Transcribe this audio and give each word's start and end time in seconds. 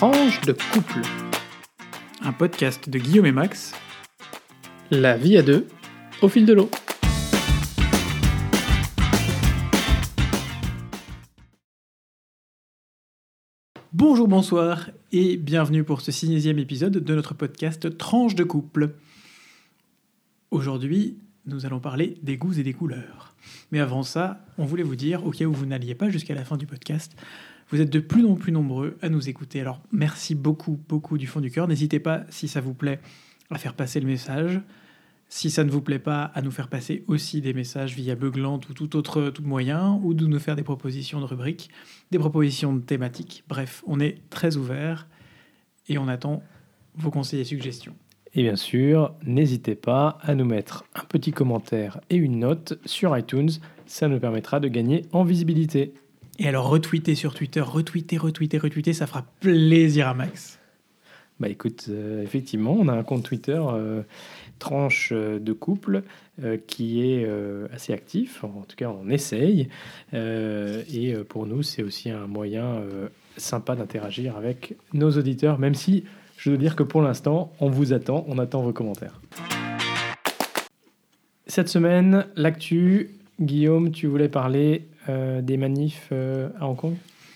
Tranche 0.00 0.40
de 0.40 0.54
couple. 0.72 1.02
Un 2.22 2.32
podcast 2.32 2.88
de 2.88 2.98
Guillaume 2.98 3.26
et 3.26 3.32
Max. 3.32 3.74
La 4.90 5.18
vie 5.18 5.36
à 5.36 5.42
deux, 5.42 5.68
au 6.22 6.28
fil 6.30 6.46
de 6.46 6.54
l'eau. 6.54 6.70
Bonjour, 13.92 14.26
bonsoir 14.26 14.88
et 15.12 15.36
bienvenue 15.36 15.84
pour 15.84 16.00
ce 16.00 16.12
sixième 16.12 16.58
épisode 16.58 16.96
de 16.96 17.14
notre 17.14 17.34
podcast 17.34 17.98
Tranche 17.98 18.34
de 18.34 18.44
couple. 18.44 18.94
Aujourd'hui, 20.50 21.18
nous 21.44 21.66
allons 21.66 21.78
parler 21.78 22.16
des 22.22 22.38
goûts 22.38 22.58
et 22.58 22.62
des 22.62 22.72
couleurs. 22.72 23.34
Mais 23.70 23.80
avant 23.80 24.02
ça, 24.02 24.46
on 24.56 24.64
voulait 24.64 24.82
vous 24.82 24.96
dire, 24.96 25.26
au 25.26 25.30
cas 25.30 25.44
où 25.44 25.52
vous 25.52 25.66
n'alliez 25.66 25.94
pas 25.94 26.08
jusqu'à 26.08 26.34
la 26.34 26.46
fin 26.46 26.56
du 26.56 26.66
podcast, 26.66 27.14
vous 27.70 27.80
êtes 27.80 27.90
de 27.90 28.00
plus 28.00 28.24
en 28.26 28.34
plus 28.34 28.52
nombreux 28.52 28.96
à 29.00 29.08
nous 29.08 29.28
écouter. 29.28 29.60
Alors 29.60 29.80
merci 29.92 30.34
beaucoup, 30.34 30.78
beaucoup 30.88 31.18
du 31.18 31.26
fond 31.26 31.40
du 31.40 31.50
cœur. 31.50 31.68
N'hésitez 31.68 32.00
pas, 32.00 32.24
si 32.28 32.48
ça 32.48 32.60
vous 32.60 32.74
plaît, 32.74 33.00
à 33.50 33.58
faire 33.58 33.74
passer 33.74 34.00
le 34.00 34.06
message. 34.06 34.60
Si 35.28 35.48
ça 35.48 35.62
ne 35.62 35.70
vous 35.70 35.80
plaît 35.80 36.00
pas, 36.00 36.24
à 36.34 36.42
nous 36.42 36.50
faire 36.50 36.66
passer 36.66 37.04
aussi 37.06 37.40
des 37.40 37.54
messages 37.54 37.94
via 37.94 38.16
Beuglante 38.16 38.68
ou 38.68 38.74
tout 38.74 38.96
autre 38.96 39.30
tout 39.30 39.44
moyen, 39.44 40.00
ou 40.02 40.12
de 40.12 40.26
nous 40.26 40.40
faire 40.40 40.56
des 40.56 40.64
propositions 40.64 41.20
de 41.20 41.24
rubriques, 41.24 41.70
des 42.10 42.18
propositions 42.18 42.74
de 42.74 42.80
thématiques. 42.80 43.44
Bref, 43.48 43.84
on 43.86 44.00
est 44.00 44.18
très 44.30 44.56
ouvert 44.56 45.06
et 45.88 45.98
on 45.98 46.08
attend 46.08 46.42
vos 46.96 47.12
conseils 47.12 47.40
et 47.40 47.44
suggestions. 47.44 47.94
Et 48.34 48.42
bien 48.42 48.56
sûr, 48.56 49.14
n'hésitez 49.24 49.76
pas 49.76 50.18
à 50.22 50.34
nous 50.34 50.44
mettre 50.44 50.84
un 50.96 51.04
petit 51.04 51.30
commentaire 51.30 52.00
et 52.10 52.16
une 52.16 52.40
note 52.40 52.78
sur 52.84 53.16
iTunes. 53.16 53.50
Ça 53.86 54.08
nous 54.08 54.18
permettra 54.18 54.58
de 54.58 54.66
gagner 54.66 55.02
en 55.12 55.22
visibilité. 55.22 55.94
Et 56.42 56.48
alors, 56.48 56.70
retweeter 56.70 57.14
sur 57.14 57.34
Twitter, 57.34 57.60
retweeter, 57.60 58.16
retweeter, 58.16 58.56
retweeter, 58.56 58.94
ça 58.94 59.06
fera 59.06 59.26
plaisir 59.40 60.08
à 60.08 60.14
Max. 60.14 60.58
Bah 61.38 61.50
écoute, 61.50 61.86
euh, 61.90 62.22
effectivement, 62.22 62.72
on 62.72 62.88
a 62.88 62.94
un 62.94 63.02
compte 63.02 63.24
Twitter 63.24 63.60
euh, 63.60 64.02
tranche 64.58 65.10
euh, 65.12 65.38
de 65.38 65.52
couple 65.52 66.02
qui 66.66 67.02
est 67.02 67.28
assez 67.70 67.92
actif. 67.92 68.44
En 68.44 68.64
tout 68.66 68.74
cas, 68.74 68.88
on 68.88 69.10
essaye. 69.10 69.68
Et 70.14 71.14
pour 71.28 71.44
nous, 71.44 71.62
c'est 71.62 71.82
aussi 71.82 72.08
un 72.08 72.26
moyen 72.26 72.80
sympa 73.36 73.76
d'interagir 73.76 74.38
avec 74.38 74.74
nos 74.94 75.10
auditeurs, 75.10 75.58
même 75.58 75.74
si 75.74 76.04
je 76.38 76.50
veux 76.50 76.56
dire 76.56 76.76
que 76.76 76.82
pour 76.82 77.02
l'instant, 77.02 77.52
on 77.60 77.68
vous 77.68 77.92
attend, 77.92 78.24
on 78.26 78.38
attend 78.38 78.62
vos 78.62 78.72
commentaires. 78.72 79.20
Cette 81.46 81.68
semaine, 81.68 82.24
l'actu, 82.36 83.10
Guillaume, 83.38 83.90
tu 83.90 84.06
voulais 84.06 84.30
parler 84.30 84.86
des 85.42 85.56
manifs 85.56 86.08
euh, 86.12 86.50
à 86.58 86.68
Hong 86.68 86.76
Kong? 86.76 86.94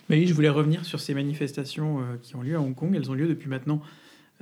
Mais 0.09 0.17
oui, 0.17 0.27
je 0.27 0.35
voulais 0.35 0.49
revenir 0.49 0.85
sur 0.85 1.01
ces 1.01 1.15
manifestations 1.15 2.01
euh, 2.01 2.17
qui 2.21 2.37
ont 2.37 2.43
lieu 2.43 2.57
à 2.57 2.61
Hong 2.61 2.75
Kong. 2.75 2.95
Elles 2.95 3.11
ont 3.11 3.15
lieu 3.15 3.27
depuis 3.27 3.49
maintenant 3.49 3.81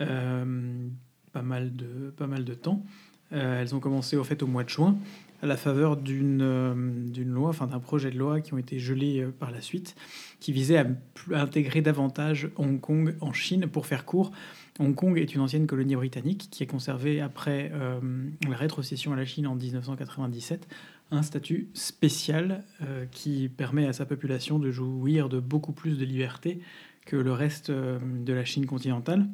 euh, 0.01 0.89
pas, 1.33 1.43
mal 1.43 1.75
de, 1.75 2.11
pas 2.17 2.27
mal 2.27 2.45
de 2.45 2.55
temps. 2.55 2.85
Euh, 3.33 3.61
elles 3.61 3.75
ont 3.75 3.81
commencé 3.81 4.17
au 4.17 4.25
fait 4.25 4.43
au 4.43 4.47
mois 4.47 4.65
de 4.65 4.69
juin, 4.69 4.99
à 5.43 5.47
la 5.47 5.57
faveur 5.57 5.97
d'une 5.97 6.43
euh, 6.43 6.75
d'une 6.75 7.31
loi, 7.31 7.49
enfin 7.49 7.67
d'un 7.67 7.81
projet 7.81 8.11
de 8.11 8.19
loi 8.19 8.41
qui 8.41 8.53
ont 8.55 8.59
été 8.59 8.79
gelés 8.79 9.21
euh, 9.21 9.31
par 9.31 9.51
la 9.51 9.61
suite, 9.61 9.97
qui 10.39 10.53
visait 10.53 10.79
à, 10.79 10.87
intégrer 11.35 11.81
davantage 11.81 12.51
Hong 12.57 12.81
Kong 12.81 13.15
en 13.21 13.33
Chine. 13.33 13.67
Pour 13.67 13.87
faire 13.87 14.05
court, 14.05 14.33
Hong 14.79 14.95
Kong 14.95 15.19
est 15.19 15.35
une 15.35 15.41
ancienne 15.41 15.67
colonie 15.67 15.97
britannique 15.97 16.49
qui 16.51 16.63
est 16.63 16.67
conservée 16.67 17.21
après 17.21 17.71
euh, 17.75 18.01
la 18.49 18.57
rétrocession 18.57 19.13
à 19.13 19.17
la 19.17 19.25
Chine 19.25 19.47
en 19.47 19.55
1997 19.55 20.69
un 21.13 21.23
statut 21.23 21.69
spécial 21.75 22.65
euh, 22.83 23.05
qui 23.11 23.49
permet 23.49 23.87
à 23.87 23.93
sa 23.93 24.07
population 24.07 24.59
de 24.59 24.71
jouir 24.71 25.29
de 25.29 25.39
beaucoup 25.39 25.73
plus 25.73 25.99
de 25.99 26.05
liberté 26.05 26.61
que 27.05 27.17
le 27.17 27.33
reste 27.33 27.71
euh, 27.71 27.99
de 28.01 28.33
la 28.33 28.45
Chine 28.45 28.67
continentale. 28.67 29.29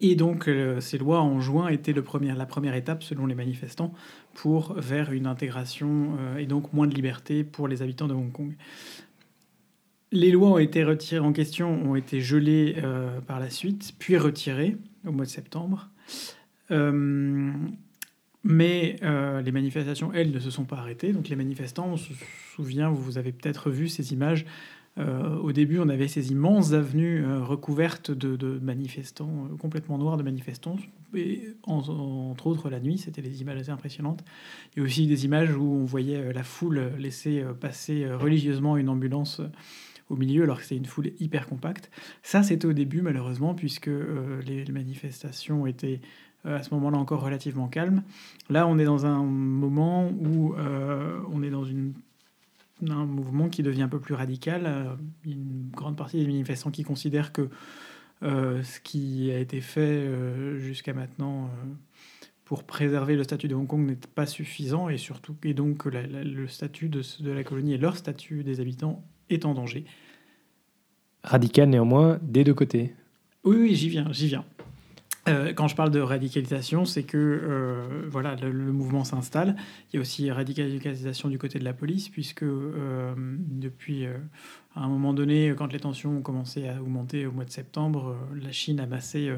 Et 0.00 0.14
donc, 0.14 0.46
euh, 0.46 0.80
ces 0.80 0.98
lois 0.98 1.20
en 1.20 1.40
juin 1.40 1.68
étaient 1.68 1.92
le 1.92 2.02
premier, 2.02 2.32
la 2.32 2.46
première 2.46 2.74
étape, 2.74 3.02
selon 3.02 3.26
les 3.26 3.34
manifestants, 3.34 3.92
pour 4.34 4.74
vers 4.74 5.10
une 5.10 5.26
intégration 5.26 6.16
et 6.38 6.46
donc 6.46 6.72
moins 6.72 6.86
de 6.86 6.94
liberté 6.94 7.42
pour 7.42 7.66
les 7.66 7.82
habitants 7.82 8.06
de 8.06 8.14
Hong 8.14 8.30
Kong. 8.30 8.54
Les 10.12 10.30
lois 10.30 10.50
ont 10.50 10.58
été 10.58 10.84
retirées 10.84 11.26
en 11.26 11.32
question, 11.32 11.70
ont 11.90 11.96
été 11.96 12.20
gelées 12.20 12.76
par 13.26 13.40
la 13.40 13.50
suite, 13.50 13.94
puis 13.98 14.16
retirées 14.16 14.76
au 15.06 15.12
mois 15.12 15.24
de 15.24 15.30
septembre. 15.30 15.88
Mais 18.42 18.96
euh, 19.02 19.42
les 19.42 19.52
manifestations, 19.52 20.12
elles, 20.14 20.30
ne 20.30 20.38
se 20.38 20.50
sont 20.50 20.64
pas 20.64 20.76
arrêtées. 20.76 21.12
Donc 21.12 21.28
les 21.28 21.36
manifestants, 21.36 21.88
on 21.88 21.96
se 21.96 22.12
souvient, 22.54 22.90
vous 22.90 23.18
avez 23.18 23.32
peut-être 23.32 23.70
vu 23.70 23.88
ces 23.88 24.12
images. 24.12 24.46
euh, 24.98 25.36
au 25.36 25.52
début, 25.52 25.78
on 25.78 25.88
avait 25.88 26.08
ces 26.08 26.32
immenses 26.32 26.72
avenues 26.72 27.24
euh, 27.24 27.44
recouvertes 27.44 28.10
de, 28.10 28.58
manifestants, 28.60 29.48
complètement 29.60 29.98
noirs 29.98 30.16
de 30.16 30.22
manifestants. 30.22 30.76
Et 31.14 31.48
en- 31.64 31.78
entre 32.30 32.46
autres, 32.46 32.70
la 32.70 32.80
nuit, 32.80 32.98
c'était 32.98 33.22
des 33.22 33.40
images 33.40 33.60
assez 33.60 33.70
impressionnantes. 33.70 34.24
Il 34.74 34.80
y 34.80 34.82
a 34.82 34.84
aussi 34.84 35.06
des 35.06 35.24
images 35.24 35.54
où 35.54 35.62
on 35.62 35.84
voyait 35.84 36.32
la 36.32 36.42
foule 36.42 36.92
laisser 36.98 37.44
passer 37.60 38.10
religieusement 38.10 38.76
une 38.76 38.88
ambulance 38.88 39.40
au 40.08 40.16
milieu, 40.16 40.42
alors 40.42 40.58
que 40.58 40.64
c'est 40.64 40.76
une 40.76 40.86
foule 40.86 41.12
hyper 41.20 41.46
compacte. 41.46 41.90
Ça, 42.22 42.42
c'était 42.42 42.66
au 42.66 42.72
début, 42.72 43.00
malheureusement, 43.00 43.54
puisque 43.54 43.90
les 44.44 44.64
manifestations 44.72 45.66
étaient 45.66 46.00
à 46.44 46.62
ce 46.62 46.72
moment-là 46.74 46.98
encore 46.98 47.22
relativement 47.22 47.68
calmes. 47.68 48.02
Là, 48.48 48.66
on 48.66 48.78
est 48.78 48.84
dans 48.84 49.04
un 49.06 49.22
moment 49.22 50.08
où 50.08 50.54
euh, 50.54 51.18
on 51.32 51.42
est 51.42 51.50
dans 51.50 51.64
une, 51.64 51.92
un 52.88 53.04
mouvement 53.04 53.48
qui 53.48 53.62
devient 53.62 53.82
un 53.82 53.88
peu 53.88 54.00
plus 54.00 54.14
radical. 54.14 54.62
Euh, 54.66 54.84
il 55.24 55.30
y 55.30 55.34
a 55.34 55.36
une 55.36 55.70
grande 55.74 55.96
partie 55.96 56.18
des 56.18 56.26
manifestants 56.26 56.70
qui 56.70 56.82
considèrent 56.82 57.32
que 57.32 57.48
euh, 58.22 58.62
ce 58.62 58.80
qui 58.80 59.30
a 59.30 59.38
été 59.38 59.60
fait 59.60 59.80
euh, 59.80 60.58
jusqu'à 60.58 60.92
maintenant 60.94 61.44
euh, 61.44 61.48
pour 62.44 62.64
préserver 62.64 63.16
le 63.16 63.22
statut 63.24 63.48
de 63.48 63.54
Hong 63.54 63.66
Kong 63.66 63.86
n'est 63.86 63.96
pas 64.14 64.26
suffisant 64.26 64.88
et 64.88 64.98
surtout 64.98 65.36
et 65.44 65.54
donc 65.54 65.78
que 65.78 65.88
la- 65.88 66.06
la- 66.06 66.24
le 66.24 66.48
statut 66.48 66.88
de, 66.88 67.02
de 67.20 67.30
la 67.30 67.44
colonie 67.44 67.74
et 67.74 67.78
leur 67.78 67.96
statut 67.96 68.42
des 68.44 68.60
habitants 68.60 69.02
est 69.30 69.44
en 69.44 69.54
danger. 69.54 69.84
Radical 71.22 71.68
néanmoins 71.68 72.18
des 72.22 72.44
deux 72.44 72.54
côtés. 72.54 72.94
Oui, 73.44 73.56
oui, 73.58 73.74
j'y 73.74 73.88
viens, 73.88 74.10
j'y 74.10 74.26
viens. 74.26 74.44
Euh, 75.28 75.52
quand 75.52 75.68
je 75.68 75.76
parle 75.76 75.90
de 75.90 76.00
radicalisation, 76.00 76.84
c'est 76.84 77.02
que 77.02 77.18
euh, 77.18 78.08
voilà, 78.08 78.36
le, 78.36 78.52
mouvement 78.72 79.04
s'installe. 79.04 79.56
Il 79.92 79.96
y 79.96 79.98
a 79.98 80.00
aussi 80.00 80.30
radicalisation 80.30 81.28
du 81.28 81.38
côté 81.38 81.58
de 81.58 81.64
la 81.64 81.74
police, 81.74 82.08
puisque 82.08 82.42
euh, 82.42 83.14
depuis 83.16 84.06
un 84.74 84.88
moment 84.88 85.12
donné, 85.12 85.54
quand 85.56 85.72
les 85.72 85.80
tensions 85.80 86.18
ont 86.18 86.22
commencé 86.22 86.68
à 86.68 86.80
augmenter 86.80 87.26
au 87.26 87.32
mois 87.32 87.44
de 87.44 87.50
septembre, 87.50 88.16
la 88.40 88.52
Chine 88.52 88.80
a 88.80 88.86
massé 88.86 89.32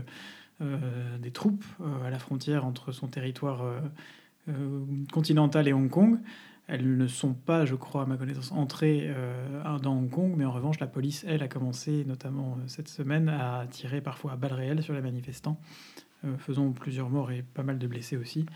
des 0.61 1.31
troupes 1.33 1.65
à 2.05 2.11
la 2.11 2.21
frontière 2.21 2.65
entre 2.65 2.93
son 2.93 3.09
territoire 3.09 3.65
continental 5.13 5.67
et 5.67 5.73
Hong 5.73 5.91
Kong. 5.91 6.19
Elles 6.69 6.97
ne 6.97 7.07
sont 7.09 7.35
pas, 7.35 7.65
je 7.67 7.75
crois, 7.75 8.03
à 8.03 8.07
ma 8.07 8.17
connaissance, 8.17 8.53
entrées 8.53 9.01
euh, 9.05 9.79
dans 9.81 9.97
Hong 9.97 10.09
Kong, 10.09 10.35
mais 10.37 10.45
en 10.45 10.53
revanche, 10.53 10.79
la 10.79 10.87
police, 10.87 11.25
elle, 11.27 11.43
a 11.43 11.49
commencé, 11.49 12.05
notamment 12.05 12.57
euh, 12.57 12.63
cette 12.69 12.89
semaine, 12.89 13.29
à 13.29 13.67
tirer 13.69 14.01
parfois 14.01 14.33
à 14.33 14.37
balles 14.37 14.53
réelles 14.53 14.83
sur 14.83 14.95
les 14.95 15.01
manifestants, 15.01 15.61
euh, 16.25 16.37
faisant 16.39 16.71
plusieurs 16.71 17.11
morts 17.11 17.33
et 17.33 17.43
pas 17.43 17.65
mal 17.65 17.79
de 17.79 17.87
blessés 17.87 18.17
aussi. 18.17 18.47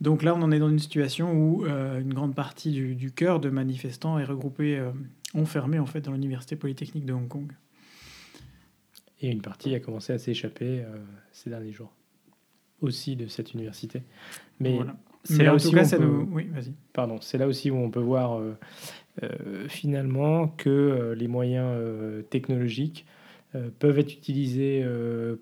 Donc 0.00 0.22
là, 0.22 0.34
on 0.34 0.42
en 0.42 0.50
est 0.50 0.58
dans 0.58 0.70
une 0.70 0.78
situation 0.78 1.32
où 1.32 1.66
une 1.66 2.14
grande 2.14 2.34
partie 2.34 2.70
du, 2.70 2.94
du 2.94 3.12
cœur 3.12 3.38
de 3.38 3.50
manifestants 3.50 4.18
est 4.18 4.24
regroupée, 4.24 4.82
enfermée 5.34 5.78
en 5.78 5.84
fait 5.84 6.00
dans 6.00 6.12
l'université 6.12 6.56
polytechnique 6.56 7.04
de 7.04 7.12
Hong 7.12 7.28
Kong. 7.28 7.52
Et 9.20 9.30
une 9.30 9.42
partie 9.42 9.74
a 9.74 9.80
commencé 9.80 10.14
à 10.14 10.18
s'échapper 10.18 10.86
ces 11.32 11.50
derniers 11.50 11.72
jours. 11.72 11.92
Aussi 12.80 13.14
de 13.14 13.26
cette 13.26 13.52
université. 13.52 14.02
Mais 14.58 14.76
Voilà. 14.76 14.96
C'est 15.24 15.42
là 15.44 15.54
aussi 15.54 15.68
tout 15.68 15.72
où 15.72 15.76
cas, 15.76 15.82
on 15.84 15.88
ça 15.88 15.96
peut- 15.98 16.04
nous... 16.04 16.28
Oui, 16.32 16.48
vas-y. 16.52 16.72
Pardon, 16.92 17.18
c'est 17.20 17.38
là 17.38 17.46
aussi 17.46 17.70
où 17.70 17.76
on 17.76 17.90
peut 17.90 18.00
voir 18.00 18.38
euh, 18.38 18.56
euh, 19.22 19.68
finalement 19.68 20.48
que 20.48 20.70
euh, 20.70 21.14
les 21.14 21.28
moyens 21.28 21.76
technologiques 22.30 23.06
peuvent 23.80 23.98
être 23.98 24.12
utilisés 24.12 24.84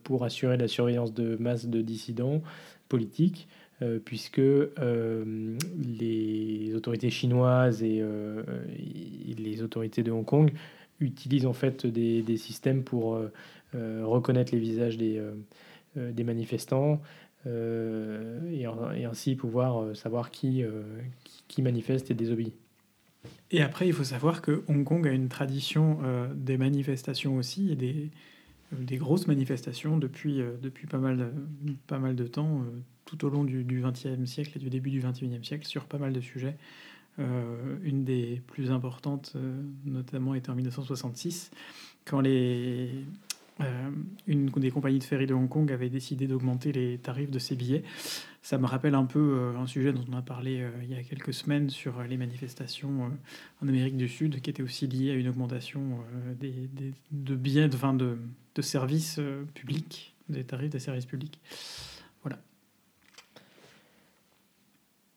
pour 0.03 0.25
assurer 0.25 0.57
la 0.57 0.67
surveillance 0.67 1.13
de 1.13 1.37
masse 1.39 1.67
de 1.67 1.83
dissidents 1.83 2.43
politiques, 2.89 3.49
euh, 3.83 3.99
puisque 4.03 4.39
euh, 4.39 5.57
les 5.77 6.73
autorités 6.75 7.11
chinoises 7.11 7.83
et, 7.83 7.99
euh, 8.01 8.43
et 9.29 9.35
les 9.35 9.63
autorités 9.63 10.03
de 10.03 10.11
Hong 10.11 10.25
Kong 10.25 10.53
utilisent 11.01 11.45
en 11.47 11.53
fait 11.53 11.87
des, 11.87 12.23
des 12.23 12.37
systèmes 12.39 12.83
pour 12.83 13.21
reconnaître 13.75 14.53
les 14.55 14.59
visages 14.59 14.97
des, 14.97 15.23
des 15.95 16.25
manifestants, 16.25 17.03
et, 17.47 18.67
en- 18.67 18.91
et 18.93 19.05
ainsi 19.05 19.35
pouvoir 19.37 19.83
euh, 19.83 19.95
savoir 19.95 20.31
qui, 20.31 20.63
euh, 20.63 20.83
qui, 21.25 21.45
qui 21.49 21.63
manifeste 21.63 22.11
et 22.11 22.15
désobéit. 22.15 22.55
Et 23.51 23.63
après, 23.63 23.87
il 23.87 23.93
faut 23.93 24.05
savoir 24.05 24.43
que 24.43 24.63
Hong 24.69 24.85
Kong 24.85 25.07
a 25.07 25.13
une 25.13 25.29
tradition 25.29 25.99
euh, 26.05 26.29
des 26.35 26.57
manifestations 26.59 27.37
aussi, 27.37 27.73
et 27.73 27.77
des, 27.77 28.11
euh, 28.73 28.77
des 28.85 28.97
grosses 28.97 29.27
manifestations 29.27 29.99
depuis, 29.99 30.41
euh, 30.41 30.53
depuis 30.61 30.87
pas, 30.87 30.99
mal, 30.99 31.21
euh, 31.21 31.31
pas 31.87 31.99
mal 31.99 32.15
de 32.17 32.27
temps, 32.27 32.61
euh, 32.61 32.81
tout 33.07 33.25
au 33.25 33.31
long 33.31 33.45
du 33.45 33.65
XXe 33.65 34.25
siècle 34.31 34.53
et 34.57 34.59
du 34.59 34.69
début 34.69 34.91
du 34.91 35.01
XXIe 35.01 35.43
siècle, 35.43 35.67
sur 35.67 35.87
pas 35.87 35.99
mal 35.99 36.13
de 36.13 36.21
sujets. 36.21 36.57
une 37.19 38.05
des 38.05 38.43
plus 38.47 38.71
importantes, 38.71 39.35
notamment 39.87 40.35
était 40.35 40.51
en 40.51 40.55
1966, 40.55 41.51
quand 42.05 42.21
les, 42.21 42.91
une 44.27 44.47
des 44.47 44.71
compagnies 44.71 44.99
de 44.99 45.05
ferry 45.05 45.27
de 45.27 45.35
Hong 45.35 45.49
Kong 45.49 45.71
avait 45.73 45.89
décidé 45.89 46.27
d'augmenter 46.27 46.73
les 46.73 46.99
tarifs 46.99 47.31
de 47.31 47.39
ses 47.39 47.57
billets. 47.57 47.83
Ça 48.43 48.59
me 48.59 48.67
rappelle 48.67 48.95
un 48.95 49.05
peu 49.05 49.53
un 49.59 49.67
sujet 49.67 49.93
dont 49.93 50.05
on 50.11 50.17
a 50.17 50.23
parlé 50.23 50.65
il 50.83 50.91
y 50.91 50.95
a 50.95 51.03
quelques 51.03 51.35
semaines 51.35 51.69
sur 51.69 52.03
les 52.03 52.17
manifestations 52.17 53.11
en 53.61 53.69
Amérique 53.69 53.97
du 53.97 54.09
Sud, 54.09 54.41
qui 54.41 54.51
était 54.51 54.63
aussi 54.63 54.87
lié 54.87 55.11
à 55.11 55.15
une 55.15 55.29
augmentation 55.29 55.99
des, 56.41 56.71
de 57.11 57.35
billets, 57.35 57.69
de, 57.69 57.97
de, 57.97 58.19
de 58.55 58.63
services 58.63 59.21
publics, 59.55 60.15
des 60.29 60.45
tarifs 60.45 60.71
des 60.71 60.79
services 60.79 61.07
publics. 61.07 61.41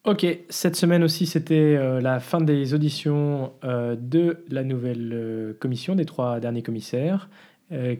Ok, 0.04 0.26
cette 0.48 0.74
semaine 0.74 1.04
aussi, 1.04 1.26
c'était 1.26 1.76
euh, 1.78 2.00
la 2.00 2.18
fin 2.18 2.40
des 2.40 2.74
auditions 2.74 3.52
euh, 3.62 3.94
de 3.94 4.42
la 4.48 4.64
nouvelle 4.64 5.12
euh, 5.12 5.52
commission, 5.60 5.94
des 5.94 6.06
trois 6.06 6.40
derniers 6.40 6.64
commissaires, 6.64 7.28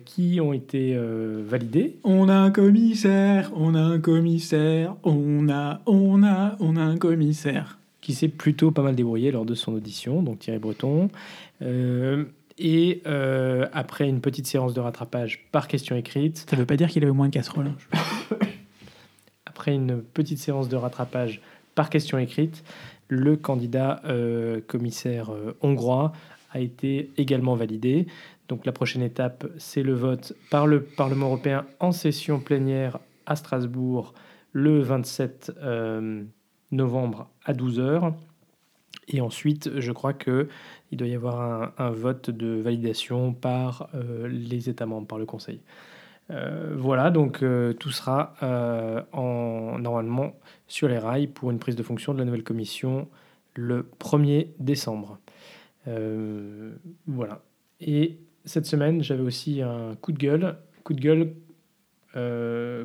qui 0.05 0.39
ont 0.41 0.53
été 0.53 0.99
validés. 1.45 1.97
On 2.05 2.29
a 2.29 2.35
un 2.35 2.51
commissaire, 2.51 3.51
on 3.55 3.75
a 3.75 3.81
un 3.81 3.99
commissaire, 3.99 4.97
on 5.03 5.49
a, 5.49 5.81
on 5.87 6.23
a, 6.23 6.57
on 6.61 6.77
a 6.77 6.83
un 6.83 6.97
commissaire. 6.99 7.79
Qui 8.01 8.15
s'est 8.15 8.29
plutôt 8.29 8.73
pas 8.73 8.83
mal 8.83 8.97
débrouillé 8.97 9.31
lors 9.31 9.45
de 9.45 9.55
son 9.55 9.73
audition, 9.73 10.23
donc 10.23 10.41
Thierry 10.41 10.59
Breton. 10.59 11.09
et 12.59 13.03
après 13.73 14.09
une 14.09 14.21
petite 14.21 14.47
séance 14.47 14.75
de 14.75 14.81
rattrapage 14.81 15.47
par 15.53 15.69
question 15.69 15.97
écrite. 15.97 16.47
Ça 16.51 16.57
ne 16.57 16.61
veut 16.61 16.67
pas 16.67 16.77
dire 16.77 16.89
qu'il 16.89 17.03
avait 17.03 17.13
moins 17.13 17.29
de 17.29 17.35
casseroles. 17.35 17.69
Hein. 17.93 18.37
après 19.63 19.75
une 19.75 20.03
petite 20.03 20.39
séance 20.39 20.69
de 20.69 20.75
rattrapage 20.75 21.41
par 21.77 21.89
question 21.89 22.19
écrite, 22.19 22.65
le 23.07 23.37
candidat 23.37 24.01
euh, 24.07 24.61
commissaire 24.67 25.31
euh, 25.31 25.57
hongrois 25.61 26.13
a 26.51 26.59
été 26.59 27.11
également 27.17 27.55
validé. 27.55 28.07
Donc 28.53 28.67
la 28.67 28.73
prochaine 28.73 29.01
étape, 29.01 29.47
c'est 29.57 29.83
le 29.83 29.95
vote 29.95 30.35
par 30.51 30.67
le 30.67 30.83
Parlement 30.83 31.27
européen 31.27 31.65
en 31.81 31.91
session 31.91 32.39
plénière 32.39 32.99
à 33.25 33.35
Strasbourg 33.35 34.13
le 34.53 34.81
27 34.81 35.53
euh, 35.63 36.23
novembre 36.71 37.31
à 37.47 37.55
12h. 37.55 38.13
Et 39.09 39.23
ensuite, 39.23 39.71
je 39.81 39.91
crois 39.91 40.13
qu'il 40.13 40.47
doit 40.93 41.09
y 41.09 41.15
avoir 41.15 41.73
un, 41.79 41.91
vote 41.93 42.29
de 42.29 42.61
validation 42.61 43.33
par 43.33 43.89
les 44.29 44.69
États 44.69 44.85
membres, 44.85 45.07
par 45.07 45.19
le 45.19 45.25
Conseil. 45.25 45.63
Euh, 46.31 46.75
voilà, 46.77 47.11
donc 47.11 47.43
euh, 47.43 47.73
tout 47.73 47.91
sera 47.91 48.35
euh, 48.43 49.03
en, 49.13 49.79
normalement 49.79 50.35
sur 50.69 50.89
les 50.89 50.99
rails 50.99 51.27
pour 51.27 51.51
une 51.51 51.59
prise 51.59 51.77
de 51.77 51.83
fonction 51.83 52.13
de 52.13 52.19
la 52.19 52.27
nouvelle 52.27 52.45
commission 52.45 53.09
le 53.55 53.89
1er 53.99 54.49
décembre. 54.59 55.19
voilà. 57.07 57.43
Et 57.81 58.19
cette 58.45 58.67
semaine, 58.67 59.03
j'avais 59.03 59.23
aussi 59.23 59.63
un 59.63 59.95
coup 60.01 60.13
de 60.13 60.19
gueule, 60.19 60.57
coup 60.85 60.95
de 60.95 61.01
gueule 61.01 61.35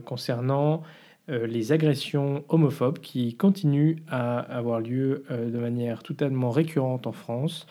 concernant 0.06 0.84
les 1.28 1.74
agressions 1.74 2.46
homophobes 2.48 3.00
qui 3.00 3.36
continuent 3.36 3.98
à 4.08 4.40
avoir 4.40 4.80
lieu 4.80 5.26
de 5.30 5.58
manière 5.58 6.02
totalement 6.02 6.50
récurrente 6.50 7.08
en 7.08 7.12
France. 7.12 7.68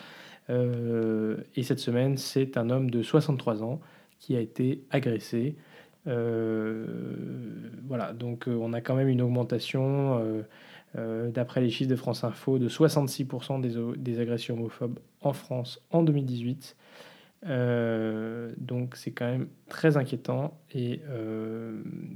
et 0.50 1.62
cette 1.62 1.78
semaine, 1.78 2.18
c'est 2.18 2.58
un 2.58 2.68
homme 2.68 2.90
de 2.90 3.02
63 3.02 3.62
ans 3.62 3.80
qui 4.18 4.36
a 4.36 4.40
été 4.40 4.82
agressé. 4.90 5.56
Euh, 6.06 6.86
voilà, 7.86 8.12
donc 8.12 8.48
euh, 8.48 8.56
on 8.60 8.72
a 8.72 8.80
quand 8.80 8.94
même 8.94 9.08
une 9.08 9.22
augmentation, 9.22 10.44
euh, 10.96 11.30
d'après 11.30 11.60
les 11.60 11.70
chiffres 11.70 11.90
de 11.90 11.96
France 11.96 12.24
Info, 12.24 12.58
de 12.58 12.68
66% 12.68 13.60
des, 13.60 13.74
des, 13.98 14.20
agressions 14.20 14.54
homophobes 14.54 14.98
en 15.20 15.32
France 15.32 15.80
en 15.90 16.02
2018. 16.02 16.76
Donc 17.44 18.96
c'est 18.96 19.12
quand 19.12 19.30
même 19.30 19.46
très 19.68 19.96
inquiétant 19.96 20.58
et 20.74 21.00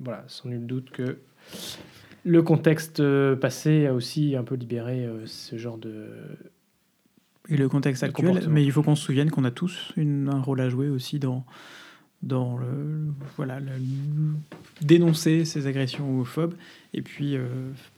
voilà, 0.02 0.25
sans 0.26 0.49
nul 0.49 0.67
doute 0.67 0.90
que 0.90 1.19
le 2.25 2.43
contexte 2.43 3.02
passé 3.37 3.87
a 3.87 3.94
aussi 3.94 4.37
un 4.37 4.44
peu 4.44 4.55
libéré 4.55 5.08
ce 5.26 5.56
genre 5.56 5.78
de 5.78 6.08
et 7.50 7.56
le 7.56 7.69
contexte 7.69 8.05
actuel, 8.05 8.46
mais 8.49 8.64
il 8.64 8.70
faut 8.70 8.82
qu'on 8.82 8.94
se 8.94 9.05
souvienne 9.05 9.31
qu'on 9.31 9.44
a 9.44 9.50
tous 9.50 9.93
une, 9.96 10.28
un 10.28 10.40
rôle 10.40 10.61
à 10.61 10.69
jouer 10.69 10.88
aussi 10.88 11.19
dans, 11.19 11.44
dans 12.22 12.56
le, 12.58 13.12
voilà, 13.37 13.58
dénoncer 14.81 15.44
ces 15.44 15.67
agressions 15.67 16.08
homophobes 16.08 16.55
et 16.94 17.02
puis 17.02 17.37
euh, 17.37 17.49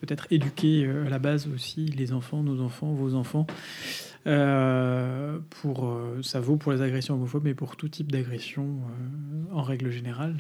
peut-être 0.01 0.27
éduquer 0.31 0.87
euh, 0.87 1.07
à 1.07 1.11
la 1.11 1.19
base 1.19 1.49
aussi 1.55 1.87
les 1.87 2.13
enfants, 2.13 2.43
nos 2.43 2.61
enfants, 2.63 2.93
vos 2.93 3.15
enfants. 3.15 3.47
Euh, 4.27 5.39
pour, 5.51 5.99
ça 6.23 6.41
vaut 6.41 6.57
pour 6.57 6.73
les 6.73 6.83
agressions 6.83 7.15
homophobes, 7.15 7.45
mais 7.45 7.55
pour 7.55 7.77
tout 7.77 7.89
type 7.89 8.13
d'agression 8.13 8.67
en 9.53 9.63
règle 9.63 9.91
générale. 9.91 10.37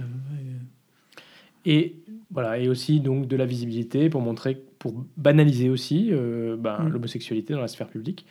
Et 1.64 1.96
voilà, 2.30 2.58
et 2.58 2.68
aussi 2.68 3.00
donc 3.00 3.28
de 3.28 3.36
la 3.36 3.46
visibilité 3.46 4.08
pour 4.08 4.20
montrer, 4.20 4.60
pour 4.78 4.94
banaliser 5.16 5.68
aussi 5.68 6.10
ben, 6.10 6.78
mm. 6.78 6.88
l'homosexualité 6.88 7.54
dans 7.54 7.60
la 7.60 7.68
sphère 7.68 7.88
publique. 7.88 8.26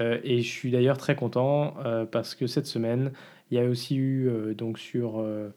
et 0.00 0.42
je 0.42 0.48
suis 0.48 0.70
d'ailleurs 0.70 0.98
très 0.98 1.16
content 1.16 1.74
parce 2.10 2.34
que 2.34 2.46
cette 2.46 2.66
semaine, 2.66 3.12
il 3.50 3.58
y 3.58 3.60
a 3.60 3.64
aussi 3.64 3.96
eu 3.96 4.28
euh, 4.28 4.54
donc 4.54 4.78
sur 4.78 5.18
euh, 5.18 5.50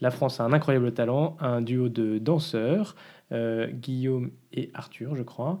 La 0.00 0.10
France 0.10 0.40
a 0.40 0.44
un 0.44 0.52
incroyable 0.52 0.92
talent, 0.92 1.36
un 1.40 1.60
duo 1.60 1.88
de 1.88 2.18
danseurs, 2.18 2.94
euh, 3.32 3.68
Guillaume 3.68 4.30
et 4.52 4.70
Arthur, 4.74 5.16
je 5.16 5.22
crois, 5.22 5.58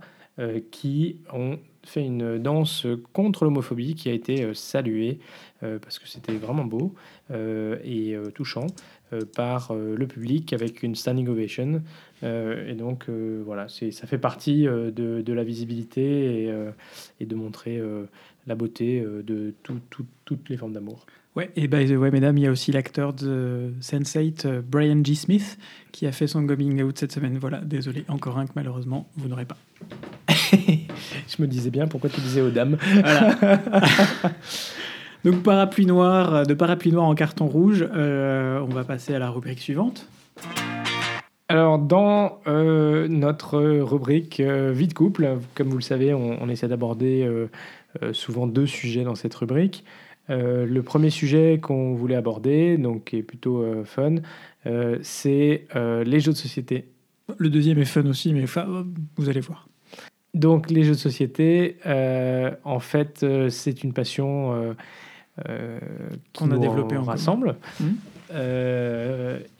qui 0.70 1.16
ont 1.32 1.58
fait 1.84 2.04
une 2.04 2.38
danse 2.38 2.86
contre 3.12 3.44
l'homophobie 3.44 3.94
qui 3.94 4.08
a 4.08 4.12
été 4.12 4.52
saluée 4.54 5.18
parce 5.60 5.98
que 5.98 6.06
c'était 6.08 6.34
vraiment 6.34 6.64
beau 6.64 6.94
et 7.32 8.16
touchant 8.34 8.66
par 9.34 9.74
le 9.74 10.06
public 10.06 10.52
avec 10.52 10.82
une 10.82 10.94
standing 10.94 11.28
ovation. 11.28 11.82
et 12.22 12.74
donc 12.74 13.08
voilà, 13.08 13.68
ça 13.68 14.06
fait 14.06 14.18
partie 14.18 14.64
de, 14.64 15.32
la 15.32 15.44
visibilité 15.44 16.52
et, 17.20 17.26
de 17.26 17.34
montrer 17.34 17.80
la 18.46 18.54
beauté 18.54 19.00
de 19.00 19.54
toutes 19.62 20.48
les 20.50 20.56
formes 20.56 20.72
d'amour. 20.72 21.06
Ouais, 21.38 21.52
et 21.54 21.68
by 21.68 21.86
the 21.86 21.96
way, 21.96 22.10
mesdames, 22.10 22.36
il 22.36 22.42
y 22.42 22.46
a 22.48 22.50
aussi 22.50 22.72
l'acteur 22.72 23.12
de 23.12 23.72
Sense8, 23.80 24.46
euh, 24.46 24.60
Brian 24.60 25.04
G. 25.04 25.14
Smith, 25.14 25.56
qui 25.92 26.04
a 26.08 26.10
fait 26.10 26.26
son 26.26 26.44
coming 26.44 26.82
out 26.82 26.98
cette 26.98 27.12
semaine. 27.12 27.38
Voilà, 27.38 27.60
désolé, 27.60 28.04
encore 28.08 28.38
un 28.38 28.46
que 28.46 28.54
malheureusement, 28.56 29.08
vous 29.16 29.28
n'aurez 29.28 29.44
pas. 29.44 29.56
Je 31.28 31.42
me 31.42 31.46
disais 31.46 31.70
bien 31.70 31.86
pourquoi 31.86 32.10
tu 32.10 32.20
disais 32.20 32.40
aux 32.40 32.50
dames? 32.50 32.76
Donc, 35.24 35.42
parapluie 35.42 35.86
noir, 35.86 36.46
de 36.46 36.54
parapluie 36.54 36.92
noir 36.92 37.06
en 37.06 37.14
carton 37.14 37.46
rouge, 37.46 37.86
euh, 37.92 38.60
on 38.60 38.72
va 38.72 38.84
passer 38.84 39.14
à 39.14 39.18
la 39.18 39.30
rubrique 39.30 39.58
suivante. 39.58 40.06
Alors, 41.48 41.78
dans 41.78 42.40
euh, 42.46 43.08
notre 43.08 43.58
rubrique 43.58 44.40
vie 44.40 44.86
de 44.86 44.94
couple, 44.94 45.38
comme 45.54 45.68
vous 45.68 45.78
le 45.78 45.82
savez, 45.82 46.14
on, 46.14 46.42
on 46.42 46.48
essaie 46.48 46.68
d'aborder 46.68 47.28
souvent 48.12 48.46
deux 48.46 48.66
sujets 48.66 49.04
dans 49.04 49.14
cette 49.14 49.34
rubrique. 49.34 49.84
Euh, 50.30 50.66
le 50.66 50.82
premier 50.82 51.10
sujet 51.10 51.58
qu'on 51.60 51.94
voulait 51.94 52.16
aborder, 52.16 52.76
donc 52.76 53.04
qui 53.04 53.16
est 53.16 53.22
plutôt 53.22 53.62
euh, 53.62 53.84
fun, 53.84 54.16
euh, 54.66 54.98
c'est 55.02 55.66
les 55.74 56.20
jeux 56.20 56.32
de 56.32 56.36
société. 56.36 56.88
Le 57.38 57.50
deuxième 57.50 57.78
est 57.78 57.84
fun 57.84 58.06
aussi, 58.06 58.32
mais 58.32 58.44
vous 59.16 59.28
allez 59.28 59.40
voir. 59.40 59.68
Donc 60.34 60.70
les 60.70 60.84
jeux 60.84 60.92
de 60.92 60.98
société, 60.98 61.76
en 62.64 62.80
fait, 62.80 63.24
c'est 63.50 63.82
une 63.82 63.92
passion 63.92 64.74
qu'on 66.36 66.50
a 66.50 66.58
développée 66.58 66.96
en 66.96 67.04
rassemble. 67.04 67.56
Mmh. 67.80 67.86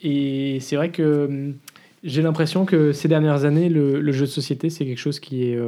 et 0.01 0.57
c'est 0.61 0.75
vrai 0.75 0.91
que 0.91 1.25
hum, 1.25 1.55
j'ai 2.03 2.21
l'impression 2.21 2.65
que 2.65 2.93
ces 2.93 3.07
dernières 3.07 3.45
années, 3.45 3.67
le, 3.67 4.11
jeu 4.11 4.25
de 4.25 4.31
société, 4.31 4.69
c'est 4.69 4.85
quelque 4.85 4.99
chose 4.99 5.19
qui 5.19 5.43
est, 5.43 5.59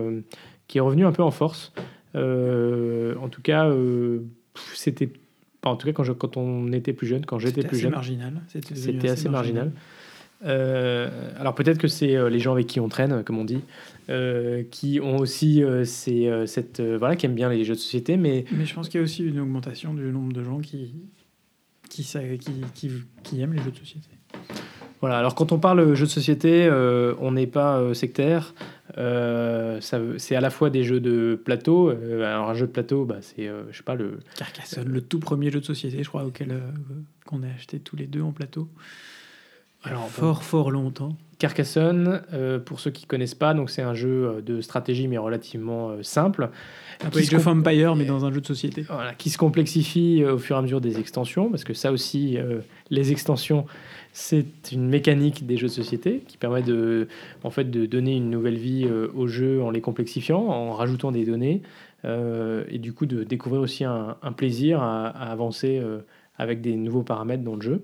qui 0.68 0.78
est 0.78 0.82
revenu 0.82 1.06
un 1.06 1.12
peu 1.12 1.24
en 1.24 1.32
force. 1.32 1.74
en 2.16 3.28
tout 3.30 3.42
cas, 3.42 3.70
c'était 4.76 5.10
en 5.64 5.76
tout 5.76 5.88
cas 5.88 5.94
quand, 5.94 6.04
je, 6.04 6.12
quand 6.12 6.38
on 6.38 6.72
était 6.74 6.94
plus 6.94 7.08
jeune, 7.08 7.26
quand 7.26 7.40
j'étais 7.40 7.64
plus 7.64 7.78
jeune, 7.78 7.92
marginal. 7.92 8.42
C'était 8.48 9.10
assez, 9.10 9.30
marginal. 9.30 9.68
Euh, 9.68 9.80
alors 10.44 11.56
peut-être 11.56 11.78
que 11.78 11.88
c'est 11.88 12.16
euh, 12.16 12.30
les 12.30 12.40
gens 12.40 12.54
avec 12.54 12.68
qui 12.68 12.80
on 12.80 12.90
traîne, 12.90 13.24
comme 13.24 13.38
on 13.38 13.46
dit, 13.46 13.62
euh, 14.10 14.64
qui 14.70 15.00
ont 15.02 15.18
aussi 15.18 15.64
cette 15.86 16.82
voilà, 16.82 17.16
qui 17.16 17.26
aiment 17.26 17.36
bien 17.36 17.50
les 17.50 17.64
jeux 17.64 17.76
de 17.76 17.80
société, 17.80 18.18
mais 18.18 18.46
mais 18.52 18.66
je 18.66 18.74
pense 18.74 18.90
qu'il 18.90 19.00
y 19.00 19.02
a 19.02 19.04
aussi 19.04 19.24
une 19.24 19.40
augmentation 19.40 19.94
du 19.94 20.04
nombre 20.04 20.34
de 20.34 20.44
gens 20.44 20.60
qui 20.60 20.94
qui, 21.90 22.06
qui, 22.74 22.92
qui 23.24 23.42
aiment 23.42 23.54
les 23.54 23.62
jeux 23.62 23.72
de 23.72 23.78
société. 23.78 24.10
Voilà, 25.02 25.18
alors 25.18 25.34
quand 25.34 25.52
on 25.52 25.58
parle 25.58 25.96
jeux 25.96 26.06
de 26.06 26.12
société, 26.12 26.68
euh, 26.68 27.16
on 27.20 27.32
n'est 27.32 27.48
pas 27.48 27.80
euh, 27.80 27.96
sectaire. 27.96 28.54
Euh, 28.98 29.80
c'est 29.82 30.36
à 30.36 30.42
la 30.42 30.52
fois 30.52 30.70
des 30.70 30.84
jeux 30.84 31.00
de 31.00 31.42
plateau. 31.44 31.90
alors 31.90 32.50
un 32.50 32.54
jeu 32.54 32.68
de 32.68 32.72
plateau, 32.72 33.04
bah, 33.04 33.18
c'est, 33.22 33.50
je 33.72 33.78
sais 33.78 33.84
pas, 33.84 33.96
le... 33.96 34.20
Carcassonne, 34.38 34.88
le 34.88 35.02
tout 35.02 35.20
premier 35.20 35.50
jeu 35.50 35.60
de 35.60 35.66
société, 35.66 36.04
je 36.04 36.08
crois, 36.08 36.24
auquel 36.24 36.62
qu'on 37.26 37.42
a 37.42 37.48
acheté 37.48 37.80
tous 37.80 37.96
les 37.96 38.06
deux 38.06 38.22
en 38.22 38.32
plateau. 38.32 38.70
Alors, 39.84 40.08
fort, 40.10 40.44
fort 40.44 40.72
longtemps. 40.72 41.16
Carcassonne, 41.40 42.22
pour 42.68 42.80
ceux 42.80 42.92
qui 42.92 43.08
connaissent 43.08 43.34
pas, 43.34 43.56
donc 43.56 43.72
c'est 43.72 43.82
un 43.82 43.96
jeu 43.96 44.44
de 44.46 44.62
stratégie 44.62 45.08
mais 45.08 45.18
relativement 45.18 45.92
simple. 46.04 46.52
Un 47.04 47.10
peu 47.10 47.18
Age 47.18 47.34
of 47.34 47.48
Empire 47.48 47.96
mais 47.96 48.06
dans 48.06 48.26
un 48.26 48.32
jeu 48.32 48.42
de 48.42 48.46
société. 48.46 48.84
Voilà, 48.88 49.16
qui 49.16 49.32
se 49.32 49.40
complexifie 49.40 50.24
au 50.24 50.38
fur 50.38 50.56
et 50.56 50.60
à 50.60 50.62
mesure 50.62 50.82
des 50.82 51.00
extensions, 51.00 51.50
parce 51.50 51.64
que 51.64 51.74
ça 51.74 51.92
aussi, 51.92 52.38
les 52.92 53.12
extensions, 53.12 53.66
c'est 54.14 54.72
une 54.72 54.88
mécanique 54.88 55.48
des 55.48 55.58
jeux 55.58 55.66
de 55.66 55.74
société 55.74 56.24
qui 56.28 56.38
permet 56.38 56.62
de, 56.62 57.08
en 57.44 57.50
fait, 57.50 57.72
de 57.72 57.88
donner 57.88 58.16
une 58.16 58.30
nouvelle 58.30 58.58
vie 58.58 58.88
au 59.16 59.26
jeu 59.26 59.64
en 59.64 59.72
les 59.72 59.82
complexifiant, 59.82 60.42
en 60.46 60.74
rajoutant 60.74 61.12
des 61.12 61.26
données, 61.26 61.64
euh, 62.04 62.64
et 62.70 62.80
du 62.80 62.94
coup 62.94 63.06
de 63.06 63.24
découvrir 63.24 63.62
aussi 63.62 63.84
un, 63.84 64.16
plaisir 64.36 64.82
à, 64.82 65.08
avancer 65.08 65.80
euh, 65.80 66.00
avec 66.38 66.62
des 66.62 66.76
nouveaux 66.76 67.04
paramètres 67.04 67.44
dans 67.44 67.56
le 67.56 67.62
jeu. 67.62 67.84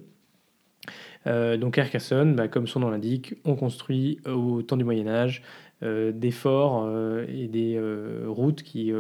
Euh, 1.28 1.58
donc 1.58 1.76
Carcassonne, 1.76 2.36
bah, 2.36 2.48
comme 2.48 2.68
son 2.68 2.80
nom 2.80 2.90
l'indique, 2.90 3.36
on 3.46 3.56
construit 3.56 4.20
au 4.26 4.62
temps 4.62 4.78
du 4.78 4.84
Moyen 4.84 5.08
Âge 5.08 5.44
des 5.84 6.32
forts 6.32 6.90
et 7.30 7.48
des 7.48 7.80
routes 8.26 8.64
qui, 8.64 8.92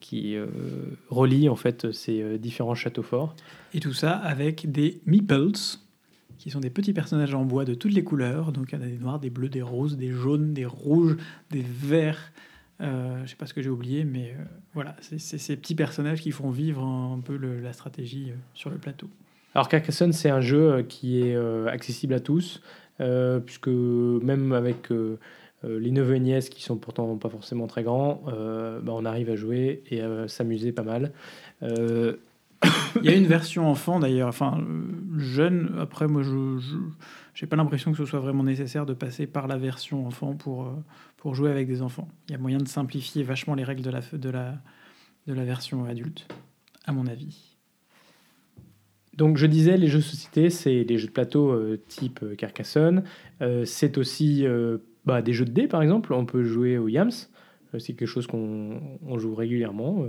qui 0.00 0.36
relient 1.08 1.48
en 1.48 1.54
fait 1.54 1.92
ces 1.92 2.36
différents 2.40 2.74
châteaux 2.74 3.04
forts. 3.04 3.36
Et 3.72 3.78
tout 3.78 3.92
ça 3.92 4.10
avec 4.10 4.72
des 4.72 5.00
meeples, 5.06 5.78
qui 6.38 6.50
sont 6.50 6.58
des 6.58 6.70
petits 6.70 6.92
personnages 6.92 7.32
en 7.32 7.44
bois 7.44 7.64
de 7.64 7.74
toutes 7.74 7.92
les 7.92 8.02
couleurs. 8.02 8.50
Donc 8.50 8.72
il 8.72 8.80
y 8.80 8.82
a 8.82 8.86
des 8.86 8.98
noirs, 8.98 9.20
des 9.20 9.30
bleus, 9.30 9.48
des 9.48 9.62
roses, 9.62 9.96
des 9.96 10.10
jaunes, 10.10 10.52
des 10.52 10.66
rouges, 10.66 11.16
des 11.52 11.62
verts, 11.62 12.32
euh, 12.80 13.22
je 13.24 13.30
sais 13.30 13.36
pas 13.36 13.46
ce 13.46 13.54
que 13.54 13.62
j'ai 13.62 13.70
oublié, 13.70 14.04
mais 14.04 14.34
euh, 14.38 14.44
voilà, 14.74 14.96
c'est 15.00 15.18
ces 15.18 15.56
petits 15.56 15.74
personnages 15.74 16.20
qui 16.20 16.30
font 16.30 16.50
vivre 16.50 16.82
un, 16.82 17.20
peu 17.20 17.36
la 17.36 17.72
stratégie 17.72 18.30
euh, 18.30 18.34
sur 18.54 18.70
le 18.70 18.76
plateau. 18.76 19.08
Alors 19.56 19.70
Carcassonne, 19.70 20.12
c'est 20.12 20.28
un 20.28 20.42
jeu 20.42 20.82
qui 20.82 21.22
est 21.22 21.34
accessible 21.66 22.12
à 22.12 22.20
tous, 22.20 22.60
puisque 23.46 23.68
même 23.68 24.52
avec 24.52 24.90
les 25.62 25.90
neveux 25.90 26.16
et 26.16 26.20
nièces 26.20 26.50
qui 26.50 26.62
sont 26.62 26.76
pourtant 26.76 27.16
pas 27.16 27.30
forcément 27.30 27.66
très 27.66 27.82
grands, 27.82 28.20
bah, 28.26 28.92
on 28.92 29.06
arrive 29.06 29.30
à 29.30 29.34
jouer 29.34 29.82
et 29.90 30.02
à 30.02 30.28
s'amuser 30.28 30.72
pas 30.72 30.82
mal. 30.82 31.10
Il 31.62 33.04
y 33.04 33.08
a 33.08 33.14
une 33.14 33.24
version 33.24 33.66
enfant 33.66 33.98
d'ailleurs, 33.98 34.28
enfin 34.28 34.62
jeune. 35.16 35.74
Après, 35.80 36.06
moi, 36.06 36.20
je 36.22 36.58
n'ai 37.40 37.48
pas 37.48 37.56
l'impression 37.56 37.92
que 37.92 37.96
ce 37.96 38.04
soit 38.04 38.20
vraiment 38.20 38.42
nécessaire 38.42 38.84
de 38.84 38.92
passer 38.92 39.26
par 39.26 39.46
la 39.46 39.56
version 39.56 40.06
enfant 40.06 40.34
pour 40.34 40.70
pour 41.16 41.34
jouer 41.34 41.50
avec 41.50 41.66
des 41.66 41.80
enfants. 41.80 42.08
Il 42.28 42.32
y 42.32 42.34
a 42.34 42.38
moyen 42.38 42.58
de 42.58 42.68
simplifier 42.68 43.22
vachement 43.22 43.54
les 43.54 43.64
règles 43.64 43.80
de 43.80 43.90
la, 43.90 44.00
de 44.12 44.28
la, 44.28 44.52
de 45.26 45.32
la 45.32 45.44
version 45.44 45.86
adulte, 45.86 46.28
à 46.84 46.92
mon 46.92 47.06
avis. 47.06 47.45
Donc 49.16 49.38
je 49.38 49.46
disais, 49.46 49.76
les 49.76 49.88
jeux 49.88 49.98
de 49.98 50.04
société, 50.04 50.50
c'est 50.50 50.84
des 50.84 50.98
jeux 50.98 51.06
de 51.06 51.12
plateau 51.12 51.50
euh, 51.50 51.80
type 51.88 52.20
euh, 52.22 52.34
Carcassonne. 52.34 53.02
Euh, 53.40 53.64
c'est 53.64 53.96
aussi 53.98 54.44
bah, 55.04 55.22
des 55.22 55.32
jeux 55.32 55.44
de 55.44 55.50
dés, 55.50 55.68
par 55.68 55.82
exemple. 55.82 56.12
On 56.12 56.26
peut 56.26 56.44
jouer 56.44 56.78
au 56.78 56.88
Yams. 56.88 57.10
c'est 57.78 57.94
quelque 57.94 58.06
chose 58.06 58.26
qu'on 58.26 58.80
joue 59.16 59.34
régulièrement. 59.34 60.04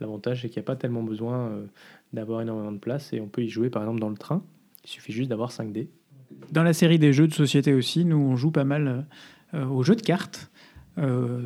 L'avantage, 0.00 0.42
c'est 0.42 0.48
qu'il 0.48 0.60
n'y 0.60 0.64
a 0.64 0.66
pas 0.66 0.76
tellement 0.76 1.02
besoin 1.02 1.52
d'avoir 2.12 2.40
énormément 2.40 2.72
de 2.72 2.78
place 2.78 3.12
et 3.12 3.20
on 3.20 3.28
peut 3.28 3.42
y 3.42 3.48
jouer, 3.48 3.70
par 3.70 3.82
exemple, 3.82 4.00
dans 4.00 4.08
le 4.08 4.16
train. 4.16 4.42
Il 4.84 4.90
suffit 4.90 5.12
juste 5.12 5.28
d'avoir 5.28 5.52
5 5.52 5.72
dés. 5.72 5.88
Dans 6.52 6.62
la 6.62 6.72
série 6.72 6.98
des 6.98 7.12
jeux 7.12 7.28
de 7.28 7.34
société 7.34 7.74
aussi, 7.74 8.04
nous, 8.04 8.16
on 8.16 8.36
joue 8.36 8.50
pas 8.50 8.64
mal 8.64 9.06
aux 9.52 9.82
jeux 9.82 9.96
de 9.96 10.02
cartes. 10.02 10.50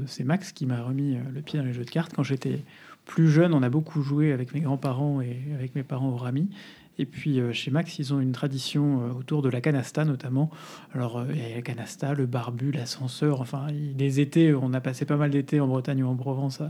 C'est 0.07 0.25
Max 0.25 0.53
qui 0.53 0.67
m'a 0.67 0.83
remis 0.83 1.19
le 1.33 1.43
pied 1.43 1.59
dans 1.59 1.65
les 1.65 1.73
jeux 1.73 1.85
de 1.85 1.91
cartes. 1.91 2.13
Quand 2.15 2.23
j'étais 2.23 2.61
plus 3.05 3.29
jeune, 3.29 3.55
on 3.55 3.63
a 3.63 3.69
beaucoup 3.69 4.03
joué 4.03 4.33
avec 4.33 4.55
mes 4.55 4.61
grands-parents 4.61 5.21
et 5.21 5.39
avec 5.55 5.75
mes 5.75 5.83
parents 5.83 6.11
au 6.11 6.17
Rami. 6.17 6.49
Et 6.99 7.07
puis 7.07 7.41
euh, 7.41 7.53
chez 7.53 7.71
Max, 7.71 7.99
ils 7.99 8.15
ont 8.15 8.21
une 8.21 8.33
tradition 8.33 9.11
autour 9.17 9.43
de 9.43 9.49
la 9.49 9.61
canasta 9.61 10.05
notamment. 10.05 10.51
Alors, 10.95 11.25
il 11.31 11.39
y 11.39 11.53
a 11.53 11.57
la 11.57 11.63
canasta, 11.63 12.15
le 12.15 12.27
barbu, 12.27 12.71
l'ascenseur. 12.73 13.41
Enfin, 13.41 13.67
des 13.73 14.21
étés, 14.21 14.55
on 14.55 14.73
a 14.73 14.81
passé 14.81 15.05
pas 15.05 15.17
mal 15.17 15.31
d'étés 15.31 15.61
en 15.61 15.69
Bretagne 15.69 16.03
ou 16.03 16.09
en 16.09 16.17
Provence 16.17 16.63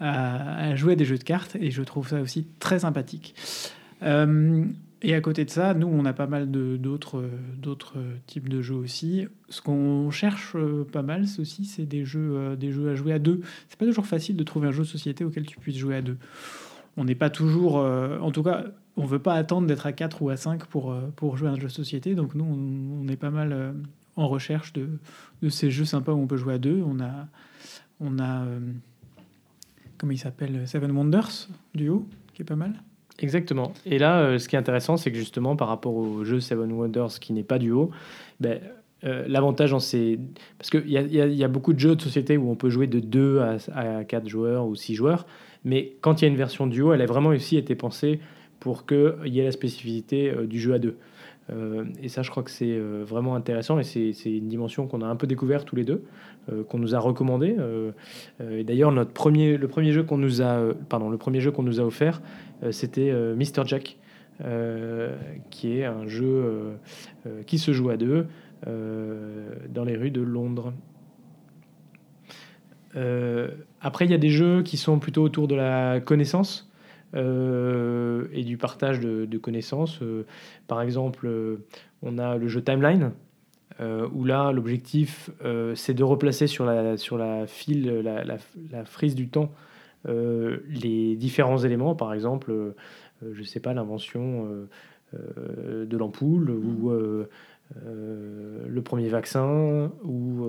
à, 0.00 0.74
jouer 0.76 0.96
des 0.96 1.04
jeux 1.04 1.18
de 1.18 1.24
cartes. 1.24 1.56
Et 1.60 1.70
je 1.70 1.82
trouve 1.82 2.08
ça 2.08 2.20
aussi 2.20 2.46
très 2.58 2.80
sympathique. 2.80 3.34
Et 5.02 5.14
à 5.14 5.20
côté 5.20 5.44
de 5.44 5.50
ça, 5.50 5.74
nous, 5.74 5.86
on 5.86 6.04
a 6.04 6.12
pas 6.12 6.26
mal 6.26 6.50
d'autres 6.50 7.22
types 8.26 8.48
de 8.48 8.62
jeux 8.62 8.74
aussi. 8.74 9.26
Ce 9.50 9.60
qu'on 9.60 10.10
cherche 10.10 10.56
euh, 10.56 10.84
pas 10.90 11.02
mal, 11.02 11.26
aussi 11.38 11.64
c'est 11.66 11.84
des 11.84 12.04
jeux, 12.04 12.32
euh, 12.34 12.56
des 12.56 12.72
jeux 12.72 12.90
à 12.90 12.94
jouer 12.94 13.12
à 13.12 13.18
deux. 13.18 13.42
C'est 13.68 13.78
pas 13.78 13.84
toujours 13.84 14.06
facile 14.06 14.36
de 14.36 14.42
trouver 14.42 14.68
un 14.68 14.72
jeu 14.72 14.82
de 14.82 14.88
société 14.88 15.24
auquel 15.24 15.44
tu 15.44 15.58
puisses 15.58 15.76
jouer 15.76 15.96
à 15.96 16.02
deux. 16.02 16.16
On 16.96 17.04
n'est 17.04 17.14
pas 17.14 17.28
toujours, 17.28 17.78
euh, 17.78 18.18
en 18.20 18.30
tout 18.30 18.42
cas, 18.42 18.64
on 18.96 19.04
veut 19.04 19.18
pas 19.18 19.34
attendre 19.34 19.66
d'être 19.66 19.86
à 19.86 19.92
4 19.92 20.22
ou 20.22 20.30
à 20.30 20.36
5 20.36 20.66
pour, 20.66 20.94
pour 21.16 21.36
jouer 21.36 21.48
à 21.48 21.52
un 21.52 21.56
jeu 21.56 21.68
de 21.68 21.72
société. 21.72 22.14
Donc 22.14 22.34
nous, 22.34 22.44
on, 22.44 23.08
est 23.08 23.16
pas 23.16 23.30
mal 23.30 23.74
en 24.16 24.28
recherche 24.28 24.72
de, 24.72 24.88
de, 25.42 25.48
ces 25.48 25.70
jeux 25.70 25.84
sympas 25.84 26.12
où 26.12 26.18
on 26.18 26.26
peut 26.26 26.38
jouer 26.38 26.54
à 26.54 26.58
deux. 26.58 26.82
On 26.82 27.00
a, 27.00 27.28
on 28.00 28.18
a 28.18 28.44
comment 29.98 30.12
il 30.12 30.18
s'appelle, 30.18 30.66
Seven 30.66 30.90
Wonders 30.92 31.48
duo, 31.74 32.06
qui 32.34 32.42
est 32.42 32.44
pas 32.44 32.56
mal. 32.56 32.72
Exactement. 33.18 33.72
Et 33.86 33.98
là, 33.98 34.18
euh, 34.20 34.38
ce 34.38 34.48
qui 34.48 34.56
est 34.56 34.58
intéressant, 34.58 34.96
c'est 34.96 35.10
que 35.10 35.18
justement, 35.18 35.56
par 35.56 35.68
rapport 35.68 35.94
au 35.94 36.24
jeu 36.24 36.40
Seven 36.40 36.70
Wonders 36.72 37.18
qui 37.20 37.32
n'est 37.32 37.42
pas 37.42 37.58
duo, 37.58 37.90
ben, 38.40 38.60
euh, 39.04 39.24
l'avantage 39.26 39.70
dans 39.70 39.80
ces. 39.80 40.18
Parce 40.58 40.70
qu'il 40.70 40.90
y 40.90 40.98
a, 40.98 41.02
y, 41.02 41.44
a, 41.44 41.48
beaucoup 41.48 41.72
de 41.72 41.78
jeux 41.78 41.96
de 41.96 42.02
société 42.02 42.36
où 42.36 42.50
on 42.50 42.56
peut 42.56 42.70
jouer 42.70 42.86
de 42.86 43.00
2 43.00 43.40
à, 43.40 43.56
à 43.74 44.04
4 44.04 44.28
joueurs 44.28 44.66
ou 44.66 44.74
6 44.74 44.94
joueurs, 44.94 45.26
mais 45.64 45.94
quand 46.00 46.20
il 46.20 46.24
y 46.24 46.28
a 46.28 46.30
une 46.30 46.36
version 46.36 46.66
duo, 46.66 46.92
elle 46.92 47.02
a 47.02 47.06
vraiment 47.06 47.30
aussi 47.30 47.56
été 47.56 47.74
pensée 47.74 48.20
pour 48.60 48.86
qu'il 48.86 49.28
y 49.28 49.40
ait 49.40 49.44
la 49.44 49.52
spécificité 49.52 50.30
euh, 50.30 50.46
du 50.46 50.58
jeu 50.58 50.74
à 50.74 50.78
deux. 50.78 50.96
Euh, 51.50 51.84
et 52.02 52.08
ça, 52.08 52.22
je 52.22 52.30
crois 52.30 52.42
que 52.42 52.50
c'est 52.50 52.72
euh, 52.72 53.04
vraiment 53.06 53.36
intéressant 53.36 53.78
et 53.78 53.84
c'est 53.84 54.10
une 54.24 54.48
dimension 54.48 54.86
qu'on 54.86 55.00
a 55.02 55.06
un 55.06 55.14
peu 55.16 55.26
découvert 55.26 55.64
tous 55.64 55.76
les 55.76 55.84
deux, 55.84 56.02
qu'on 56.68 56.78
nous 56.78 56.94
a 56.94 57.00
recommandé. 57.00 57.56
et 58.40 58.62
d'ailleurs, 58.62 58.92
notre 58.92 59.10
premier, 59.10 59.56
le 59.56 59.66
premier 59.66 59.90
jeu 59.90 60.04
qu'on 60.04 60.16
nous 60.16 60.42
a, 60.42 60.74
pardon, 60.88 61.10
le 61.10 61.18
premier 61.18 61.40
jeu 61.40 61.50
qu'on 61.50 61.64
nous 61.64 61.80
a 61.80 61.82
offert, 61.82 62.22
c'était 62.70 63.12
Mr 63.34 63.66
Jack, 63.66 63.96
qui 65.50 65.78
est 65.78 65.84
un 65.84 66.06
jeu 66.06 66.78
qui 67.48 67.58
se 67.58 67.72
joue 67.72 67.90
à 67.90 67.96
deux 67.96 68.26
dans 68.64 69.84
les 69.84 69.96
rues 69.96 70.12
de 70.12 70.20
Londres. 70.20 70.72
après, 73.80 74.04
il 74.04 74.12
y 74.12 74.14
a 74.14 74.18
des 74.18 74.30
jeux 74.30 74.62
qui 74.62 74.76
sont 74.76 75.00
plutôt 75.00 75.24
autour 75.24 75.48
de 75.48 75.56
la 75.56 75.98
connaissance. 75.98 76.70
Euh, 77.14 78.26
et 78.32 78.42
du 78.42 78.56
partage 78.56 79.00
de, 79.00 79.38
connaissances. 79.38 80.00
Euh, 80.02 80.26
par 80.66 80.82
exemple, 80.82 81.26
euh, 81.26 81.64
on 82.02 82.18
a 82.18 82.36
le 82.36 82.48
jeu 82.48 82.62
Timeline, 82.62 83.12
où 83.80 84.24
là, 84.24 84.52
l'objectif, 84.52 85.30
c'est 85.74 85.92
de 85.92 86.02
replacer 86.02 86.46
sur 86.46 86.64
la, 86.64 86.96
sur 86.96 87.18
la 87.18 87.46
file, 87.46 88.00
la, 88.00 88.24
la, 88.24 88.84
frise 88.86 89.14
du 89.14 89.28
temps, 89.28 89.52
les 90.06 91.14
différents 91.16 91.58
éléments. 91.58 91.94
Par 91.94 92.14
exemple, 92.14 92.72
je 93.20 93.38
ne 93.38 93.44
sais 93.44 93.60
pas, 93.60 93.74
l'invention 93.74 94.48
de 95.12 95.96
l'ampoule, 95.98 96.48
ou 96.48 96.90
le 96.90 98.80
premier 98.82 99.08
vaccin, 99.08 99.92
ou 100.04 100.46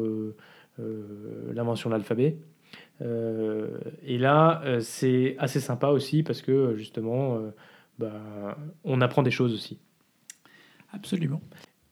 l'invention 1.54 1.90
de 1.90 1.96
l'alphabet. 1.96 2.38
Euh, 3.02 3.78
et 4.04 4.18
là, 4.18 4.62
euh, 4.66 4.80
c'est 4.82 5.36
assez 5.40 5.60
sympa 5.60 5.90
aussi 5.90 6.24
parce 6.24 6.42
que 6.42 6.76
justement, 6.76 7.36
euh, 7.36 7.52
bah, 8.00 8.58
on 8.84 9.02
apprend 9.02 9.24
des 9.24 9.32
choses 9.32 9.54
aussi. 9.54 9.80
Absolument. 10.92 11.42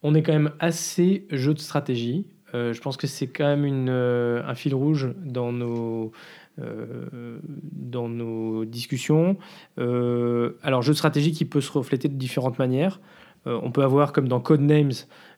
On 0.03 0.15
est 0.15 0.23
quand 0.23 0.33
même 0.33 0.51
assez 0.59 1.27
jeu 1.31 1.53
de 1.53 1.59
stratégie. 1.59 2.27
je 2.53 2.79
pense 2.79 2.95
que 2.95 3.07
c'est 3.07 3.27
quand 3.27 3.45
même 3.45 3.65
une, 3.65 3.89
un 3.89 4.55
fil 4.55 4.73
rouge 4.73 5.13
dans 5.17 5.51
nos, 5.51 6.11
dans 6.57 8.07
nos 8.07 8.65
discussions. 8.65 9.37
alors, 9.77 10.81
jeu 10.81 10.93
de 10.93 10.97
stratégie 10.97 11.31
qui 11.31 11.43
peut 11.43 11.59
se 11.59 11.71
refléter 11.71 12.07
de 12.07 12.13
différentes 12.13 12.59
manières. 12.59 13.01
on 13.45 13.71
peut 13.71 13.83
avoir 13.83 14.13
comme 14.13 14.27
dans 14.27 14.39
Codenames, 14.39 14.93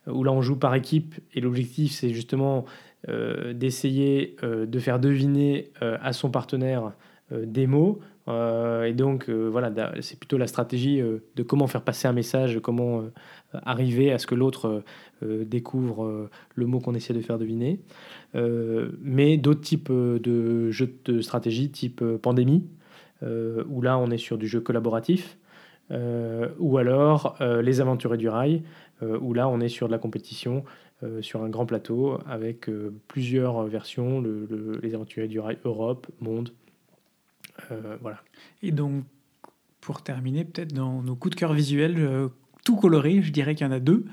où 0.05 0.23
là 0.23 0.31
on 0.31 0.41
joue 0.41 0.57
par 0.57 0.75
équipe 0.75 1.15
et 1.33 1.41
l'objectif 1.41 1.93
c'est 1.93 2.13
justement 2.13 2.65
d'essayer 3.07 4.35
euh, 4.43 4.65
de 4.65 4.79
faire 4.79 4.99
deviner 4.99 5.71
euh, 5.81 5.97
à 6.01 6.13
son 6.13 6.29
partenaire 6.29 6.93
des 7.31 7.67
mots. 7.67 7.99
et 8.29 8.93
donc, 8.93 9.29
voilà, 9.29 9.69
c'est 9.99 10.17
plutôt 10.17 10.37
la 10.37 10.47
stratégie 10.47 11.01
de 11.01 11.43
comment 11.43 11.67
faire 11.67 11.81
passer 11.81 12.07
un 12.07 12.13
message, 12.13 12.59
comment 12.63 13.03
arriver 13.51 14.13
à 14.13 14.17
ce 14.17 14.25
que 14.25 14.33
l'autre 14.33 14.81
découvre 15.21 16.29
le 16.55 16.65
mot 16.65 16.79
qu'on 16.79 16.93
essaie 16.93 17.13
de 17.13 17.19
faire 17.19 17.37
deviner. 17.37 17.81
mais 18.33 19.35
d'autres 19.35 19.59
types 19.59 19.91
de 19.91 20.71
jeux 20.71 20.93
de 21.03 21.19
stratégie, 21.19 21.69
type 21.69 22.01
pandémie, 22.21 22.69
où 23.21 23.81
là, 23.81 23.97
on 23.97 24.09
est 24.09 24.17
sur 24.17 24.37
du 24.37 24.47
jeu 24.47 24.61
collaboratif. 24.61 25.37
ou 25.91 26.77
alors 26.77 27.35
les 27.41 27.81
aventuriers 27.81 28.17
du 28.17 28.29
rail, 28.29 28.63
où 29.01 29.33
là 29.33 29.49
on 29.49 29.59
est 29.59 29.67
sur 29.67 29.87
de 29.87 29.91
la 29.91 29.99
compétition 29.99 30.63
euh, 31.03 31.21
sur 31.21 31.43
un 31.43 31.49
grand 31.49 31.67
plateau 31.67 32.19
avec 32.25 32.67
euh, 32.69 32.91
plusieurs 33.07 33.63
versions, 33.65 34.23
les 34.81 34.95
aventuriers 34.95 35.27
du 35.27 35.39
rail 35.39 35.59
Europe, 35.63 36.07
Monde. 36.21 36.53
Euh, 37.71 37.97
voilà. 38.01 38.17
Et 38.63 38.71
donc, 38.71 39.03
pour 39.79 40.01
terminer, 40.01 40.43
peut-être 40.43 40.73
dans 40.73 41.03
nos 41.03 41.15
coups 41.15 41.35
de 41.35 41.39
cœur 41.39 41.53
visuels, 41.53 42.29
tout 42.65 42.77
colorés. 42.77 43.21
Je 43.21 43.31
dirais 43.31 43.53
qu'il 43.53 43.67
y 43.67 43.69
en 43.69 43.73
a 43.73 43.79
deux. 43.79 44.05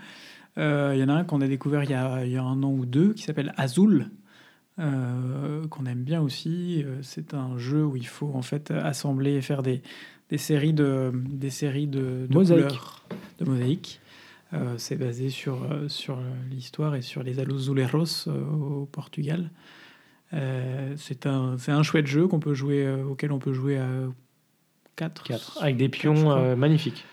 Il 0.58 0.62
y 0.62 1.02
en 1.02 1.08
a 1.08 1.14
un 1.14 1.24
qu'on 1.24 1.40
a 1.40 1.48
découvert 1.48 1.84
il 1.84 1.90
y 1.90 1.94
a, 1.94 2.24
il 2.24 2.32
y 2.32 2.36
a, 2.36 2.42
un 2.42 2.62
an 2.62 2.70
ou 2.70 2.84
deux 2.84 3.14
qui 3.14 3.22
s'appelle 3.22 3.54
Azul, 3.56 4.10
euh, 4.78 5.66
qu'on 5.68 5.86
aime 5.86 6.04
bien 6.04 6.20
aussi. 6.20 6.84
C'est 7.00 7.32
un 7.32 7.56
jeu 7.56 7.82
où 7.82 7.96
il 7.96 8.06
faut 8.06 8.30
en 8.34 8.42
fait 8.42 8.70
assembler 8.70 9.32
et 9.32 9.40
faire 9.40 9.62
des, 9.62 9.82
des 10.28 10.38
séries 10.38 10.74
de, 10.74 11.12
des 11.14 11.50
séries 11.50 11.86
de, 11.86 12.26
de 12.28 12.34
Mosaïque. 12.34 12.66
couleurs, 12.66 13.04
de 13.38 13.44
mosaïques. 13.46 14.00
Euh, 14.54 14.75
c'est 14.78 14.96
basé 14.96 15.30
sur, 15.30 15.64
euh, 15.64 15.88
sur 15.88 16.18
l'histoire 16.50 16.94
et 16.94 17.02
sur 17.02 17.23
les 17.23 17.40
Aluzuleros 17.40 18.28
euh, 18.28 18.44
au 18.50 18.87
Portugal. 18.87 19.50
Euh, 20.32 20.94
c'est 20.96 21.26
un, 21.26 21.56
un 21.66 21.82
chouette 21.82 22.06
jeu 22.06 22.26
qu'on 22.26 22.40
peut 22.40 22.54
jouer, 22.54 22.84
euh, 22.84 23.04
auquel 23.04 23.32
on 23.32 23.38
peut 23.38 23.52
jouer 23.52 23.78
à 23.78 23.88
4. 24.96 25.25
4. 25.25 25.58
Avec 25.62 25.76
des 25.76 25.88
pions 25.88 26.32
euh, 26.32 26.56
magnifiques. 26.56 27.04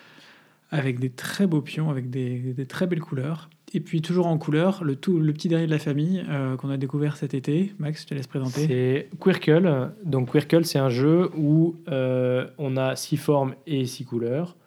Avec 0.71 0.99
des 0.99 1.09
très 1.09 1.47
beaux 1.47 1.61
pions, 1.61 1.89
avec 1.89 2.09
des, 2.09 2.53
des 2.53 2.65
très 2.65 2.87
belles 2.87 3.01
couleurs. 3.01 3.49
Et 3.73 3.79
puis 3.79 4.01
toujours 4.01 4.27
en 4.27 4.37
couleur, 4.37 4.83
le, 4.83 4.95
tout, 4.95 5.19
le 5.19 5.31
petit 5.33 5.47
dernier 5.47 5.65
de 5.65 5.71
la 5.71 5.79
famille 5.79 6.25
euh, 6.29 6.57
qu'on 6.57 6.69
a 6.69 6.77
découvert 6.77 7.15
cet 7.15 7.33
été. 7.33 7.73
Max, 7.79 8.01
je 8.01 8.07
te 8.07 8.13
laisse 8.13 8.27
présenter. 8.27 8.67
C'est 8.67 9.09
Quirkle. 9.19 9.91
Donc 10.03 10.31
Quirkle, 10.31 10.65
c'est 10.65 10.79
un 10.79 10.89
jeu 10.89 11.29
où 11.37 11.75
euh, 11.89 12.47
on 12.57 12.75
a 12.75 12.95
six 12.95 13.17
formes 13.17 13.55
et 13.67 13.85
six 13.85 14.05
couleurs. 14.05 14.57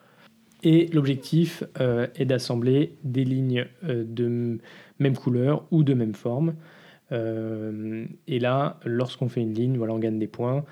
Et 0.64 0.87
l'objectif 0.88 1.62
euh, 1.78 2.09
est 2.16 2.25
d'assembler 2.25 2.97
des 3.04 3.25
lignes 3.25 3.66
euh, 3.85 4.04
de 4.06 4.59
même 4.99 5.16
couleur 5.16 5.66
ou 5.71 5.85
de 5.85 5.94
même 5.94 6.14
forme. 6.14 6.54
Euh, 7.12 8.06
et 8.26 8.40
là, 8.40 8.80
lorsqu'on 8.85 9.28
fait 9.28 9.42
une 9.42 9.54
ligne, 9.54 9.76
voilà, 9.76 9.92
on 9.92 9.99
gagne 9.99 10.18
des 10.18 10.28
points. 10.28 10.64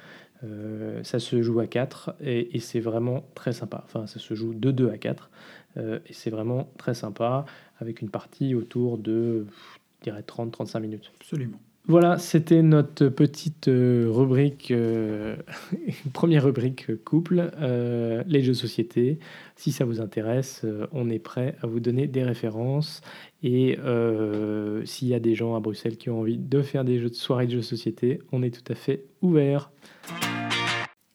Ça 1.05 1.21
se 1.21 1.41
joue 1.41 1.61
à 1.61 1.69
4 1.69 2.17
et, 2.21 2.57
et 2.57 2.59
c'est 2.59 2.81
vraiment 2.81 3.25
très 3.37 3.53
sympa. 3.53 3.83
Enfin, 3.85 4.09
ça 4.09 4.19
se 4.19 4.35
joue 4.35 4.55
de 4.55 4.73
2 4.73 4.91
à 4.91 4.99
4 4.99 5.31
euh, 5.77 5.99
et 6.07 6.13
c'est 6.13 6.31
vraiment 6.31 6.73
très 6.79 6.95
sympa 6.95 7.45
avec 7.79 8.03
une 8.03 8.11
partie 8.11 8.55
autour 8.55 8.99
de, 8.99 9.47
je 9.99 10.03
dirais, 10.03 10.23
30-35 10.23 10.81
minutes. 10.81 11.13
Absolument. 11.21 11.61
Voilà, 11.89 12.17
c'était 12.17 12.63
notre 12.63 13.09
petite 13.09 13.67
euh, 13.67 14.07
rubrique, 14.09 14.71
euh, 14.71 15.35
première 16.13 16.45
rubrique 16.45 17.03
couple, 17.05 17.51
euh, 17.61 18.23
les 18.29 18.41
jeux 18.41 18.53
de 18.53 18.57
société. 18.57 19.19
Si 19.57 19.73
ça 19.73 19.85
vous 19.85 20.01
intéresse, 20.01 20.65
on 20.93 21.11
est 21.11 21.19
prêt 21.19 21.57
à 21.61 21.67
vous 21.67 21.81
donner 21.81 22.07
des 22.07 22.23
références. 22.23 23.01
Et 23.43 23.77
s'il 24.85 25.09
y 25.09 25.15
a 25.15 25.19
des 25.19 25.35
gens 25.35 25.57
à 25.57 25.61
Bruxelles 25.61 25.97
qui 25.97 26.09
ont 26.09 26.21
envie 26.21 26.39
de 26.39 26.63
faire 26.63 26.85
des 26.85 27.01
jeux 27.01 27.11
de 27.11 27.15
soirée 27.15 27.47
de 27.47 27.53
jeux 27.53 27.59
de 27.59 27.63
société, 27.63 28.21
on 28.31 28.43
est 28.45 28.51
tout 28.51 28.73
à 28.73 28.77
fait 28.77 29.07
ouvert. 29.21 29.73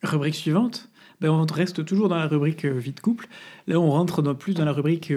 Rubrique 0.03 0.35
suivante. 0.35 0.89
Ben, 1.19 1.29
on 1.29 1.45
reste 1.45 1.83
toujours 1.83 2.09
dans 2.09 2.17
la 2.17 2.27
rubrique 2.27 2.65
vie 2.65 2.91
de 2.91 2.99
couple. 2.99 3.27
Là, 3.67 3.79
on 3.79 3.89
rentre 3.89 4.21
plus 4.33 4.53
dans 4.53 4.65
la 4.65 4.73
rubrique 4.73 5.13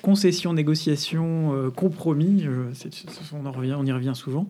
concession, 0.00 0.54
négociation, 0.54 1.70
compromis. 1.74 2.46
On 2.46 3.84
y 3.84 3.92
revient 3.92 4.14
souvent. 4.14 4.48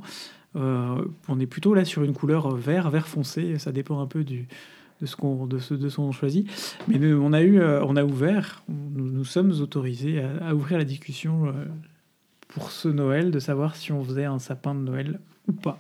Euh, 0.57 1.05
on 1.29 1.41
est 1.41 1.47
plutôt 1.47 1.75
là 1.75 1.85
sur 1.85 2.03
une 2.03 2.13
couleur 2.13 2.55
vert, 2.55 2.91
vert 2.91 3.09
foncé. 3.09 3.59
Ça 3.59 3.73
dépend 3.73 4.01
un 4.01 4.07
peu 4.07 4.25
de 4.25 4.45
ce 5.05 5.17
qu'on 5.17 5.47
de 5.47 5.59
ce, 5.59 5.75
de 5.75 5.89
ce 5.89 5.97
qu'on 5.97 6.13
choisit. 6.13 6.49
Mais 6.89 7.13
on 7.15 7.33
a 7.33 7.43
eu, 7.43 7.61
euh, 7.61 7.85
on 7.85 7.97
a 7.97 8.05
ouvert, 8.05 8.63
nous, 8.69 9.11
nous 9.11 9.25
sommes 9.25 9.53
autorisés 9.61 10.23
à, 10.23 10.55
ouvrir 10.55 10.79
la 10.79 10.85
discussion 10.85 11.47
euh, 11.47 11.53
pour 12.49 12.71
ce 12.71 12.89
Noël, 12.89 13.31
de 13.31 13.39
savoir 13.39 13.77
si 13.77 13.93
on 13.93 14.05
faisait 14.05 14.25
un 14.27 14.39
sapin 14.39 14.75
de 14.75 14.81
Noël 14.81 15.21
ou 15.49 15.53
pas 15.53 15.79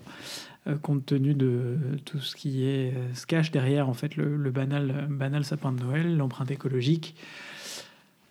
compte 0.81 1.07
tenu 1.07 1.35
de 1.35 1.77
tout 2.05 2.21
ce 2.21 2.37
qui 2.37 2.65
est 2.65 2.95
se 3.15 3.27
cache 3.27 3.51
derrière 3.51 3.89
en 3.89 3.95
fait 3.95 4.15
le, 4.15 4.37
le 4.37 4.51
banal 4.53 5.09
banal 5.11 5.43
sapin 5.45 5.73
de 5.73 5.83
Noël, 5.83 6.17
l'empreinte 6.17 6.53
écologique, 6.53 7.17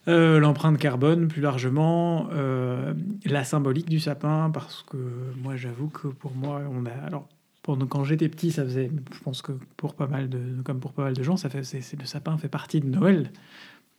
euh, 0.07 0.39
l'empreinte 0.39 0.79
carbone 0.79 1.27
plus 1.27 1.41
largement, 1.41 2.27
euh, 2.31 2.93
la 3.25 3.43
symbolique 3.43 3.89
du 3.89 3.99
sapin 3.99 4.49
parce 4.51 4.83
que 4.83 4.97
moi 5.37 5.55
j'avoue 5.55 5.89
que 5.89 6.07
pour 6.07 6.35
moi 6.35 6.61
on 6.71 6.85
a 6.87 6.91
alors 7.05 7.27
pendant 7.61 7.85
quand 7.85 8.03
j'étais 8.03 8.27
petit 8.27 8.51
ça 8.51 8.63
faisait 8.63 8.89
je 9.13 9.19
pense 9.19 9.43
que 9.43 9.51
pour 9.77 9.93
pas 9.93 10.07
mal 10.07 10.27
de 10.27 10.39
comme 10.63 10.79
pour 10.79 10.93
pas 10.93 11.03
mal 11.03 11.13
de 11.13 11.21
gens 11.21 11.37
ça 11.37 11.49
fait 11.49 11.63
c'est, 11.63 11.99
le 11.99 12.05
sapin 12.05 12.37
fait 12.37 12.49
partie 12.49 12.81
de 12.81 12.87
Noël. 12.87 13.31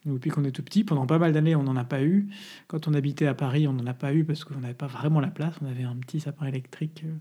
Depuis 0.05 0.31
qu'on 0.31 0.43
est 0.43 0.51
tout 0.51 0.65
petit, 0.65 0.83
pendant 0.83 1.07
pas 1.07 1.21
mal 1.21 1.31
d'années, 1.31 1.55
on 1.55 1.63
n'en 1.63 1.77
a 1.77 1.85
pas 1.85 2.03
eu. 2.03 2.27
Quand 2.67 2.89
on 2.89 2.95
habitait 2.95 3.29
à 3.29 3.35
Paris, 3.35 3.69
on 3.69 3.73
n'en 3.73 3.87
a 3.87 3.95
pas 3.95 4.13
eu 4.13 4.25
parce 4.25 4.43
qu'on 4.43 4.59
n'avait 4.59 4.75
pas 4.75 4.89
vraiment 4.89 5.21
la 5.21 5.29
place. 5.29 5.55
On 5.63 5.67
avait 5.71 5.85
un 5.85 5.95
petit 5.95 6.19
sapin 6.19 6.47
électrique 6.47 7.05
euh, 7.07 7.15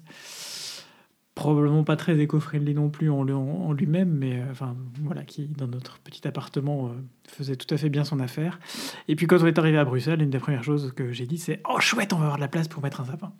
probablement 1.35 1.83
pas 1.83 1.95
très 1.95 2.19
éco-friendly 2.19 2.73
non 2.73 2.89
plus 2.89 3.09
en, 3.09 3.23
lui- 3.23 3.33
en 3.33 3.71
lui-même, 3.73 4.09
mais 4.09 4.39
euh, 4.41 4.51
enfin 4.51 4.75
voilà, 5.01 5.23
qui 5.23 5.47
dans 5.47 5.67
notre 5.67 5.99
petit 5.99 6.27
appartement 6.27 6.87
euh, 6.87 6.91
faisait 7.27 7.55
tout 7.55 7.73
à 7.73 7.77
fait 7.77 7.89
bien 7.89 8.03
son 8.03 8.19
affaire. 8.19 8.59
Et 9.07 9.15
puis 9.15 9.27
quand 9.27 9.41
on 9.41 9.45
est 9.45 9.57
arrivé 9.57 9.77
à 9.77 9.85
Bruxelles, 9.85 10.21
une 10.21 10.29
des 10.29 10.39
premières 10.39 10.63
choses 10.63 10.91
que 10.93 11.11
j'ai 11.11 11.25
dit, 11.25 11.37
c'est 11.37 11.61
oh 11.69 11.79
chouette, 11.79 12.13
on 12.13 12.17
va 12.17 12.23
avoir 12.23 12.37
de 12.37 12.41
la 12.41 12.47
place 12.49 12.67
pour 12.67 12.83
mettre 12.83 13.01
un 13.01 13.05
sapin. 13.05 13.31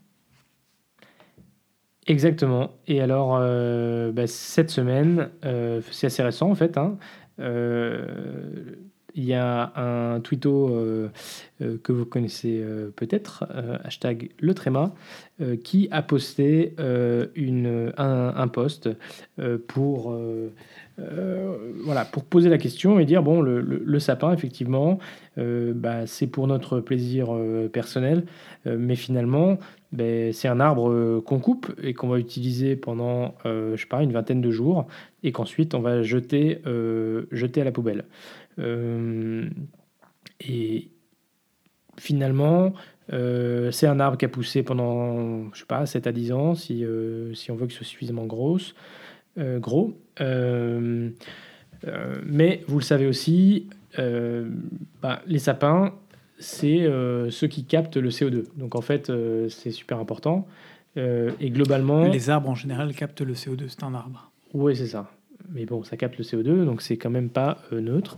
Exactement. 2.07 2.71
Et 2.87 2.99
alors, 2.99 3.37
euh, 3.39 4.11
bah, 4.11 4.25
cette 4.25 4.71
semaine, 4.71 5.29
c'est 5.91 6.07
assez 6.07 6.23
récent 6.23 6.49
en 6.49 6.55
fait. 6.55 6.77
hein, 6.77 6.97
il 9.15 9.25
y 9.25 9.33
a 9.33 9.71
un 9.75 10.19
tweeto 10.21 10.69
euh, 10.69 11.09
euh, 11.61 11.77
que 11.83 11.91
vous 11.91 12.05
connaissez 12.05 12.59
euh, 12.61 12.91
peut-être, 12.95 13.45
euh, 13.55 13.77
hashtag 13.83 14.29
le 14.39 14.53
tréma, 14.53 14.93
euh, 15.41 15.55
qui 15.55 15.87
a 15.91 16.01
posté 16.01 16.75
une, 17.35 17.93
un, 17.97 18.33
un 18.35 18.47
post 18.47 18.89
pour, 19.67 20.15
voilà, 20.97 22.05
pour 22.05 22.23
poser 22.23 22.49
la 22.49 22.57
question 22.57 22.99
et 22.99 23.05
dire 23.05 23.23
bon, 23.23 23.41
le, 23.41 23.61
le- 23.61 23.99
sapin, 23.99 24.33
effectivement, 24.33 24.99
bah, 25.37 26.05
c'est 26.07 26.27
pour 26.27 26.47
notre 26.47 26.79
plaisir 26.79 27.29
personnel, 27.71 28.25
mais 28.65 28.95
finalement, 28.95 29.57
ben, 29.91 30.31
c'est 30.33 30.47
un 30.47 30.59
arbre 30.59 31.19
qu'on 31.21 31.39
coupe 31.39 31.71
et 31.83 31.93
qu'on 31.93 32.07
va 32.09 32.17
utiliser 32.19 32.75
pendant, 32.75 33.35
je 33.45 33.75
sais 33.77 33.87
pas, 33.87 34.03
une 34.03 34.11
vingtaine 34.13 34.41
de 34.41 34.51
jours 34.51 34.87
et 35.23 35.31
qu'ensuite 35.31 35.73
on 35.75 35.81
va 35.81 36.01
jeter, 36.01 36.61
jeter 37.31 37.61
à 37.61 37.63
la 37.63 37.71
poubelle. 37.71 38.05
Euh, 38.59 39.49
et 40.39 40.89
finalement, 41.97 42.73
euh, 43.13 43.71
c'est 43.71 43.87
un 43.87 43.99
arbre 43.99 44.17
qui 44.17 44.25
a 44.25 44.29
poussé 44.29 44.63
pendant, 44.63 45.51
je 45.53 45.59
sais 45.59 45.65
pas, 45.65 45.85
7 45.85 46.07
à 46.07 46.11
10 46.11 46.31
ans, 46.31 46.55
si, 46.55 46.83
euh, 46.83 47.33
si 47.33 47.51
on 47.51 47.55
veut 47.55 47.67
que 47.67 47.73
ce 47.73 47.79
soit 47.79 47.87
suffisamment 47.87 48.25
grosse, 48.25 48.73
euh, 49.37 49.59
gros. 49.59 49.93
Mais 52.25 52.63
vous 52.67 52.79
le 52.79 52.83
savez 52.83 53.07
aussi, 53.07 53.67
bah, 53.97 55.21
les 55.27 55.39
sapins, 55.39 55.93
c'est 56.39 56.87
ceux 57.29 57.47
qui 57.47 57.65
captent 57.65 57.97
le 57.97 58.09
CO2. 58.09 58.45
Donc 58.57 58.75
en 58.75 58.81
fait, 58.81 59.11
c'est 59.49 59.71
super 59.71 59.97
important. 59.99 60.47
Et 60.95 61.49
globalement, 61.49 62.07
Les 62.07 62.29
arbres 62.29 62.49
en 62.49 62.55
général 62.55 62.93
captent 62.93 63.21
le 63.21 63.33
CO2, 63.33 63.67
c'est 63.67 63.83
un 63.83 63.93
arbre. 63.93 64.31
oui, 64.53 64.75
c'est 64.75 64.87
ça. 64.87 65.09
Mais 65.49 65.65
bon, 65.65 65.83
ça 65.83 65.97
capte 65.97 66.17
le 66.17 66.23
CO2, 66.23 66.65
donc 66.65 66.81
c'est 66.81 66.97
quand 66.97 67.09
même 67.09 67.29
pas 67.29 67.59
euh, 67.71 67.81
neutre. 67.81 68.17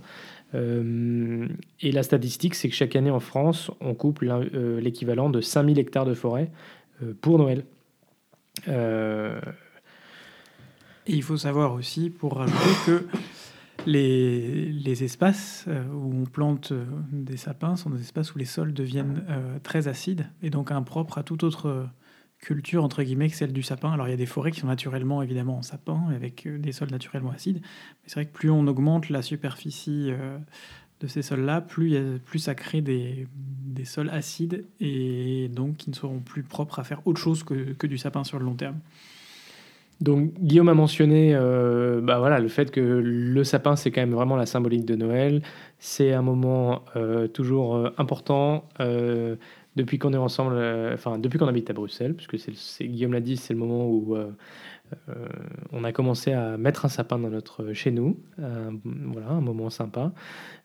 Euh, 0.54 1.48
et 1.80 1.92
la 1.92 2.02
statistique, 2.02 2.54
c'est 2.54 2.68
que 2.68 2.74
chaque 2.74 2.96
année 2.96 3.10
en 3.10 3.20
France, 3.20 3.70
on 3.80 3.94
coupe 3.94 4.22
euh, 4.22 4.80
l'équivalent 4.80 5.30
de 5.30 5.40
5000 5.40 5.78
hectares 5.78 6.06
de 6.06 6.14
forêt 6.14 6.50
pour 7.20 7.38
Noël. 7.38 7.64
Et 11.06 11.12
il 11.12 11.22
faut 11.22 11.36
savoir 11.36 11.74
aussi, 11.74 12.08
pour 12.08 12.36
rajouter, 12.36 12.70
que 12.86 13.06
les, 13.84 15.02
espaces 15.02 15.66
où 15.92 16.14
on 16.22 16.24
plante 16.24 16.72
des 17.12 17.36
sapins 17.36 17.76
sont 17.76 17.90
des 17.90 18.00
espaces 18.00 18.34
où 18.34 18.38
les 18.38 18.44
sols 18.44 18.72
deviennent 18.72 19.24
très 19.64 19.88
acides 19.88 20.30
et 20.42 20.50
donc 20.50 20.70
impropres 20.70 21.18
à 21.18 21.24
toute 21.24 21.42
autre 21.42 21.88
culture, 22.44 22.84
entre 22.84 23.02
guillemets, 23.02 23.28
que 23.28 23.36
celle 23.36 23.52
du 23.52 23.62
sapin. 23.62 23.90
Alors 23.90 24.06
il 24.06 24.10
y 24.10 24.14
a 24.14 24.18
des 24.18 24.26
forêts 24.26 24.52
qui 24.52 24.60
sont 24.60 24.66
naturellement, 24.66 25.22
évidemment, 25.22 25.58
en 25.58 25.62
sapin, 25.62 26.00
avec 26.14 26.46
euh, 26.46 26.58
des 26.58 26.72
sols 26.72 26.90
naturellement 26.90 27.30
acides. 27.30 27.60
Mais 27.62 28.04
c'est 28.06 28.14
vrai 28.14 28.26
que 28.26 28.32
plus 28.32 28.50
on 28.50 28.66
augmente 28.66 29.08
la 29.08 29.22
superficie 29.22 30.10
euh, 30.10 30.36
de 31.00 31.06
ces 31.06 31.22
sols-là, 31.22 31.60
plus, 31.62 31.96
plus 32.24 32.38
ça 32.38 32.54
crée 32.54 32.82
des, 32.82 33.26
des 33.34 33.84
sols 33.84 34.10
acides 34.10 34.64
et 34.78 35.48
donc 35.48 35.78
qui 35.78 35.90
ne 35.90 35.94
seront 35.94 36.20
plus 36.20 36.42
propres 36.42 36.78
à 36.78 36.84
faire 36.84 37.00
autre 37.06 37.20
chose 37.20 37.42
que, 37.42 37.72
que 37.72 37.86
du 37.86 37.98
sapin 37.98 38.24
sur 38.24 38.38
le 38.38 38.44
long 38.44 38.54
terme. 38.54 38.78
Donc 40.00 40.34
Guillaume 40.40 40.68
a 40.68 40.74
mentionné 40.74 41.34
euh, 41.34 42.00
bah 42.00 42.18
voilà, 42.18 42.40
le 42.40 42.48
fait 42.48 42.70
que 42.70 42.80
le 42.80 43.44
sapin, 43.44 43.76
c'est 43.76 43.90
quand 43.90 44.00
même 44.00 44.12
vraiment 44.12 44.36
la 44.36 44.44
symbolique 44.44 44.84
de 44.84 44.96
Noël. 44.96 45.42
C'est 45.78 46.12
un 46.12 46.22
moment 46.22 46.84
toujours 47.32 47.90
important 47.98 48.68
depuis 49.76 49.98
qu'on 49.98 50.12
est 50.12 50.18
ensemble, 50.18 50.54
euh, 50.54 50.94
enfin 50.94 51.18
depuis 51.18 51.38
qu'on 51.38 51.48
habite 51.48 51.70
à 51.70 51.72
Bruxelles, 51.72 52.14
puisque 52.14 52.38
c'est, 52.38 52.86
Guillaume 52.86 53.12
l'a 53.12 53.20
dit, 53.20 53.36
c'est 53.36 53.52
le 53.52 53.58
moment 53.58 53.88
où 53.88 54.14
euh, 54.14 54.30
euh, 55.08 55.26
on 55.72 55.84
a 55.84 55.92
commencé 55.92 56.32
à 56.32 56.56
mettre 56.56 56.84
un 56.84 56.88
sapin 56.88 57.18
dans 57.18 57.30
notre, 57.30 57.72
chez 57.72 57.90
nous. 57.90 58.16
Voilà, 58.38 59.28
un 59.30 59.40
moment 59.40 59.70
sympa. 59.70 60.12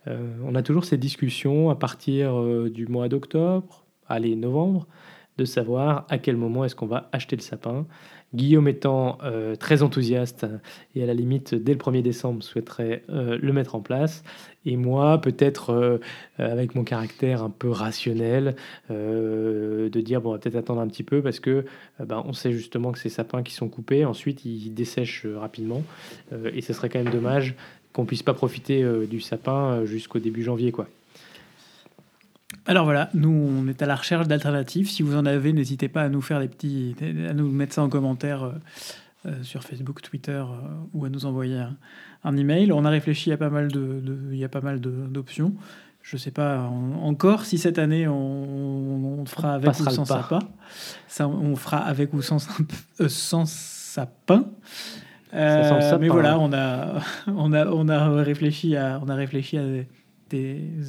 On 0.08 0.56
a 0.56 0.62
toujours 0.64 0.86
ces 0.86 0.98
discussions 0.98 1.70
à 1.70 1.76
partir 1.76 2.44
du 2.70 2.88
mois 2.88 3.10
d'octobre, 3.10 3.86
allez, 4.08 4.36
novembre, 4.36 4.88
de 5.38 5.46
savoir 5.46 6.06
à 6.10 6.18
quel 6.18 6.36
moment 6.36 6.66
est-ce 6.66 6.76
qu'on 6.76 6.88
va 6.88 7.10
acheter 7.12 7.36
le 7.36 7.42
sapin. 7.42 7.86
Guillaume 8.36 8.68
étant 8.68 9.18
euh, 9.24 9.56
très 9.56 9.82
enthousiaste 9.82 10.46
et 10.96 11.02
à 11.02 11.06
la 11.08 11.16
limite 11.16 11.56
dès 11.56 11.74
le 11.74 11.80
1er 11.80 12.04
décembre 12.04 12.44
souhaiterait 12.44 13.04
euh, 13.10 13.40
le 13.42 13.54
mettre 13.54 13.76
en 13.76 13.82
place. 13.82 14.24
Et 14.66 14.76
moi, 14.76 15.20
peut-être 15.20 15.72
euh, 15.72 15.98
avec 16.38 16.76
mon 16.76 16.84
caractère 16.84 17.44
un 17.44 17.50
peu 17.50 17.70
rationnel, 17.70 18.56
de 18.90 20.02
dire 20.02 20.22
bon, 20.22 20.30
on 20.30 20.34
va 20.34 20.40
peut-être 20.40 20.56
attendre 20.56 20.82
un 20.82 20.88
petit 20.88 21.04
peu 21.04 21.22
parce 21.22 21.40
que 21.40 21.66
ben, 22.00 22.24
on 22.26 22.34
sait 22.34 22.52
justement 22.52 22.92
que 22.92 23.00
ces 23.00 23.10
sapins 23.10 23.42
qui 23.42 23.54
sont 23.54 23.70
coupés, 23.70 24.06
ensuite 24.06 24.46
ils 24.46 24.74
dessèchent 24.74 25.26
rapidement. 25.26 25.84
et 26.54 26.62
ce 26.62 26.74
serait 26.74 26.90
quand 26.90 27.04
même 27.04 27.14
dommage 27.14 27.56
qu'on 27.94 28.06
puisse 28.06 28.24
pas 28.24 28.34
profiter 28.34 28.86
du 29.08 29.22
sapin 29.22 29.86
jusqu'au 29.86 30.20
début 30.20 30.44
janvier. 30.44 30.72
quoi. 30.72 30.88
Alors 32.66 32.86
voilà, 32.86 33.10
nous 33.14 33.30
on 33.30 33.68
est 33.68 33.82
à 33.82 33.86
la 33.86 33.96
recherche 33.96 34.28
d'alternatives. 34.28 34.90
Si 34.90 35.04
vous 35.04 35.16
en 35.16 35.26
avez, 35.26 35.54
n'hésitez 35.54 35.88
pas 35.88 36.04
à 36.04 36.10
nous 36.10 36.22
faire 36.22 36.40
des 36.40 36.48
petits, 36.48 36.96
à 37.28 37.34
nous 37.34 37.50
mettre 37.50 37.74
ça 37.74 37.84
en 37.84 37.90
commentaire 37.90 38.44
euh, 38.44 38.52
euh, 39.26 39.44
sur 39.44 39.64
Facebook, 39.64 40.02
Twitter 40.02 40.32
euh, 40.32 40.46
ou 40.94 41.06
à 41.06 41.10
nous 41.10 41.26
envoyer 41.26 41.64
un, 42.24 42.38
email. 42.38 42.72
On 42.72 42.86
a 42.86 42.90
réfléchi 42.90 43.32
à 43.32 43.38
pas 43.38 43.50
mal 43.50 43.70
de, 43.70 44.02
il 44.32 44.38
y 44.38 44.44
a 44.44 44.50
pas 44.50 44.62
mal 44.62 44.80
d'options. 44.80 45.54
Je 46.02 46.16
ne 46.16 46.20
sais 46.20 46.32
pas 46.32 46.62
encore 47.02 47.46
si 47.46 47.58
cette 47.58 47.78
année 47.78 48.08
on, 48.08 49.26
fera 49.26 49.54
avec 49.54 49.78
ou 49.80 49.90
sans 49.90 50.06
sapin. 50.06 50.40
Ça, 51.08 51.28
on 51.28 51.56
fera 51.56 51.80
avec 51.80 52.14
ou 52.14 52.22
sans, 52.22 52.40
sans 53.08 53.46
sapin. 53.46 54.46
mais 55.34 56.08
voilà, 56.08 56.36
hein. 56.36 56.40
on 56.40 56.54
a, 56.54 57.02
on 57.28 57.52
a, 57.52 57.68
on 57.68 57.90
a 57.90 58.24
réfléchi 58.24 58.76
à, 58.76 59.00
on 59.04 59.10
a 59.10 59.16
réfléchi 59.16 59.58
à 59.58 59.64
des 59.64 59.88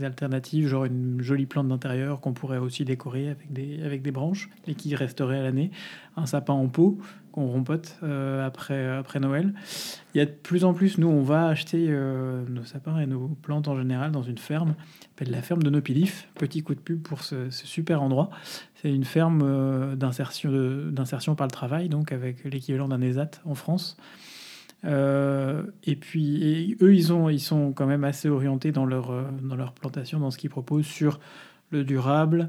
alternatives, 0.02 0.68
genre 0.68 0.84
une 0.84 1.20
jolie 1.20 1.46
plante 1.46 1.68
d'intérieur 1.68 2.20
qu'on 2.20 2.32
pourrait 2.32 2.58
aussi 2.58 2.84
décorer 2.84 3.28
avec 3.28 3.52
des, 3.52 3.82
avec 3.82 4.02
des 4.02 4.10
branches 4.10 4.50
et 4.66 4.74
qui 4.74 4.94
resterait 4.94 5.38
à 5.38 5.42
l'année, 5.42 5.70
un 6.16 6.26
sapin 6.26 6.54
en 6.54 6.68
pot 6.68 6.98
qu'on 7.32 7.46
rempote 7.46 7.96
euh, 8.02 8.44
après, 8.44 8.88
après 8.88 9.20
Noël. 9.20 9.54
Il 10.14 10.18
y 10.18 10.20
a 10.20 10.26
de 10.26 10.30
plus 10.30 10.64
en 10.64 10.74
plus, 10.74 10.98
nous, 10.98 11.08
on 11.08 11.22
va 11.22 11.46
acheter 11.46 11.86
euh, 11.88 12.44
nos 12.48 12.64
sapins 12.64 12.98
et 12.98 13.06
nos 13.06 13.28
plantes 13.28 13.68
en 13.68 13.76
général 13.76 14.10
dans 14.10 14.22
une 14.22 14.38
ferme, 14.38 14.74
s'appelle 15.02 15.30
la 15.30 15.42
ferme 15.42 15.62
de 15.62 15.70
Nopilif. 15.70 16.28
Petit 16.34 16.62
coup 16.62 16.74
de 16.74 16.80
pub 16.80 17.02
pour 17.02 17.22
ce, 17.22 17.50
super 17.50 18.02
endroit. 18.02 18.30
C'est 18.74 18.92
une 18.92 19.04
ferme 19.04 19.42
euh, 19.44 19.94
d'insertion 19.96 21.34
par 21.34 21.46
le 21.46 21.52
travail, 21.52 21.88
donc 21.88 22.12
avec 22.12 22.44
l'équivalent 22.44 22.88
d'un 22.88 23.00
ESAT 23.00 23.30
en 23.44 23.54
France. 23.54 23.96
Euh, 24.84 25.62
et 25.84 25.96
puis, 25.96 26.76
eux, 26.80 26.94
ils, 26.94 27.12
ont, 27.12 27.28
ils 27.28 27.40
sont 27.40 27.72
quand 27.72 27.86
même 27.86 28.04
assez 28.04 28.28
orientés 28.28 28.72
dans 28.72 28.86
leur, 28.86 29.10
euh, 29.10 29.24
dans 29.42 29.56
leur 29.56 29.72
plantation, 29.72 30.20
dans 30.20 30.30
ce 30.30 30.38
qu'ils 30.38 30.50
proposent 30.50 30.86
sur 30.86 31.20
le 31.70 31.84
durable, 31.84 32.48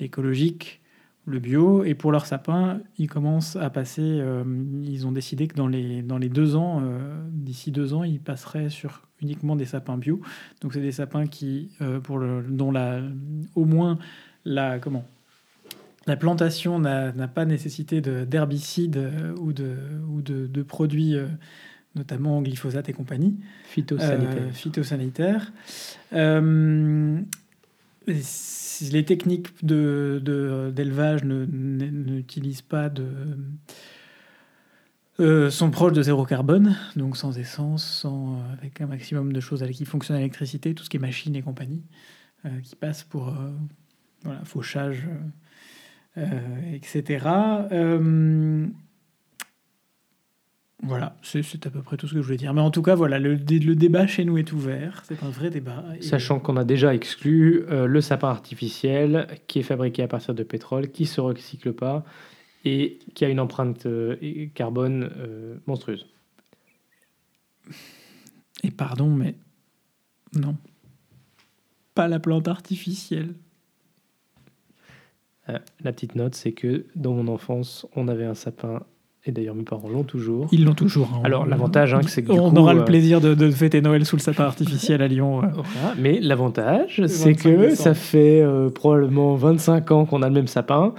l'écologique, 0.00 0.80
le 1.26 1.38
bio. 1.38 1.84
Et 1.84 1.94
pour 1.94 2.12
leurs 2.12 2.26
sapins, 2.26 2.80
ils 2.98 3.08
commencent 3.08 3.56
à 3.56 3.70
passer. 3.70 4.02
Euh, 4.02 4.44
ils 4.84 5.06
ont 5.06 5.12
décidé 5.12 5.48
que 5.48 5.56
dans 5.56 5.66
les, 5.68 6.02
dans 6.02 6.18
les 6.18 6.28
deux 6.28 6.56
ans, 6.56 6.82
d'ici 7.30 7.70
deux 7.70 7.94
ans, 7.94 8.04
ils 8.04 8.20
passeraient 8.20 8.70
sur 8.70 9.02
uniquement 9.20 9.56
des 9.56 9.66
sapins 9.66 9.98
bio. 9.98 10.20
Donc, 10.60 10.74
c'est 10.74 10.80
des 10.80 10.92
sapins 10.92 11.26
qui, 11.26 11.70
pour 12.02 12.20
dont 12.48 12.72
la, 12.72 13.00
au 13.54 13.64
moins 13.64 13.98
la, 14.44 14.80
comment, 14.80 15.04
la 16.06 16.16
plantation 16.16 16.80
n'a 16.80 17.28
pas 17.28 17.44
nécessité 17.44 18.00
d'herbicides 18.00 19.34
ou 19.38 19.52
de, 19.52 19.76
ou 20.08 20.22
de 20.22 20.62
produits 20.62 21.16
notamment 21.94 22.40
glyphosate 22.42 22.88
et 22.88 22.92
compagnie. 22.92 23.36
Phytosanitaire. 24.52 25.52
Euh, 26.12 27.20
euh, 28.08 28.20
les 28.90 29.04
techniques 29.04 29.48
d'élevage 29.64 31.22
de, 31.22 31.46
n'utilisent 31.46 32.62
pas 32.62 32.88
de. 32.88 33.06
Euh, 35.20 35.50
sont 35.50 35.70
proches 35.70 35.92
de 35.92 36.02
zéro 36.02 36.24
carbone, 36.24 36.76
donc 36.96 37.16
sans 37.16 37.38
essence, 37.38 37.84
sans, 37.84 38.42
avec 38.52 38.80
un 38.80 38.86
maximum 38.86 39.32
de 39.32 39.40
choses 39.40 39.62
qui 39.72 39.84
fonctionnent 39.84 40.16
à 40.16 40.20
l'électricité, 40.20 40.74
tout 40.74 40.84
ce 40.84 40.90
qui 40.90 40.96
est 40.96 41.00
machine 41.00 41.36
et 41.36 41.42
compagnie, 41.42 41.82
qui 42.64 42.74
passe 42.74 43.04
pour 43.04 43.36
voilà, 44.24 44.42
fauchage, 44.44 45.06
etc. 46.16 47.28
Voilà, 50.84 51.16
c'est 51.22 51.64
à 51.64 51.70
peu 51.70 51.80
près 51.80 51.96
tout 51.96 52.08
ce 52.08 52.14
que 52.14 52.20
je 52.20 52.24
voulais 52.24 52.36
dire. 52.36 52.52
Mais 52.52 52.60
en 52.60 52.72
tout 52.72 52.82
cas, 52.82 52.96
voilà, 52.96 53.20
le, 53.20 53.34
le 53.34 53.74
débat 53.76 54.08
chez 54.08 54.24
nous 54.24 54.36
est 54.36 54.52
ouvert. 54.52 55.02
C'est 55.06 55.22
un 55.22 55.30
vrai 55.30 55.48
débat. 55.48 55.84
Sachant 56.00 56.40
qu'on 56.40 56.56
a 56.56 56.64
déjà 56.64 56.92
exclu 56.92 57.64
euh, 57.70 57.86
le 57.86 58.00
sapin 58.00 58.28
artificiel 58.28 59.28
qui 59.46 59.60
est 59.60 59.62
fabriqué 59.62 60.02
à 60.02 60.08
partir 60.08 60.34
de 60.34 60.42
pétrole, 60.42 60.90
qui 60.90 61.04
ne 61.04 61.08
se 61.08 61.20
recycle 61.20 61.72
pas 61.72 62.04
et 62.64 62.98
qui 63.14 63.24
a 63.24 63.28
une 63.28 63.38
empreinte 63.38 63.86
euh, 63.86 64.16
carbone 64.54 65.08
euh, 65.18 65.56
monstrueuse. 65.66 66.08
Et 68.64 68.72
pardon, 68.72 69.08
mais 69.08 69.36
non. 70.34 70.56
Pas 71.94 72.08
la 72.08 72.18
plante 72.18 72.48
artificielle. 72.48 73.34
la 75.46 75.92
petite 75.92 76.16
note, 76.16 76.34
c'est 76.34 76.52
que 76.52 76.86
dans 76.96 77.12
mon 77.12 77.28
enfance, 77.28 77.86
on 77.94 78.08
avait 78.08 78.24
un 78.24 78.34
sapin 78.34 78.82
et 79.24 79.30
d'ailleurs, 79.30 79.54
mes 79.54 79.62
parents 79.62 79.88
l'ont 79.88 80.02
toujours. 80.02 80.48
Ils 80.50 80.64
l'ont 80.64 80.74
toujours. 80.74 81.08
Hein. 81.14 81.20
Alors, 81.22 81.46
l'avantage, 81.46 81.94
hein, 81.94 82.00
c'est 82.08 82.24
que. 82.24 82.32
on 82.32 82.56
aura 82.56 82.74
le 82.74 82.80
euh, 82.80 82.84
plaisir 82.84 83.20
de, 83.20 83.50
fêter 83.52 83.80
Noël 83.80 84.04
sous 84.04 84.16
le 84.16 84.20
sapin 84.20 84.42
artificiel 84.42 85.00
à 85.00 85.06
Lyon. 85.06 85.42
mais 85.96 86.18
l'avantage, 86.20 87.06
c'est 87.06 87.34
que 87.34 87.72
ça 87.76 87.94
fait 87.94 88.42
euh, 88.42 88.68
probablement 88.68 89.36
25 89.36 89.90
ans 89.92 90.04
qu'on 90.06 90.22
a 90.22 90.28
le 90.28 90.34
même 90.34 90.48
sapin 90.48 90.92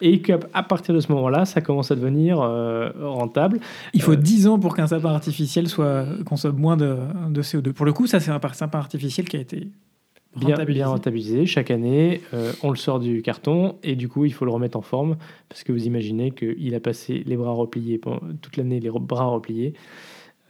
et 0.00 0.22
qu'à 0.22 0.38
partir 0.38 0.94
de 0.94 1.00
ce 1.00 1.10
moment-là, 1.10 1.46
ça 1.46 1.60
commence 1.60 1.90
à 1.90 1.96
devenir 1.96 2.40
euh, 2.40 2.90
rentable. 3.02 3.58
Il 3.92 4.02
faut 4.02 4.14
10 4.14 4.46
ans 4.46 4.60
pour 4.60 4.76
qu'un 4.76 4.86
sapin 4.86 5.10
artificiel 5.10 5.68
soit, 5.68 6.04
consomme 6.24 6.56
moins 6.56 6.76
de, 6.76 6.96
de 7.28 7.42
CO2. 7.42 7.72
Pour 7.72 7.86
le 7.86 7.92
coup, 7.92 8.06
ça, 8.06 8.20
c'est 8.20 8.30
un 8.30 8.40
sapin 8.52 8.78
artificiel 8.78 9.28
qui 9.28 9.36
a 9.36 9.40
été 9.40 9.66
bien 10.36 10.86
rentabilisé. 10.88 11.46
Chaque 11.46 11.70
année, 11.70 12.20
euh, 12.32 12.52
on 12.62 12.70
le 12.70 12.76
sort 12.76 13.00
du 13.00 13.22
carton 13.22 13.76
et 13.82 13.96
du 13.96 14.08
coup, 14.08 14.24
il 14.24 14.32
faut 14.32 14.44
le 14.44 14.50
remettre 14.50 14.78
en 14.78 14.82
forme 14.82 15.16
parce 15.48 15.64
que 15.64 15.72
vous 15.72 15.86
imaginez 15.86 16.30
qu'il 16.30 16.74
a 16.74 16.80
passé 16.80 17.22
les 17.26 17.36
bras 17.36 17.52
repliés 17.52 17.98
pendant 17.98 18.20
toute 18.40 18.56
l'année, 18.56 18.80
les 18.80 18.90
bras 18.90 19.26
repliés. 19.26 19.74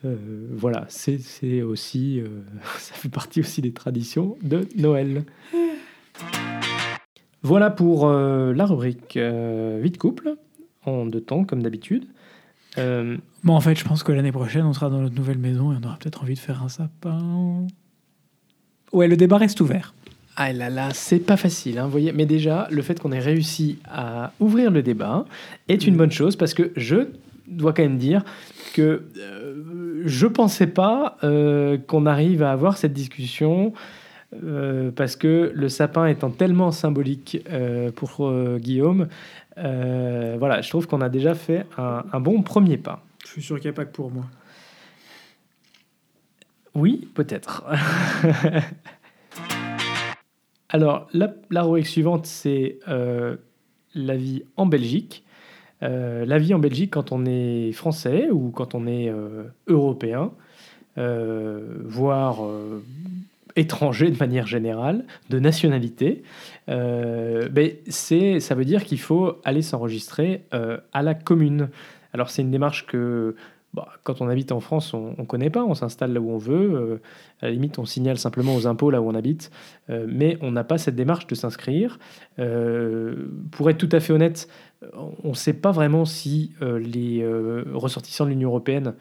Euh, 0.04 0.16
voilà, 0.52 0.84
c'est 0.88 1.62
aussi, 1.62 2.20
euh, 2.20 2.42
ça 2.78 2.94
fait 2.94 3.08
partie 3.08 3.40
aussi 3.40 3.62
des 3.62 3.72
traditions 3.72 4.36
de 4.42 4.68
Noël. 4.76 5.24
Voilà 7.42 7.70
pour 7.70 8.08
la 8.08 8.64
rubrique 8.64 9.18
vite 9.18 9.98
couple 9.98 10.36
en 10.86 11.04
deux 11.04 11.20
temps 11.20 11.44
comme 11.44 11.62
d'habitude. 11.62 12.06
bon, 12.76 13.18
en 13.54 13.60
fait, 13.60 13.74
je 13.74 13.84
pense 13.84 14.02
que 14.02 14.12
l'année 14.12 14.32
prochaine, 14.32 14.64
on 14.64 14.72
sera 14.72 14.88
dans 14.88 15.02
notre 15.02 15.14
nouvelle 15.14 15.38
maison 15.38 15.72
et 15.72 15.76
on 15.78 15.86
aura 15.86 15.98
peut-être 15.98 16.22
envie 16.22 16.34
de 16.34 16.38
faire 16.38 16.62
un 16.62 16.70
sapin. 16.70 17.66
Ouais, 18.94 19.08
le 19.08 19.16
débat 19.16 19.38
reste 19.38 19.60
ouvert. 19.60 19.92
Ah 20.36 20.52
là 20.52 20.70
là, 20.70 20.90
c'est 20.92 21.18
pas 21.18 21.36
facile, 21.36 21.78
hein, 21.78 21.88
voyez. 21.88 22.12
Mais 22.12 22.26
déjà, 22.26 22.68
le 22.70 22.80
fait 22.80 23.00
qu'on 23.00 23.10
ait 23.10 23.18
réussi 23.18 23.78
à 23.90 24.32
ouvrir 24.38 24.70
le 24.70 24.82
débat 24.82 25.24
est 25.68 25.88
une 25.88 25.96
bonne 25.96 26.12
chose 26.12 26.36
parce 26.36 26.54
que 26.54 26.70
je 26.76 27.08
dois 27.48 27.72
quand 27.72 27.82
même 27.82 27.98
dire 27.98 28.24
que 28.72 29.02
euh, 29.18 30.02
je 30.04 30.28
pensais 30.28 30.68
pas 30.68 31.18
euh, 31.24 31.76
qu'on 31.76 32.06
arrive 32.06 32.44
à 32.44 32.52
avoir 32.52 32.76
cette 32.76 32.92
discussion 32.92 33.72
euh, 34.44 34.92
parce 34.92 35.16
que 35.16 35.50
le 35.52 35.68
sapin 35.68 36.06
étant 36.06 36.30
tellement 36.30 36.70
symbolique 36.70 37.44
pour 37.96 38.32
Guillaume, 38.58 39.08
voilà, 39.56 40.60
je 40.62 40.68
trouve 40.68 40.86
qu'on 40.86 41.00
a 41.00 41.08
déjà 41.08 41.34
fait 41.34 41.66
un, 41.76 42.04
un 42.12 42.20
bon 42.20 42.42
premier 42.42 42.76
pas. 42.76 43.04
Je 43.24 43.30
suis 43.30 43.42
sûr 43.42 43.56
qu'il 43.58 43.70
n'y 43.70 43.74
a 43.74 43.76
pas 43.76 43.86
que 43.86 43.92
pour 43.92 44.12
moi. 44.12 44.24
Oui, 46.74 47.08
peut-être. 47.14 47.64
Alors, 50.68 51.06
la, 51.12 51.32
la 51.50 51.84
suivante, 51.84 52.26
c'est 52.26 52.78
euh, 52.88 53.36
la 53.94 54.16
vie 54.16 54.42
en 54.56 54.66
Belgique. 54.66 55.24
Euh, 55.84 56.24
la 56.24 56.38
vie 56.38 56.52
en 56.52 56.58
Belgique 56.58 56.90
quand 56.92 57.12
on 57.12 57.26
est 57.26 57.70
français 57.72 58.28
ou 58.30 58.50
quand 58.50 58.74
on 58.74 58.86
est 58.86 59.08
euh, 59.08 59.44
européen, 59.68 60.32
voire 60.96 62.38
étranger 63.56 64.10
de 64.10 64.18
manière 64.18 64.46
générale, 64.46 65.04
de 65.28 65.40
nationalité, 65.40 66.22
ben 66.68 67.70
c'est, 67.88 68.38
ça 68.38 68.54
veut 68.54 68.64
dire 68.64 68.84
qu'il 68.84 69.00
faut 69.00 69.40
aller 69.44 69.62
s'enregistrer 69.62 70.44
à 70.52 71.02
la 71.02 71.14
commune. 71.14 71.68
Alors 72.12 72.30
c'est 72.30 72.42
une 72.42 72.52
démarche 72.52 72.86
que 72.86 73.34
bah, 73.74 73.88
quand 74.04 74.20
on 74.20 74.28
habite 74.28 74.52
en 74.52 74.60
France, 74.60 74.94
on 74.94 75.16
ne 75.18 75.24
connaît 75.24 75.50
pas, 75.50 75.64
on 75.64 75.74
s'installe 75.74 76.12
là 76.12 76.20
où 76.20 76.30
on 76.30 76.38
veut. 76.38 76.74
Euh, 76.74 77.00
à 77.40 77.46
la 77.46 77.50
limite, 77.50 77.80
on 77.80 77.84
signale 77.84 78.18
simplement 78.18 78.54
aux 78.54 78.68
impôts 78.68 78.88
là 78.90 79.02
où 79.02 79.08
on 79.08 79.16
habite, 79.16 79.50
euh, 79.90 80.06
mais 80.08 80.38
on 80.42 80.52
n'a 80.52 80.62
pas 80.62 80.78
cette 80.78 80.94
démarche 80.94 81.26
de 81.26 81.34
s'inscrire. 81.34 81.98
Euh, 82.38 83.26
pour 83.50 83.68
être 83.68 83.78
tout 83.78 83.88
à 83.90 83.98
fait 83.98 84.12
honnête, 84.12 84.48
on 85.24 85.30
ne 85.30 85.34
sait 85.34 85.54
pas 85.54 85.72
vraiment 85.72 86.04
si 86.04 86.52
les 86.60 87.26
ressortissants 87.72 88.26
de 88.26 88.30
l'Union 88.30 88.50
européenne 88.50 88.92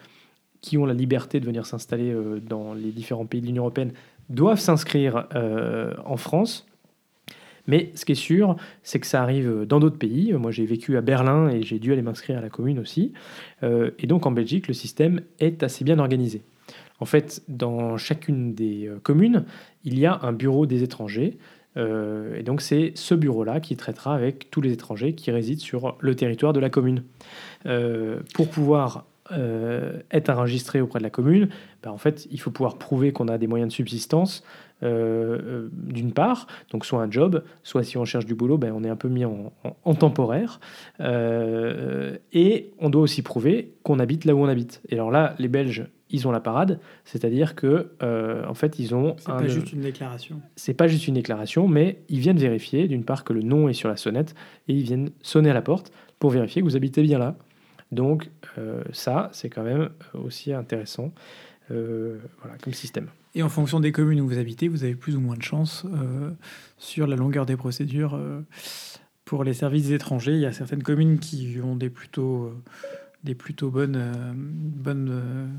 qui 0.62 0.78
ont 0.78 0.86
la 0.86 0.94
liberté 0.94 1.42
de 1.42 1.46
venir 1.46 1.66
s'installer 1.66 2.16
dans 2.42 2.74
les 2.74 2.92
différents 2.92 3.26
pays 3.26 3.42
de 3.42 3.48
l'Union 3.48 3.64
européenne 3.64 3.92
doivent 4.30 4.62
s'inscrire 4.62 5.28
en 6.06 6.16
France. 6.16 6.66
Mais 7.68 7.92
ce 7.96 8.06
qui 8.06 8.12
est 8.12 8.16
sûr, 8.16 8.56
c'est 8.84 9.00
que 9.00 9.08
ça 9.08 9.22
arrive 9.22 9.66
dans 9.68 9.80
d'autres 9.80 9.98
pays. 9.98 10.34
Moi, 10.34 10.52
j'ai 10.52 10.66
vécu 10.66 10.98
à 10.98 11.02
Berlin 11.02 11.50
et 11.50 11.64
j'ai 11.64 11.80
dû 11.80 11.94
aller 11.94 12.02
m'inscrire 12.02 12.38
à 12.38 12.42
la 12.42 12.50
commune 12.50 12.80
aussi. 12.80 13.14
Euh, 13.64 13.92
et 14.00 14.08
donc, 14.08 14.26
en 14.26 14.32
Belgique, 14.32 14.68
le 14.68 14.74
système 14.74 15.22
est 15.40 15.64
assez 15.64 15.86
bien 15.86 16.00
organisé. 16.00 16.42
En 17.00 17.06
fait, 17.06 17.42
dans 17.48 17.98
chacune 17.98 18.54
des 18.54 18.88
euh, 18.88 19.00
communes, 19.02 19.46
il 19.84 19.98
y 19.98 20.06
a 20.06 20.20
un 20.24 20.34
bureau 20.34 20.66
des 20.66 20.84
étrangers. 20.84 21.38
Euh, 21.76 22.36
et 22.38 22.44
donc, 22.44 22.62
c'est 22.62 22.92
ce 22.96 23.16
bureau-là 23.16 23.60
qui 23.60 23.76
traitera 23.76 24.14
avec 24.14 24.52
tous 24.52 24.62
les 24.62 24.74
étrangers 24.74 25.14
qui 25.14 25.32
résident 25.32 25.60
sur 25.60 25.98
le 26.00 26.16
territoire 26.16 26.54
de 26.54 26.60
la 26.60 26.70
commune. 26.70 27.04
pour 28.34 28.50
pouvoir 28.50 29.06
être 30.12 30.30
enregistré 30.30 30.82
auprès 30.82 31.00
de 31.00 31.04
la 31.04 31.10
commune, 31.10 31.48
ben, 31.82 31.92
en 31.92 31.98
fait, 31.98 32.28
il 32.30 32.40
faut 32.40 32.52
pouvoir 32.52 32.78
prouver 32.78 33.14
qu'on 33.14 33.30
a 33.30 33.38
des 33.38 33.48
moyens 33.48 33.72
de 33.72 33.74
subsistance, 33.74 34.44
euh, 34.84 35.40
euh, 35.46 35.70
d'une 35.72 36.12
part, 36.12 36.48
donc 36.72 36.86
soit 36.86 37.02
un 37.02 37.10
job, 37.10 37.44
soit 37.64 37.84
si 37.84 37.98
on 37.98 38.06
cherche 38.06 38.26
du 38.26 38.36
boulot, 38.36 38.58
ben, 38.58 38.74
on 38.76 38.84
est 38.84 38.90
un 38.90 38.96
peu 38.96 39.08
mis 39.08 39.24
en, 39.26 39.52
temporaire. 39.96 40.60
Euh, 41.00 42.18
et 42.34 42.72
on 42.80 42.90
doit 42.90 43.02
aussi 43.02 43.22
prouver 43.22 43.74
qu'on 43.84 44.00
habite 44.00 44.26
là 44.26 44.36
où 44.36 44.40
on 44.40 44.48
habite. 44.48 44.82
Et 44.90 44.96
alors 44.96 45.12
là, 45.12 45.36
les 45.40 45.48
Belges, 45.48 45.88
ils 46.10 46.28
ont 46.28 46.32
la 46.32 46.42
parade, 46.42 46.80
c'est-à-dire 47.06 47.56
que 47.56 47.92
en 48.48 48.54
fait, 48.54 48.78
ils 48.78 48.94
ont. 48.94 49.16
C'est 49.18 49.32
pas 49.32 49.48
juste 49.48 49.74
une 49.74 49.82
déclaration. 49.82 50.42
C'est 50.56 50.74
pas 50.74 50.88
juste 50.88 51.08
une 51.08 51.16
déclaration, 51.16 51.68
mais 51.68 52.00
ils 52.10 52.20
viennent 52.20 52.38
vérifier, 52.38 52.88
d'une 52.88 53.06
part, 53.06 53.24
que 53.24 53.34
le 53.34 53.42
nom 53.42 53.70
est 53.70 53.74
sur 53.74 53.90
la 53.90 53.98
sonnette, 53.98 54.36
et 54.68 54.74
ils 54.74 54.84
viennent 54.84 55.12
sonner 55.22 55.50
à 55.50 55.54
la 55.54 55.62
porte 55.62 55.92
pour 56.20 56.30
vérifier 56.30 56.62
que 56.62 56.68
vous 56.68 56.76
habitez 56.76 57.02
bien 57.02 57.20
là. 57.20 57.36
Donc 57.92 58.30
ça, 58.92 59.30
c'est 59.34 59.50
quand 59.50 59.64
même 59.64 59.90
aussi 60.14 60.52
intéressant. 60.54 61.14
Voilà, 61.70 62.58
comme 62.62 62.74
système. 62.74 63.10
Et 63.36 63.42
en 63.42 63.50
fonction 63.50 63.80
des 63.80 63.92
communes 63.92 64.22
où 64.22 64.28
vous 64.28 64.38
habitez, 64.38 64.68
vous 64.68 64.84
avez 64.84 64.96
plus 64.96 65.16
ou 65.16 65.20
moins 65.20 65.36
de 65.36 65.42
chance 65.42 65.86
euh, 65.86 66.30
sur 66.78 67.08
la 67.08 67.16
longueur 67.16 67.46
des 67.46 67.56
procédures. 67.56 68.14
Euh, 68.16 68.42
pour 69.26 69.44
les 69.44 69.54
services 69.54 69.90
étrangers, 69.90 70.34
il 70.34 70.40
y 70.40 70.46
a 70.46 70.54
certaines 70.54 70.84
communes 70.84 71.18
qui 71.18 71.58
ont 71.64 71.76
des 71.76 71.90
plutôt, 71.90 72.46
euh, 72.46 72.62
des 73.24 73.34
plutôt 73.34 73.72
bonnes, 73.72 74.00
bonnes 74.36 75.50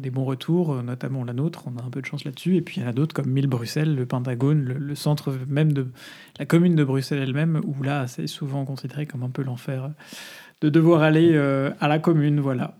des 0.00 0.10
bons 0.10 0.24
retours, 0.24 0.82
notamment 0.82 1.22
la 1.22 1.32
nôtre, 1.32 1.64
on 1.66 1.76
a 1.78 1.82
un 1.82 1.90
peu 1.90 2.00
de 2.00 2.06
chance 2.06 2.24
là-dessus. 2.24 2.56
Et 2.56 2.62
puis 2.62 2.78
il 2.78 2.82
y 2.82 2.86
en 2.86 2.88
a 2.88 2.92
d'autres 2.92 3.14
comme 3.14 3.30
Mille 3.30 3.46
Bruxelles, 3.46 3.94
le 3.94 4.06
Pentagone, 4.06 4.62
le, 4.62 4.94
centre 4.94 5.36
même 5.46 5.72
de 5.72 5.86
la 6.38 6.46
commune 6.46 6.74
de 6.74 6.82
Bruxelles 6.82 7.22
elle-même, 7.22 7.60
où 7.64 7.82
là 7.82 8.06
c'est 8.06 8.26
souvent 8.26 8.64
considéré 8.64 9.06
comme 9.06 9.22
un 9.22 9.30
peu 9.30 9.42
l'enfer 9.42 9.90
de 10.60 10.68
devoir 10.70 11.02
aller 11.02 11.36
à 11.36 11.86
la 11.86 11.98
commune. 11.98 12.40
Voilà. 12.40 12.76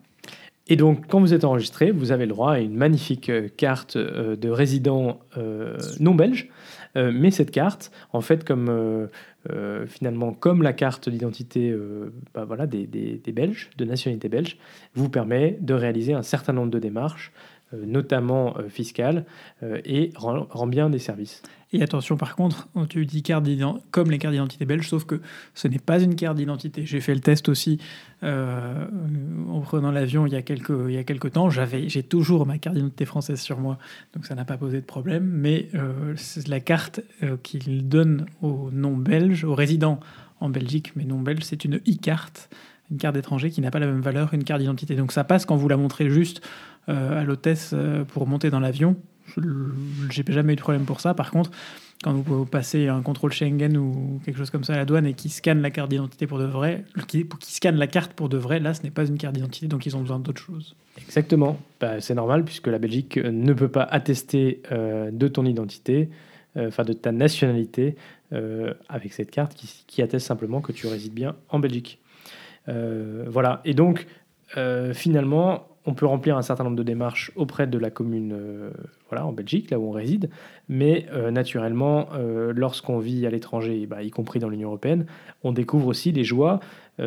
Et 0.69 0.77
donc, 0.77 1.07
quand 1.07 1.21
vous 1.21 1.33
êtes 1.33 1.45
enregistré, 1.45 1.93
vous 1.93 2.11
avez 2.11 2.27
le 2.27 2.31
droit 2.31 2.53
à 2.53 2.59
une 2.59 2.75
magnifique 2.75 3.29
euh, 3.29 3.49
carte 3.57 3.97
euh, 3.97 4.35
de 4.35 4.49
résident 4.49 5.21
euh, 5.37 5.79
non 6.01 6.15
belge. 6.15 6.49
mais 6.95 7.31
cette 7.31 7.51
carte, 7.51 7.93
en 8.15 8.23
fait, 8.23 8.43
comme 8.43 8.71
finalement 9.87 10.33
comme 10.33 10.63
la 10.63 10.73
carte 10.73 11.11
d'identité 11.11 11.77
bah 12.33 12.47
des, 12.67 13.33
Belges, 13.35 13.69
de 13.77 13.85
nationalité 13.85 14.31
belge, 14.31 14.57
vous 14.95 15.11
permet 15.11 15.59
de 15.61 15.75
réaliser 15.75 16.15
un 16.15 16.23
certain 16.23 16.55
nombre 16.55 16.71
de 16.71 16.79
démarches 16.79 17.33
notamment 17.73 18.57
euh, 18.59 18.69
fiscale, 18.69 19.25
euh, 19.63 19.81
et 19.85 20.13
rend, 20.15 20.67
bien 20.67 20.91
des 20.91 20.99
services. 20.99 21.43
Et 21.73 21.83
attention, 21.83 22.17
par 22.17 22.37
contre, 22.37 22.69
tu 22.89 23.05
dis 23.07 23.23
carte 23.23 23.47
comme 23.91 24.11
les 24.11 24.19
cartes 24.19 24.33
d'identité 24.33 24.65
belges, 24.65 24.89
sauf 24.89 25.05
que 25.05 25.21
ce 25.55 25.67
n'est 25.67 25.81
pas 25.81 26.01
une 26.01 26.15
carte 26.15 26.37
d'identité. 26.37 26.87
J'ai 26.87 27.01
fait 27.01 27.15
le 27.15 27.21
test 27.21 27.49
aussi 27.49 27.79
en 28.23 29.61
prenant 29.63 29.91
l'avion 29.91 30.27
il 30.27 30.33
y 30.33 30.37
a 30.37 30.43
quelques, 30.43 31.33
temps. 31.33 31.51
J'avais, 31.51 31.89
j'ai 31.89 32.05
toujours 32.05 32.47
ma 32.47 32.59
carte 32.59 32.77
d'identité 32.77 33.05
française 33.05 33.41
sur 33.41 33.59
moi, 33.59 33.79
donc 34.15 34.27
ça 34.27 34.37
n'a 34.37 34.45
pas 34.45 34.57
posé 34.57 34.81
de 34.81 34.87
problème. 34.87 35.25
Mais 35.25 35.69
la 36.47 36.61
carte 36.61 37.01
qu'il 37.43 37.89
donne 37.89 38.27
aux 38.43 38.71
non-belges, 38.71 39.45
aux 39.45 39.57
résidents 39.57 39.99
en 40.41 40.49
Belgique, 40.49 40.93
mais 40.95 41.05
non-belges, 41.05 41.43
c'est 41.43 41.65
une 41.65 41.77
e-carte, 41.77 42.49
une 42.91 42.99
carte 42.99 43.17
d'étranger 43.17 43.51
qui 43.51 43.61
n'a 43.61 43.71
pas 43.71 43.81
la 43.81 43.87
même 43.87 44.01
valeur 44.01 44.31
qu'une 44.31 44.45
carte 44.45 44.61
d'identité. 44.61 44.95
Donc 44.95 45.13
ça 45.13 45.25
passe 45.25 45.47
quand 45.47 45.57
vous 45.57 45.69
la 45.69 45.77
montrez 45.77 46.09
juste 46.11 46.41
euh, 46.41 46.76
à 46.89 47.25
l'hôtesse 47.25 47.71
euh, 47.73 48.05
pour 48.05 48.27
monter 48.27 48.51
dans 48.51 48.61
l'avion. 48.61 48.97
J'ai 50.11 50.23
jamais 50.29 50.53
eu 50.53 50.57
de 50.57 50.61
problème 50.61 50.85
pour 50.85 51.01
ça. 51.01 51.15
Par 51.15 51.31
contre, 51.31 51.51
quand 52.05 52.13
vous 52.13 52.47
passez 52.47 52.87
un 52.89 53.03
contrôle 53.03 53.33
Schengen 53.33 53.77
ou 53.77 54.21
quelque 54.25 54.37
chose 54.37 54.51
comme 54.51 54.63
ça 54.63 54.75
à 54.75 54.77
la 54.77 54.85
douane 54.85 55.07
et 55.07 55.15
qui 55.15 55.29
scanne 55.29 55.63
la 55.63 55.71
carte 55.71 55.91
d'identité 55.91 56.27
pour 56.27 56.39
de 56.39 56.45
vrai, 56.45 56.85
qui, 57.09 57.27
scanne 57.41 57.77
la 57.77 57.89
carte 57.89 58.13
pour 58.13 58.29
de 58.29 58.37
vrai, 58.37 58.61
là, 58.61 58.73
ce 58.73 58.83
n'est 58.83 58.91
pas 58.91 59.05
une 59.05 59.19
carte 59.19 59.35
d'identité, 59.35 59.67
donc 59.67 59.85
ils 59.87 59.97
ont 59.97 60.01
besoin 60.01 60.21
d'autre 60.21 60.41
chose. 60.41 60.77
Exactement. 60.99 61.59
Bah, 61.81 62.01
c'est 62.01 62.15
normal 62.15 62.45
puisque 62.45 62.69
la 62.69 62.79
Belgique 62.79 63.17
ne 63.17 63.53
peut 63.53 63.69
pas 63.69 63.83
attester 63.83 64.63
euh, 64.71 65.11
de 65.11 65.27
ton 65.27 65.45
identité, 65.45 66.09
enfin 66.57 66.85
de 66.85 66.93
ta 66.93 67.13
nationalité, 67.13 67.97
avec 68.89 69.13
cette 69.13 69.31
carte 69.31 69.55
qui, 69.55 70.03
atteste 70.03 70.27
simplement 70.27 70.61
que 70.61 70.73
tu 70.73 70.87
résides 70.87 71.13
bien 71.13 71.37
en 71.49 71.59
Belgique. 71.59 72.01
voilà. 72.67 73.61
Et 73.65 73.75
donc, 73.75 74.07
finalement, 74.95 75.76
on 75.87 75.95
peut 75.95 76.07
remplir 76.07 76.37
un 76.37 76.43
certain 76.43 76.65
nombre 76.65 76.77
de 76.77 76.83
démarches 76.83 77.31
auprès 77.37 77.67
de 77.67 77.79
la 77.79 77.91
commune 77.91 78.33
euh, 78.35 78.71
en 79.13 79.33
Belgique, 79.33 79.71
là 79.71 79.79
où 79.79 79.89
on 79.89 79.93
réside, 79.93 80.29
mais 80.69 81.07
euh, 81.13 81.31
naturellement, 81.31 82.09
euh, 82.15 82.53
lorsqu'on 82.55 82.99
vit 82.99 83.25
à 83.27 83.31
l'étranger, 83.31 83.87
bah, 83.87 84.03
y 84.03 84.11
compris 84.11 84.41
dans 84.41 84.51
l'Union 84.51 84.69
européenne, 84.69 85.07
on 85.43 85.53
découvre 85.53 85.87
aussi 85.87 86.13
les 86.13 86.25
joies 86.25 86.61
du 86.99 87.05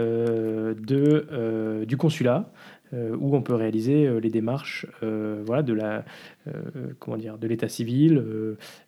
consulat, 1.97 2.51
où 2.93 3.35
on 3.35 3.41
peut 3.41 3.53
réaliser 3.53 4.07
euh, 4.07 4.19
les 4.19 4.29
démarches 4.29 4.87
euh, 5.03 5.41
voilà, 5.45 5.63
de 5.63 5.73
la 5.73 6.03
comment 6.97 7.15
dire 7.15 7.37
de 7.37 7.47
l'état 7.47 7.69
civil, 7.69 8.23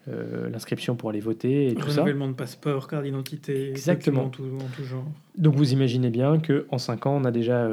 l'inscription 0.08 0.96
pour 0.96 1.12
aller 1.12 1.20
voter 1.20 1.68
et 1.68 1.76
tout 1.76 1.90
ça. 1.90 2.02
Renouvellement 2.02 2.28
de 2.28 2.34
passeport, 2.34 2.88
carte 2.88 3.04
d'identité, 3.04 3.70
exactement 3.70 4.24
en 4.24 4.30
tout, 4.30 4.44
genre. 4.84 5.06
Donc 5.38 5.54
vous 5.54 5.72
imaginez 5.72 6.10
bien 6.10 6.40
que 6.40 6.66
en 6.72 6.80
cinq 6.80 7.06
ans, 7.06 7.16
on 7.22 7.24
a 7.24 7.30
déjà 7.30 7.70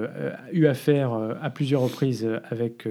eu 0.53 0.67
affaire 0.67 1.15
à 1.41 1.49
plusieurs 1.49 1.81
reprises 1.81 2.29
avec 2.51 2.87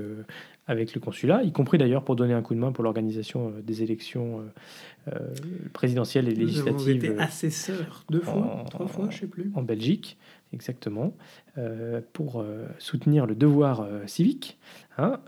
avec 0.67 0.93
le 0.93 0.99
consulat, 0.99 1.43
y 1.43 1.51
compris 1.51 1.77
d'ailleurs 1.77 2.03
pour 2.03 2.15
donner 2.15 2.34
un 2.34 2.41
coup 2.41 2.53
de 2.53 2.60
main 2.60 2.71
pour 2.71 2.84
l'organisation 2.84 3.53
des 3.63 3.84
élections 3.84 4.43
présidentielles 5.73 6.27
et 6.27 6.36
législatives. 6.36 6.97
Nous 6.97 7.06
avons 7.06 7.13
été 7.13 7.19
assesseurs 7.19 8.06
deux 8.10 8.19
fois, 8.19 8.65
trois 8.69 8.88
fois, 8.88 9.08
je 9.10 9.19
sais 9.19 9.27
plus. 9.27 9.49
En 9.56 9.62
Belgique 9.62 10.17
exactement, 10.53 11.15
euh, 11.58 12.01
pour 12.13 12.41
euh, 12.41 12.65
soutenir 12.80 13.25
le 13.25 13.36
devoir 13.36 13.82
euh, 13.82 14.06
civique. 14.06 14.58
Hein, 14.97 15.19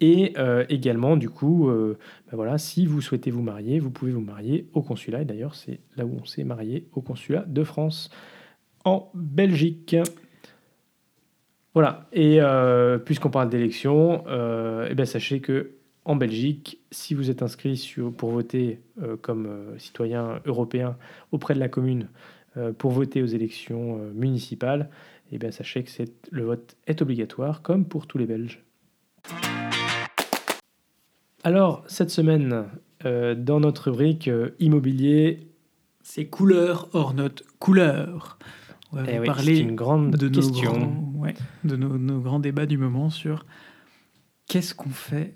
et 0.00 0.34
également, 0.68 1.16
du 1.16 1.30
coup, 1.30 1.70
ben 1.70 2.32
voilà, 2.32 2.58
si 2.58 2.84
vous 2.84 3.00
souhaitez 3.00 3.30
vous 3.30 3.42
marier, 3.42 3.78
vous 3.78 3.90
pouvez 3.90 4.10
vous 4.10 4.20
marier 4.20 4.68
au 4.74 4.82
consulat. 4.82 5.22
Et 5.22 5.24
d'ailleurs, 5.24 5.54
c'est 5.54 5.78
là 5.96 6.04
où 6.04 6.18
on 6.20 6.24
s'est 6.26 6.42
marié, 6.42 6.86
au 6.92 7.00
consulat 7.00 7.44
de 7.46 7.62
France, 7.62 8.10
en 8.84 9.08
Belgique. 9.14 9.96
Voilà. 11.76 12.08
Et 12.12 12.40
puisqu'on 13.04 13.30
parle 13.30 13.50
d'élection, 13.50 14.24
et 14.26 14.94
ben 14.94 15.04
sachez 15.04 15.40
que 15.40 15.72
en 16.06 16.16
Belgique, 16.16 16.80
si 16.90 17.12
vous 17.12 17.30
êtes 17.30 17.42
inscrit 17.42 17.76
sur, 17.76 18.12
pour 18.12 18.30
voter 18.30 18.80
comme 19.20 19.48
citoyen 19.76 20.40
européen 20.46 20.96
auprès 21.32 21.52
de 21.52 21.60
la 21.60 21.68
commune 21.68 22.08
euh, 22.56 22.72
pour 22.72 22.90
voter 22.90 23.22
aux 23.22 23.26
élections 23.26 23.98
euh, 23.98 24.10
municipales, 24.14 24.88
eh 25.30 25.36
bien, 25.36 25.50
sachez 25.50 25.82
que 25.82 25.90
le 26.30 26.44
vote 26.44 26.74
est 26.86 27.02
obligatoire, 27.02 27.60
comme 27.60 27.84
pour 27.84 28.06
tous 28.06 28.16
les 28.16 28.24
Belges. 28.24 28.64
Alors, 31.44 31.84
cette 31.86 32.08
semaine, 32.08 32.64
euh, 33.04 33.34
dans 33.34 33.60
notre 33.60 33.90
rubrique 33.90 34.30
immobilier, 34.58 35.48
c'est 36.02 36.26
couleur 36.26 36.88
hors 36.94 37.12
note 37.12 37.42
couleur. 37.58 38.38
On 38.92 39.02
va 39.02 39.02
eh 39.06 39.26
parler 39.26 39.58
une 39.58 39.74
grande 39.74 40.16
de 40.16 40.28
question. 40.28 40.72
Nos 40.72 40.78
grands, 40.78 41.05
de 41.64 41.76
nos, 41.76 42.20
grands 42.20 42.40
débats 42.40 42.66
du 42.66 42.78
moment 42.78 43.10
sur 43.10 43.44
qu'est-ce 44.48 44.74
qu'on 44.74 44.90
fait 44.90 45.34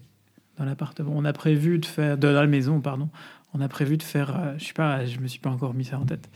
dans 0.59 0.64
l'appartement. 0.64 1.12
On 1.14 1.24
a 1.24 1.33
prévu 1.33 1.79
de 1.79 1.87
faire, 1.87 2.18
dans 2.18 2.33
la 2.33 2.46
maison, 2.46 2.81
pardon, 2.81 3.09
on 3.55 3.61
a 3.61 3.68
prévu 3.68 3.96
de 3.96 4.03
faire, 4.03 4.55
je 4.59 4.64
sais 4.64 4.72
pas, 4.72 5.05
je 5.05 5.18
me 5.18 5.26
suis 5.26 5.40
pas 5.40 5.50
encore 5.50 5.74
mis 5.74 5.85
ça 5.85 5.98
en 5.98 6.05
tête. 6.05 6.29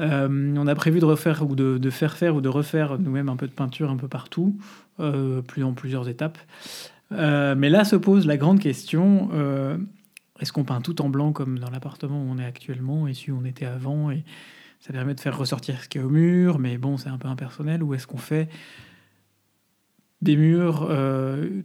Euh, 0.00 0.54
on 0.56 0.66
a 0.66 0.74
prévu 0.74 1.00
de 1.00 1.04
refaire 1.04 1.42
ou 1.48 1.54
de, 1.54 1.90
faire 1.90 2.16
faire 2.16 2.34
ou 2.34 2.40
de 2.40 2.48
refaire 2.48 2.98
nous-mêmes 2.98 3.28
un 3.28 3.36
peu 3.36 3.46
de 3.46 3.52
peinture 3.52 3.90
un 3.90 3.96
peu 3.96 4.08
partout, 4.08 4.56
euh, 4.98 5.42
plus 5.42 5.62
en 5.62 5.72
plusieurs 5.72 6.08
étapes. 6.08 6.38
Euh, 7.12 7.54
mais 7.56 7.68
là 7.68 7.84
se 7.84 7.96
pose 7.96 8.26
la 8.26 8.36
grande 8.36 8.60
question 8.60 9.30
est-ce 10.40 10.52
qu'on 10.52 10.64
peint 10.64 10.80
tout 10.80 11.02
en 11.02 11.10
blanc 11.10 11.32
comme 11.32 11.58
dans 11.58 11.70
l'appartement 11.70 12.22
où 12.22 12.26
on 12.30 12.38
est 12.38 12.44
actuellement 12.44 13.06
et 13.06 13.14
si 13.14 13.30
on 13.30 13.44
était 13.44 13.66
avant 13.66 14.10
ça 14.80 14.92
permet 14.92 15.14
de 15.14 15.20
faire 15.20 15.36
ressortir 15.36 15.82
ce 15.82 15.88
qu'il 15.88 16.00
y 16.00 16.04
a 16.04 16.06
au 16.06 16.10
mur, 16.10 16.58
mais 16.58 16.78
bon, 16.78 16.96
c'est 16.96 17.08
un 17.08 17.18
peu 17.18 17.28
impersonnel. 17.28 17.82
Ou 17.82 17.94
est-ce 17.94 18.06
qu'on 18.06 18.18
fait 18.18 18.48
des 20.22 20.36
murs, 20.36 20.90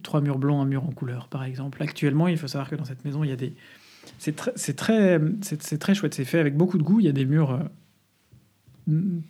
trois 0.02 0.20
murs 0.20 0.38
blancs, 0.38 0.62
un 0.62 0.68
mur 0.68 0.84
en 0.84 0.92
couleur, 0.92 1.28
par 1.28 1.42
exemple? 1.44 1.82
Actuellement, 1.82 2.28
il 2.28 2.36
faut 2.36 2.48
savoir 2.48 2.68
que 2.68 2.76
dans 2.76 2.84
cette 2.84 3.04
maison, 3.04 3.24
il 3.24 3.30
y 3.30 3.32
a 3.32 3.36
des. 3.36 3.54
C'est 4.18 4.36
très, 4.36 4.52
très, 4.52 5.20
c'est 5.40 5.78
très 5.78 5.94
chouette. 5.94 6.14
C'est 6.14 6.24
fait 6.24 6.38
avec 6.38 6.56
beaucoup 6.56 6.78
de 6.78 6.82
goût. 6.82 7.00
Il 7.00 7.06
y 7.06 7.08
a 7.08 7.12
des 7.12 7.24
murs 7.24 7.58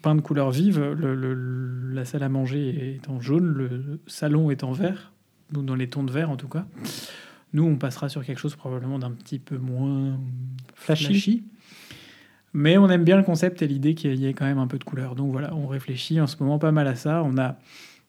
peint 0.02 0.14
de 0.14 0.20
couleur 0.20 0.50
vive. 0.50 0.80
la 0.80 2.04
salle 2.04 2.22
à 2.22 2.28
manger 2.28 2.94
est 2.94 3.08
en 3.08 3.20
jaune, 3.20 3.46
le 3.46 4.00
salon 4.06 4.50
est 4.50 4.64
en 4.64 4.72
vert, 4.72 5.12
ou 5.54 5.62
dans 5.62 5.74
les 5.74 5.88
tons 5.88 6.04
de 6.04 6.12
vert 6.12 6.30
en 6.30 6.36
tout 6.36 6.48
cas. 6.48 6.66
Nous, 7.52 7.64
on 7.64 7.76
passera 7.76 8.08
sur 8.08 8.24
quelque 8.24 8.38
chose 8.38 8.56
probablement 8.56 8.98
d'un 8.98 9.12
petit 9.12 9.38
peu 9.38 9.56
moins 9.56 10.18
flashy. 10.74 11.44
Mais 12.58 12.78
on 12.78 12.88
aime 12.88 13.04
bien 13.04 13.18
le 13.18 13.22
concept 13.22 13.60
et 13.60 13.68
l'idée 13.68 13.94
qu'il 13.94 14.14
y 14.14 14.26
ait 14.26 14.32
quand 14.32 14.46
même 14.46 14.56
un 14.56 14.66
peu 14.66 14.78
de 14.78 14.84
couleur. 14.84 15.14
Donc 15.14 15.30
voilà, 15.30 15.54
on 15.54 15.66
réfléchit 15.66 16.22
en 16.22 16.26
ce 16.26 16.36
moment 16.40 16.58
pas 16.58 16.72
mal 16.72 16.88
à 16.88 16.94
ça. 16.94 17.22
On 17.22 17.36
a 17.36 17.56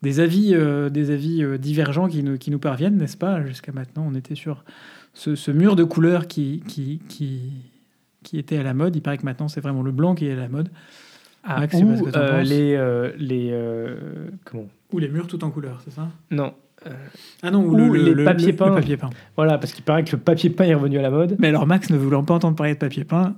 des 0.01 0.21
avis, 0.21 0.55
euh, 0.55 0.89
des 0.89 1.11
avis 1.11 1.43
euh, 1.43 1.57
divergents 1.57 2.07
qui 2.07 2.23
nous, 2.23 2.37
qui 2.37 2.49
nous 2.49 2.57
parviennent, 2.57 2.95
n'est-ce 2.95 3.17
pas? 3.17 3.45
Jusqu'à 3.45 3.73
maintenant, 3.73 4.07
on 4.09 4.15
était 4.15 4.35
sur 4.35 4.63
ce, 5.13 5.51
mur 5.51 5.75
de 5.75 5.83
couleurs 5.83 6.27
qui, 6.27 6.63
qui, 6.65 7.01
qui, 7.09 7.41
qui, 8.23 8.39
était 8.39 8.57
à 8.57 8.63
la 8.63 8.73
mode. 8.73 8.95
Il 8.95 9.01
paraît 9.01 9.17
que 9.17 9.25
maintenant, 9.25 9.49
c'est 9.49 9.59
vraiment 9.59 9.81
le 9.81 9.91
blanc 9.91 10.15
qui 10.15 10.27
est 10.27 10.31
à 10.31 10.37
la 10.37 10.47
mode. 10.47 10.69
Ah, 11.43 11.65
ou 11.73 12.07
euh, 12.15 12.41
les, 12.41 12.77
les 13.17 13.53
comment? 14.45 14.67
Ou 14.93 14.99
les 14.99 15.09
murs 15.09 15.27
tout 15.27 15.43
en 15.43 15.49
couleur, 15.49 15.81
c'est 15.83 15.91
ça? 15.91 16.07
Non. 16.31 16.53
ah 17.43 17.51
non, 17.51 17.65
ou, 17.65 17.75
le, 17.75 18.13
les 18.13 18.23
papiers 18.23 18.53
peints. 18.53 18.75
Papier 18.75 18.95
peint. 18.95 19.09
Voilà, 19.35 19.57
parce 19.57 19.73
qu'il 19.73 19.83
paraît 19.83 20.05
que 20.05 20.15
le 20.15 20.21
papier 20.21 20.49
peint 20.49 20.63
est 20.63 20.73
revenu 20.73 20.99
à 20.99 21.01
la 21.01 21.09
mode. 21.09 21.35
Mais 21.37 21.49
alors 21.49 21.67
Max 21.67 21.89
ne 21.89 21.97
voulant 21.97 22.23
pas 22.23 22.33
entendre 22.33 22.55
parler 22.55 22.75
de 22.75 22.79
papier 22.79 23.03
peint, 23.03 23.35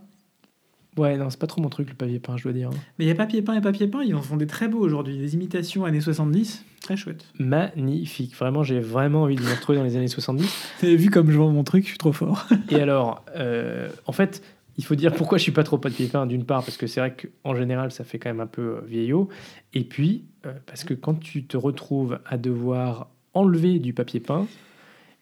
Ouais, 0.98 1.18
non, 1.18 1.30
c'est 1.30 1.40
pas 1.40 1.48
trop 1.48 1.62
mon 1.62 1.70
truc 1.70 1.90
le 1.90 1.96
papier 1.96 2.20
peint, 2.20 2.36
je 2.38 2.44
dois 2.44 2.54
dire. 2.54 2.70
Mais 2.98 3.06
il 3.06 3.08
y 3.08 3.12
a 3.12 3.16
papier 3.16 3.42
peint 3.42 3.56
et 3.56 3.62
papier 3.62 3.88
peint, 3.88 4.04
ils 4.04 4.16
en 4.16 4.22
font 4.22 4.38
des 4.38 4.48
très 4.48 4.68
beaux 4.68 4.80
aujourd'hui, 4.80 5.18
des 5.18 5.34
imitations 5.36 5.86
années 5.86 6.02
70, 6.02 6.66
très 6.82 6.98
chouette. 6.98 7.26
Magnifique, 7.38 8.36
vraiment, 8.36 8.64
j'ai 8.64 8.80
vraiment 8.80 9.24
envie 9.24 9.36
de 9.36 9.42
me 9.42 9.52
retrouver 9.52 9.78
dans 9.78 9.84
les 9.84 9.96
années 9.96 10.08
70. 10.08 10.46
Vous 10.80 10.86
avez 10.88 10.96
vu 10.96 11.10
comme 11.10 11.32
je 11.32 11.38
vends 11.38 11.52
mon 11.52 11.64
truc, 11.64 11.84
je 11.84 11.90
suis 11.90 11.98
trop 11.98 12.12
fort. 12.12 12.48
et 12.70 12.82
alors, 12.82 13.24
euh, 13.36 13.90
en 14.08 14.12
fait, 14.12 14.42
il 14.78 14.84
faut 14.84 14.96
dire 14.96 15.14
pourquoi 15.14 15.38
je 15.38 15.44
suis 15.44 15.52
pas 15.52 15.64
trop 15.64 15.78
papier 15.78 16.08
peint, 16.08 16.26
d'une 16.26 16.46
part, 16.46 16.64
parce 16.64 16.78
que 16.78 16.88
c'est 16.88 17.00
vrai 17.00 17.16
qu'en 17.16 17.56
général, 17.56 17.92
ça 17.92 18.04
fait 18.04 18.18
quand 18.18 18.30
même 18.30 18.40
un 18.40 18.48
peu 18.48 18.62
euh, 18.62 18.82
vieillot, 18.88 19.30
et 19.74 19.84
puis, 19.84 20.26
euh, 20.46 20.54
parce 20.66 20.84
que 20.84 20.94
quand 20.94 21.16
tu 21.16 21.46
te 21.46 21.56
retrouves 21.56 22.20
à 22.26 22.38
devoir 22.38 23.10
enlever 23.34 23.80
du 23.80 23.94
papier 23.94 24.20
peint, 24.20 24.48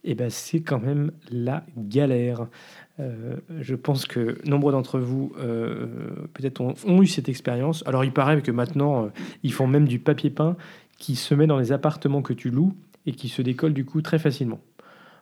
eh 0.10 0.16
ben 0.16 0.30
c'est 0.30 0.62
quand 0.62 0.80
même 0.80 1.12
la 1.30 1.66
galère. 1.76 2.48
Euh, 3.00 3.36
je 3.60 3.76
pense 3.76 4.06
que 4.06 4.38
nombre 4.48 4.72
d'entre 4.72 5.00
vous, 5.00 5.34
euh, 5.38 5.86
peut-être, 6.34 6.62
ont, 6.62 7.02
eu 7.02 7.08
cette 7.08 7.30
expérience. 7.30 7.84
Alors, 7.86 8.04
il 8.04 8.12
paraît 8.12 8.42
que 8.42 8.52
maintenant, 8.52 9.06
euh, 9.06 9.10
ils 9.44 9.54
font 9.54 9.68
même 9.68 9.88
du 9.88 10.00
papier 10.00 10.30
peint 10.30 10.56
qui 10.98 11.16
se 11.16 11.36
met 11.36 11.46
dans 11.46 11.60
les 11.60 11.72
appartements 11.72 12.22
que 12.22 12.34
tu 12.34 12.50
loues 12.50 12.74
et 13.06 13.12
qui 13.12 13.30
se 13.30 13.42
décolle 13.42 13.74
du 13.74 13.86
coup 13.86 14.02
très 14.02 14.18
facilement. 14.18 14.60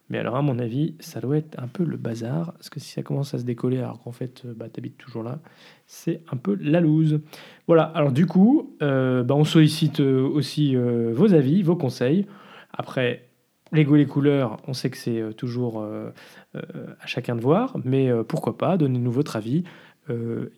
Mais 0.09 0.19
alors, 0.19 0.35
à 0.35 0.43
mon 0.43 0.59
avis, 0.59 0.93
ça 0.99 1.19
doit 1.19 1.37
être 1.37 1.59
un 1.59 1.67
peu 1.67 1.83
le 1.83 1.97
bazar, 1.97 2.53
parce 2.53 2.69
que 2.69 2.79
si 2.79 2.91
ça 2.91 3.01
commence 3.01 3.33
à 3.33 3.39
se 3.39 3.43
décoller 3.43 3.79
alors 3.79 3.99
qu'en 4.03 4.11
fait, 4.11 4.43
bah, 4.45 4.67
tu 4.71 4.79
habites 4.79 4.97
toujours 4.97 5.23
là, 5.23 5.39
c'est 5.87 6.21
un 6.31 6.37
peu 6.37 6.55
la 6.61 6.79
loose. 6.79 7.19
Voilà, 7.65 7.83
alors 7.83 8.11
du 8.11 8.27
coup, 8.27 8.75
bah, 8.79 9.25
on 9.31 9.43
sollicite 9.45 9.99
aussi 9.99 10.75
vos 10.75 11.33
avis, 11.33 11.63
vos 11.63 11.75
conseils. 11.75 12.27
Après, 12.71 13.24
les 13.75 13.83
goûts, 13.83 13.95
les 13.95 14.05
couleurs, 14.07 14.57
on 14.67 14.73
sait 14.73 14.89
que 14.89 14.97
c'est 14.97 15.21
euh, 15.21 15.31
toujours 15.31 15.81
euh, 15.81 16.09
euh, 16.55 16.61
à 17.01 17.05
chacun 17.05 17.35
de 17.35 17.41
voir, 17.41 17.75
mais 17.83 18.09
pourquoi 18.27 18.57
pas, 18.57 18.77
donnez-nous 18.77 19.11
votre 19.11 19.35
avis. 19.35 19.63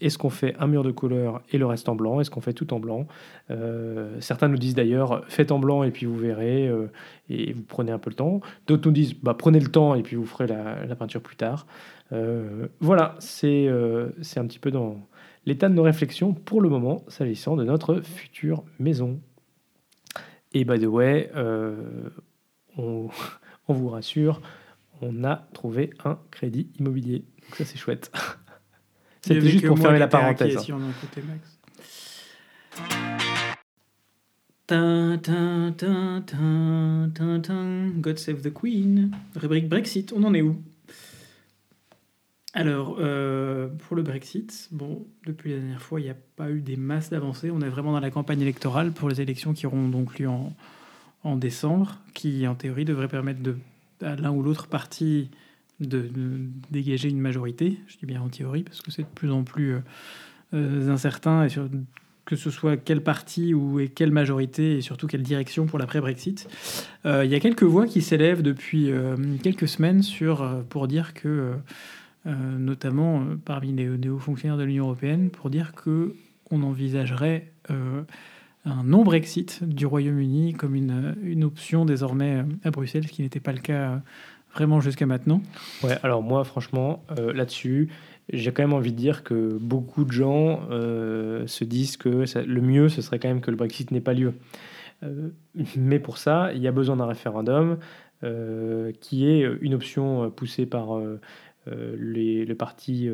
Est-ce 0.02 0.18
qu'on 0.18 0.30
fait 0.30 0.56
un 0.60 0.68
mur 0.68 0.84
de 0.84 0.92
couleur 0.92 1.42
et 1.54 1.58
le 1.58 1.66
reste 1.66 1.88
en 1.88 1.96
blanc? 1.96 2.20
Est-ce 2.20 2.30
qu'on 2.30 2.42
fait 2.42 2.52
tout 2.52 2.74
en 2.74 2.82
blanc? 2.82 3.08
Certains 4.20 4.50
nous 4.50 4.58
disent 4.58 4.76
d'ailleurs 4.76 5.24
faites 5.30 5.54
en 5.54 5.60
blanc 5.60 5.84
et 5.84 5.92
puis 5.92 6.06
vous 6.06 6.18
verrez 6.18 6.70
et 7.30 7.54
vous 7.54 7.64
prenez 7.64 7.94
un 7.94 7.98
peu 7.98 8.10
le 8.10 8.16
temps. 8.18 8.42
D'autres 8.68 8.86
nous 8.88 8.94
disent 8.94 9.14
bah, 9.14 9.36
prenez 9.40 9.62
le 9.62 9.70
temps 9.70 9.96
et 9.96 10.04
puis 10.04 10.18
vous 10.18 10.26
ferez 10.26 10.48
la, 10.48 10.96
peinture 10.98 11.22
plus 11.22 11.38
tard. 11.38 11.66
voilà, 12.82 13.16
c'est 13.20 13.70
c'est 14.22 14.42
un 14.42 14.48
petit 14.48 14.60
peu 14.60 14.70
dans 14.70 14.98
l'état 15.46 15.70
de 15.70 15.76
nos 15.76 15.84
réflexions 15.84 16.34
pour 16.34 16.60
le 16.60 16.68
moment 16.68 17.06
s'agissant 17.08 17.56
de 17.56 17.64
notre 17.64 18.02
future 18.02 18.66
maison. 18.80 19.18
Et 20.54 20.66
by 20.66 20.78
the 20.78 20.88
way, 20.88 21.32
on, 22.78 23.10
vous 23.68 23.90
rassure, 23.90 24.42
on 25.02 25.24
a 25.24 25.48
trouvé 25.54 25.92
un 26.06 26.20
crédit 26.32 26.70
immobilier. 26.80 27.26
Donc 27.42 27.56
ça, 27.56 27.66
c'est 27.66 27.78
chouette. 27.78 28.12
C'était 29.22 29.42
juste 29.42 29.68
pour 29.68 29.78
fermer 29.80 30.00
la 30.00 30.08
parenthèse. 30.08 30.56
God 38.00 38.20
Save 38.20 38.42
the 38.42 38.54
Queen. 38.54 39.12
Rubrique 39.36 39.70
Brexit, 39.70 40.14
on 40.14 40.24
en 40.24 40.34
est 40.34 40.42
où 40.42 40.62
alors, 42.54 42.98
euh, 43.00 43.68
pour 43.68 43.96
le 43.96 44.02
Brexit, 44.02 44.70
bon, 44.72 45.06
depuis 45.28 45.52
la 45.52 45.60
dernière 45.60 45.82
fois, 45.82 46.00
il 46.00 46.06
n'y 46.06 46.10
a 46.10 46.16
pas 46.38 46.50
eu 46.50 46.60
des 46.60 46.76
masses 46.76 47.12
d'avancées. 47.12 47.52
On 47.52 47.62
est 47.62 47.70
vraiment 47.70 47.92
dans 47.92 48.00
la 48.00 48.10
campagne 48.10 48.42
électorale 48.42 48.94
pour 48.94 49.10
les 49.10 49.22
élections 49.22 49.54
qui 49.54 49.68
auront 49.68 49.90
donc 49.90 50.18
lieu 50.18 50.28
en, 50.28 50.52
en 51.24 51.36
décembre, 51.36 51.98
qui 52.14 52.48
en 52.48 52.56
théorie 52.56 52.86
devrait 52.86 53.08
permettre 53.08 53.42
de, 53.42 53.58
à 54.02 54.16
l'un 54.16 54.32
ou 54.32 54.42
l'autre 54.42 54.68
parti 54.68 55.30
de, 55.80 56.10
dégager 56.72 57.10
une 57.10 57.20
majorité. 57.20 57.80
Je 57.88 57.98
dis 57.98 58.06
bien 58.06 58.22
en 58.22 58.30
théorie 58.30 58.64
parce 58.64 58.82
que 58.82 58.92
c'est 58.92 59.04
de 59.04 59.08
plus 59.08 59.32
en 59.32 59.44
plus 59.44 59.76
euh, 59.76 59.80
euh, 60.54 60.90
incertain 60.90 61.46
et 61.46 61.50
que 62.26 62.36
ce 62.36 62.50
soit 62.50 62.78
quel 62.78 63.02
parti 63.02 63.54
ou 63.54 63.80
quelle 63.96 64.12
majorité 64.12 64.78
et 64.78 64.82
surtout 64.82 65.08
quelle 65.08 65.24
direction 65.24 65.66
pour 65.66 65.80
l'après-Brexit. 65.80 66.50
Euh, 67.06 67.24
il 67.24 67.32
y 67.32 67.36
a 67.36 67.40
quelques 67.40 67.64
voix 67.64 67.86
qui 67.88 68.02
s'élèvent 68.02 68.42
depuis 68.42 68.92
quelques 69.44 69.68
semaines 69.68 70.04
sur, 70.04 70.64
pour 70.70 70.88
dire 70.88 71.14
que, 71.14 71.54
notamment 72.26 73.24
parmi 73.46 73.72
les, 73.72 73.98
les 73.98 74.10
hauts 74.10 74.20
fonctionnaires 74.20 74.58
de 74.58 74.64
l'Union 74.64 74.86
européenne, 74.86 75.30
pour 75.30 75.50
dire 75.50 75.74
que 75.74 76.16
on 76.52 76.64
envisagerait 76.64 77.52
un 78.68 78.84
non-Brexit 78.84 79.64
du 79.64 79.86
Royaume-Uni 79.86 80.54
comme 80.54 80.76
une, 80.76 81.44
option 81.44 81.86
désormais 81.86 82.44
à 82.64 82.72
Bruxelles, 82.72 83.08
ce 83.08 83.12
qui 83.12 83.22
n'était 83.22 83.40
pas 83.40 83.54
le 83.54 83.60
cas 83.60 83.92
euh, 83.92 83.98
vraiment 84.54 84.82
jusqu'à 84.82 85.06
maintenant. 85.06 85.42
Ouais, 85.84 85.98
alors 86.04 86.22
moi, 86.22 86.44
franchement, 86.44 87.04
euh, 87.18 87.34
là-dessus, 87.34 87.90
j'ai 88.32 88.52
quand 88.52 88.64
même 88.64 88.74
envie 88.74 88.92
de 88.92 88.98
dire 88.98 89.24
que 89.24 89.58
beaucoup 89.60 90.04
de 90.04 90.12
gens 90.12 90.62
euh, 90.72 91.48
se 91.48 91.64
disent 91.64 91.98
que 91.98 92.26
le 92.36 92.62
mieux, 92.62 92.90
ce 92.90 93.02
serait 93.02 93.20
quand 93.20 93.30
même 93.30 93.42
que 93.42 93.52
le 93.52 93.58
Brexit 93.58 93.92
n'ait 93.92 94.02
pas 94.02 94.14
lieu. 94.14 94.34
mais 95.76 96.00
pour 96.00 96.18
ça, 96.18 96.52
il 96.54 96.62
y 96.62 96.68
a 96.68 96.72
besoin 96.72 96.98
d'un 96.98 97.06
référendum 97.06 97.78
qui 99.00 99.28
est 99.28 99.48
une 99.62 99.76
option 99.76 100.32
poussée 100.32 100.66
par 100.66 101.00
les, 101.68 102.46
le 102.46 102.56
parti 102.56 103.08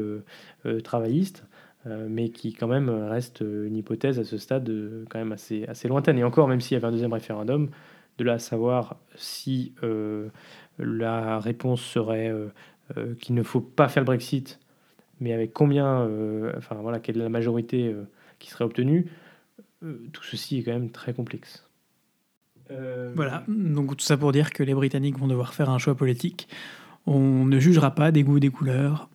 travailliste. 0.86 1.44
Euh, 1.86 2.08
mais 2.10 2.30
qui 2.30 2.54
quand 2.54 2.68
même 2.68 2.90
reste 2.90 3.42
une 3.42 3.76
hypothèse 3.76 4.18
à 4.18 4.24
ce 4.24 4.38
stade 4.38 4.70
euh, 4.70 5.04
quand 5.10 5.20
même 5.20 5.34
assez, 5.34 5.66
assez 5.66 5.90
lointaine. 5.90 6.18
Et 6.18 6.24
encore, 6.24 6.48
même 6.48 6.62
s'il 6.62 6.76
y 6.76 6.78
avait 6.78 6.88
un 6.88 6.92
deuxième 6.92 7.12
référendum, 7.12 7.70
de 8.18 8.24
là 8.24 8.34
à 8.34 8.40
savoir 8.40 8.96
si 9.16 9.74
euh, 9.84 10.30
la 10.80 11.40
réponse 11.40 11.82
serait 11.82 12.32
qu'il 13.20 13.34
ne 13.34 13.44
faut 13.44 13.62
pas 13.62 13.88
faire 13.88 14.02
le 14.02 14.06
Brexit, 14.06 14.60
mais 15.20 15.34
avec 15.34 15.52
combien, 15.52 16.08
enfin 16.58 16.76
voilà, 16.76 17.00
quelle 17.00 17.18
est 17.18 17.24
la 17.24 17.30
majorité 17.30 17.96
qui 18.40 18.50
serait 18.50 18.66
obtenue, 18.66 19.08
tout 19.82 20.24
ceci 20.24 20.60
est 20.60 20.64
quand 20.64 20.74
même 20.74 20.92
très 20.92 21.14
complexe. 21.14 21.68
Voilà, 23.16 23.44
donc 23.48 23.98
tout 23.98 24.06
ça 24.06 24.18
pour 24.18 24.32
dire 24.32 24.52
que 24.52 24.62
les 24.64 24.74
Britanniques 24.74 25.18
vont 25.18 25.28
devoir 25.28 25.54
faire 25.54 25.70
un 25.70 25.80
choix 25.80 25.96
politique. 25.96 26.48
On 27.08 27.46
ne 27.46 27.60
jugera 27.60 27.96
pas 27.96 28.12
des 28.12 28.24
goûts, 28.24 28.40
des 28.40 28.50
couleurs, 28.50 29.10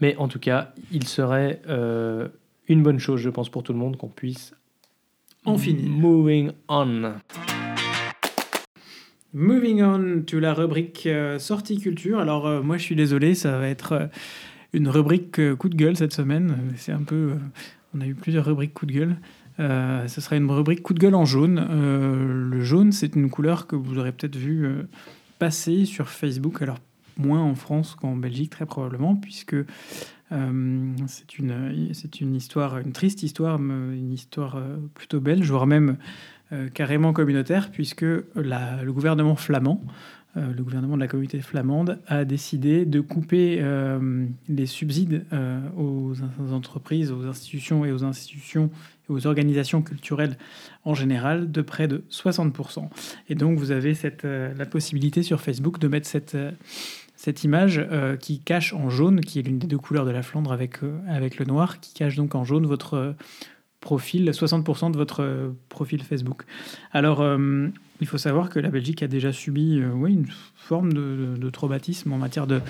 mais 0.00 0.16
en 0.16 0.28
tout 0.28 0.38
cas, 0.38 0.72
il 0.90 1.06
serait 1.06 1.62
euh, 1.68 2.28
une 2.68 2.82
bonne 2.82 2.98
chose, 2.98 3.20
je 3.20 3.30
pense, 3.30 3.48
pour 3.48 3.62
tout 3.62 3.72
le 3.72 3.78
monde 3.78 3.96
qu'on 3.96 4.08
puisse 4.08 4.54
en 5.44 5.56
finir. 5.56 5.90
Moving 5.90 6.50
on. 6.68 7.14
Moving 9.32 9.82
on 9.82 10.22
to 10.26 10.40
la 10.40 10.54
rubrique 10.54 11.06
euh, 11.06 11.38
sortie 11.38 11.78
culture. 11.78 12.18
Alors, 12.18 12.46
euh, 12.46 12.62
moi, 12.62 12.76
je 12.76 12.82
suis 12.82 12.96
désolé, 12.96 13.34
ça 13.34 13.58
va 13.58 13.68
être 13.68 14.10
une 14.72 14.88
rubrique 14.88 15.54
coup 15.56 15.68
de 15.68 15.76
gueule 15.76 15.96
cette 15.96 16.12
semaine. 16.12 16.56
C'est 16.76 16.92
un 16.92 17.02
peu. 17.02 17.34
on 17.94 18.00
a 18.00 18.06
eu 18.06 18.14
plusieurs 18.14 18.44
rubriques 18.44 18.74
coup 18.74 18.86
de 18.86 18.92
gueule. 18.92 19.16
ce 19.58 20.20
sera 20.20 20.36
une 20.36 20.50
rubrique 20.50 20.82
coup 20.82 20.94
de 20.94 21.00
gueule 21.00 21.14
en 21.14 21.24
jaune. 21.24 22.48
le 22.50 22.60
jaune, 22.62 22.92
c'est 22.92 23.16
une 23.16 23.30
couleur 23.30 23.66
que 23.66 23.76
vous 23.76 23.98
aurez 23.98 24.12
peut-être 24.12 24.36
vu 24.36 24.68
passer 25.38 25.86
sur 25.86 26.08
Facebook. 26.08 26.62
Alors, 26.62 26.78
moins 27.20 27.42
en 27.42 27.54
France 27.54 27.94
qu'en 27.94 28.16
Belgique 28.16 28.50
très 28.50 28.66
probablement, 28.66 29.16
puisque 29.16 29.56
euh, 30.32 30.92
c'est 31.06 31.38
une, 31.38 31.74
une 32.20 32.34
histoire, 32.34 32.78
une 32.78 32.92
triste 32.92 33.22
histoire, 33.22 33.58
une 33.58 34.12
histoire 34.12 34.56
euh, 34.56 34.76
plutôt 34.94 35.20
belge, 35.20 35.48
voire 35.48 35.66
même 35.66 35.96
euh, 36.52 36.68
carrément 36.68 37.12
communautaire, 37.12 37.70
puisque 37.70 38.06
la, 38.34 38.82
le 38.82 38.92
gouvernement 38.92 39.36
flamand, 39.36 39.82
le 40.36 40.62
gouvernement 40.62 40.94
de 40.94 41.00
la 41.00 41.08
communauté 41.08 41.40
flamande, 41.40 41.98
a 42.06 42.24
décidé 42.24 42.84
de 42.84 43.00
couper 43.00 43.60
les 44.48 44.66
subsides 44.66 45.24
aux 45.76 46.12
entreprises, 46.52 47.10
aux 47.10 47.26
institutions 47.26 47.84
et 47.84 47.90
aux 47.90 48.04
institutions 48.04 48.70
aux 49.08 49.26
organisations 49.26 49.82
culturelles 49.82 50.38
en 50.84 50.94
général 50.94 51.50
de 51.50 51.62
près 51.62 51.88
de 51.88 52.04
60%. 52.12 52.88
Et 53.28 53.34
donc 53.34 53.58
vous 53.58 53.72
avez 53.72 53.94
cette, 53.94 54.22
la 54.22 54.66
possibilité 54.66 55.24
sur 55.24 55.40
Facebook 55.40 55.80
de 55.80 55.88
mettre 55.88 56.06
cette 56.06 56.36
cette 57.20 57.44
image 57.44 57.78
euh, 57.78 58.16
qui 58.16 58.40
cache 58.40 58.72
en 58.72 58.88
jaune, 58.88 59.20
qui 59.20 59.38
est 59.38 59.42
l'une 59.42 59.58
des 59.58 59.66
deux 59.66 59.76
couleurs 59.76 60.06
de 60.06 60.10
la 60.10 60.22
Flandre 60.22 60.52
avec, 60.52 60.82
euh, 60.82 60.98
avec 61.06 61.36
le 61.36 61.44
noir, 61.44 61.78
qui 61.80 61.92
cache 61.92 62.16
donc 62.16 62.34
en 62.34 62.44
jaune 62.44 62.64
votre 62.64 62.94
euh, 62.94 63.12
profil, 63.80 64.30
60% 64.30 64.90
de 64.90 64.96
votre 64.96 65.52
profil 65.68 66.02
Facebook. 66.02 66.44
Alors, 66.92 67.22
Il 68.00 68.06
faut 68.06 68.18
savoir 68.18 68.48
que 68.48 68.58
la 68.58 68.70
Belgique 68.70 69.02
a 69.02 69.06
déjà 69.06 69.32
subi 69.32 69.82
oui, 69.84 70.14
une 70.14 70.26
forme 70.54 70.92
de, 70.92 71.50
traumatisme 71.50 72.12
en 72.12 72.18
matière 72.18 72.46
de, 72.46 72.60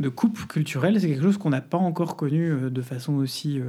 de 0.00 0.08
coupe 0.10 0.46
culturelle. 0.46 0.98
C'est 0.98 1.08
quelque 1.08 1.22
chose 1.22 1.38
qu'on 1.38 1.50
n'a 1.50 1.60
pas 1.60 1.78
encore 1.78 2.16
connu 2.16 2.70
de 2.70 2.82
façon 2.82 3.14
aussi 3.16 3.60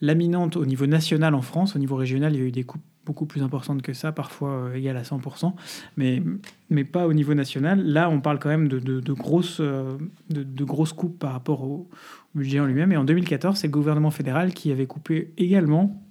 laminante 0.00 0.56
au 0.56 0.64
niveau 0.64 0.86
national 0.86 1.34
en 1.34 1.42
France. 1.42 1.76
Au 1.76 1.78
niveau 1.78 1.96
régional, 1.96 2.34
il 2.34 2.40
y 2.40 2.42
a 2.42 2.46
eu 2.46 2.52
des 2.52 2.64
coupes 2.64 2.82
beaucoup 3.06 3.24
plus 3.24 3.42
importantes 3.42 3.80
que 3.80 3.94
ça, 3.94 4.12
parfois 4.12 4.70
égales 4.74 4.96
à 4.96 5.02
100%, 5.02 5.54
mais, 5.96 6.22
mais 6.68 6.84
pas 6.84 7.06
au 7.06 7.14
niveau 7.14 7.32
national. 7.32 7.80
Là, 7.80 8.10
on 8.10 8.20
parle 8.20 8.38
quand 8.38 8.50
même 8.50 8.68
de, 8.68 8.78
de, 8.78 9.12
grosses, 9.12 9.60
de, 9.60 10.64
grosses 10.64 10.92
coupes 10.92 11.18
par 11.18 11.32
rapport 11.32 11.62
au, 11.62 11.88
budget 12.34 12.60
en 12.60 12.66
lui-même. 12.66 12.92
Et 12.92 12.96
en 12.98 13.04
2014, 13.04 13.56
c'est 13.56 13.68
le 13.68 13.72
gouvernement 13.72 14.10
fédéral 14.10 14.52
qui 14.52 14.70
avait 14.70 14.86
coupé 14.86 15.32
également 15.38 16.02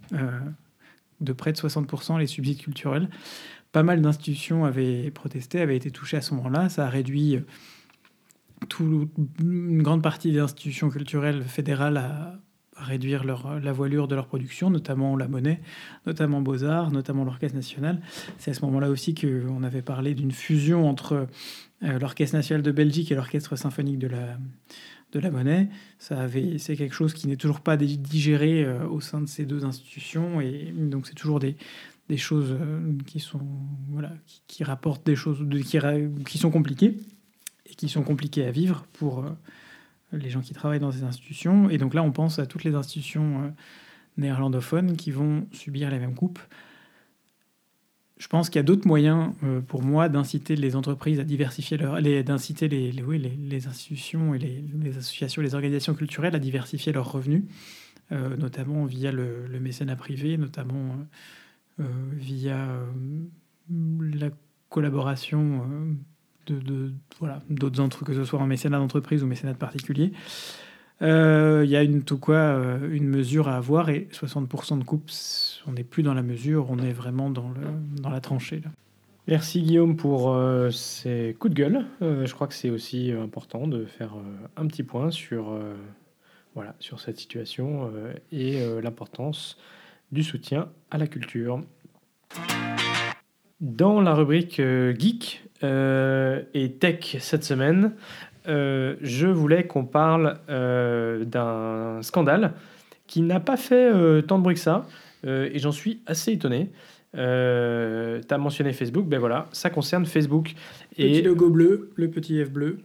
de 1.21 1.33
près 1.33 1.51
de 1.51 1.57
60% 1.57 2.17
les 2.17 2.25
subsides 2.25 2.57
culturels. 2.57 3.09
Pas 3.71 3.83
mal 3.83 4.01
d'institutions 4.01 4.65
avaient 4.65 5.11
protesté, 5.11 5.61
avaient 5.61 5.77
été 5.77 5.91
touchées 5.91 6.17
à 6.17 6.21
ce 6.21 6.33
moment-là. 6.33 6.69
Ça 6.69 6.87
a 6.87 6.89
réduit 6.89 7.37
une 8.79 9.83
grande 9.83 10.01
partie 10.01 10.31
des 10.31 10.39
institutions 10.39 10.89
culturelles 10.89 11.43
fédérales 11.43 11.97
à, 11.97 12.39
réduire 12.75 13.23
la 13.23 13.71
voilure 13.71 14.07
de 14.07 14.15
leur 14.15 14.27
production, 14.27 14.69
notamment 14.69 15.15
la 15.15 15.27
monnaie, 15.27 15.61
notamment 16.05 16.41
Beaux-Arts, 16.41 16.91
notamment 16.91 17.23
l'Orchestre 17.23 17.55
national. 17.55 18.01
C'est 18.37 18.51
à 18.51 18.53
ce 18.53 18.61
moment-là 18.65 18.89
aussi 18.89 19.15
qu'on 19.15 19.63
avait 19.63 19.81
parlé 19.81 20.13
d'une 20.13 20.31
fusion 20.31 20.89
entre 20.89 21.27
euh, 21.83 21.99
l'Orchestre 21.99 22.35
national 22.35 22.61
de 22.61 22.71
Belgique 22.71 23.11
et 23.11 23.15
l'Orchestre 23.15 23.55
symphonique 23.55 23.99
de 23.99 24.07
la, 24.07 24.37
de 25.13 25.19
la 25.19 25.31
monnaie. 25.31 25.69
C'est 25.99 26.75
quelque 26.75 26.95
chose 26.95 27.13
qui 27.13 27.27
n'est 27.27 27.37
toujours 27.37 27.61
pas 27.61 27.77
digéré 27.77 28.65
euh, 28.65 28.85
au 28.87 28.99
sein 28.99 29.21
de 29.21 29.27
ces 29.27 29.45
deux 29.45 29.63
institutions, 29.63 30.41
et 30.41 30.73
donc 30.75 31.07
c'est 31.07 31.15
toujours 31.15 31.39
des, 31.39 31.55
des 32.09 32.17
choses 32.17 32.51
euh, 32.59 32.93
qui 33.07 33.21
sont 33.21 33.41
voilà 33.89 34.11
qui, 34.47 34.65
rapportent 34.65 35.05
des 35.05 35.15
choses 35.15 35.45
qui, 35.63 35.79
qui 36.25 36.37
sont 36.37 36.51
compliquées 36.51 36.97
et 37.65 37.75
qui 37.75 37.87
sont 37.87 38.03
compliquées 38.03 38.45
à 38.45 38.51
vivre 38.51 38.85
pour 38.93 39.25
les 40.11 40.29
gens 40.29 40.41
qui 40.41 40.53
travaillent 40.53 40.79
dans 40.79 40.91
ces 40.91 41.03
institutions. 41.03 41.69
Et 41.69 41.77
donc 41.77 41.93
là, 41.93 42.03
on 42.03 42.11
pense 42.11 42.39
à 42.39 42.45
toutes 42.45 42.63
les 42.63 42.75
institutions 42.75 43.53
néerlandophones 44.17 44.95
qui 44.95 45.11
vont 45.11 45.47
subir 45.51 45.89
les 45.89 45.99
mêmes 45.99 46.15
coupes 46.15 46.39
je 48.17 48.27
pense 48.27 48.49
qu'il 48.49 48.59
y 48.59 48.61
a 48.61 48.63
d'autres 48.63 48.87
moyens 48.87 49.33
euh, 49.43 49.59
pour 49.61 49.83
moi 49.83 50.07
d'inciter 50.07 50.55
les 50.55 50.75
entreprises 50.75 51.19
à 51.19 51.23
diversifier 51.23 51.77
leur, 51.77 52.01
d'inciter 52.01 52.67
les, 52.67 53.67
institutions 53.67 54.33
et 54.33 54.39
les, 54.39 54.97
associations, 54.97 55.41
les 55.41 55.53
organisations 55.53 55.93
culturelles 55.93 56.35
à 56.35 56.39
diversifier 56.39 56.93
leurs 56.93 57.11
revenus, 57.11 57.43
euh, 58.11 58.37
notamment 58.37 58.85
via 58.85 59.11
le, 59.11 59.47
mécénat 59.59 59.97
privé, 59.97 60.37
notamment 60.37 60.95
euh, 61.79 61.83
via 62.13 62.79
la 63.69 64.29
collaboration 64.69 65.97
de, 66.47 66.91
voilà 67.19 67.41
d'autres 67.49 67.79
entreprises, 67.79 68.17
que 68.17 68.23
ce 68.23 68.29
soit 68.29 68.39
en 68.39 68.47
mécénat 68.47 68.77
d'entreprise 68.77 69.23
ou 69.23 69.27
mécénat 69.27 69.53
de 69.53 69.57
particulier. 69.57 70.11
Il 71.01 71.69
y 71.69 71.75
a 71.75 71.83
une 71.83 72.03
tout 72.03 72.17
quoi 72.17 72.57
une 72.89 73.07
mesure 73.07 73.49
à 73.49 73.57
avoir 73.57 73.89
et 73.89 74.07
60% 74.13 74.79
de 74.79 74.83
coupes 74.83 75.11
on 75.67 75.73
n'est 75.73 75.83
plus 75.83 76.03
dans 76.03 76.13
la 76.13 76.23
mesure, 76.23 76.67
on 76.69 76.79
est 76.79 76.93
vraiment 76.93 77.29
dans, 77.29 77.49
le, 77.49 78.01
dans 78.01 78.09
la 78.09 78.21
tranchée. 78.21 78.61
Merci 79.27 79.63
Guillaume 79.63 79.95
pour 79.95 80.33
euh, 80.33 80.69
ces 80.69 81.35
coups 81.39 81.53
de 81.53 81.59
gueule. 81.59 81.85
Euh, 82.03 82.27
je 82.27 82.33
crois 82.35 82.45
que 82.47 82.53
c'est 82.53 82.69
aussi 82.69 83.11
euh, 83.11 83.23
important 83.23 83.67
de 83.67 83.85
faire 83.85 84.13
un 84.55 84.67
petit 84.67 84.83
point 84.83 85.09
sur, 85.09 85.57
voilà, 86.53 86.75
sur 86.79 86.99
cette 86.99 87.17
situation 87.17 87.91
et 88.31 88.59
l'importance 88.81 89.57
du 90.11 90.23
soutien 90.23 90.69
à 90.91 90.97
la 90.97 91.07
culture. 91.07 91.63
Dans 93.61 94.01
la 94.01 94.13
rubrique 94.13 94.61
geek 94.61 95.43
et 96.53 96.71
tech 96.79 97.17
cette 97.19 97.43
semaine, 97.43 97.93
je 98.45 99.27
voulais 99.27 99.65
qu'on 99.65 99.85
parle 99.85 100.39
d'un 100.47 101.99
scandale 102.01 102.53
qui 103.07 103.21
n'a 103.21 103.39
pas 103.39 103.57
fait 103.57 103.91
tant 104.23 104.37
de 104.37 104.43
bruit 104.43 104.55
que 104.55 104.61
ça, 104.61 104.85
euh, 105.25 105.49
et 105.51 105.59
j'en 105.59 105.71
suis 105.71 106.01
assez 106.05 106.31
étonné. 106.31 106.69
Euh, 107.17 108.21
tu 108.27 108.33
as 108.33 108.37
mentionné 108.37 108.73
Facebook, 108.73 109.07
ben 109.07 109.19
voilà, 109.19 109.47
ça 109.51 109.69
concerne 109.69 110.05
Facebook. 110.05 110.53
Petit 110.95 111.21
logo 111.21 111.49
bleu, 111.49 111.91
le 111.95 112.09
petit 112.09 112.43
F 112.43 112.51
bleu. 112.51 112.79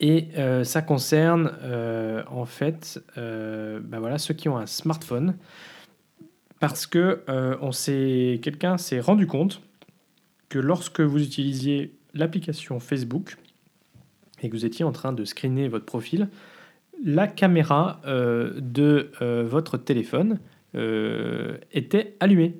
Et 0.00 0.28
euh, 0.36 0.64
ça 0.64 0.82
concerne 0.82 1.52
en 2.30 2.44
fait 2.44 3.00
ben 3.16 3.98
voilà, 3.98 4.18
ceux 4.18 4.34
qui 4.34 4.48
ont 4.48 4.56
un 4.56 4.66
smartphone. 4.66 5.36
Parce 6.60 6.86
que 6.86 7.20
on 7.60 7.70
quelqu'un 8.40 8.76
s'est 8.78 9.00
rendu 9.00 9.26
compte 9.26 9.60
que 10.52 10.58
lorsque 10.58 11.00
vous 11.00 11.22
utilisiez 11.22 11.94
l'application 12.12 12.78
Facebook 12.78 13.36
et 14.42 14.50
que 14.50 14.54
vous 14.54 14.66
étiez 14.66 14.84
en 14.84 14.92
train 14.92 15.14
de 15.14 15.24
screener 15.24 15.68
votre 15.68 15.86
profil, 15.86 16.28
la 17.02 17.26
caméra 17.26 18.02
de 18.04 19.10
votre 19.48 19.78
téléphone 19.78 20.38
euh, 20.74 21.58
était 21.72 22.16
allumé. 22.20 22.54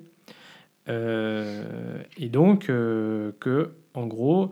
Euh, 0.87 2.03
et 2.17 2.29
donc, 2.29 2.69
euh, 2.69 3.31
que, 3.39 3.71
en 3.93 4.05
gros, 4.05 4.49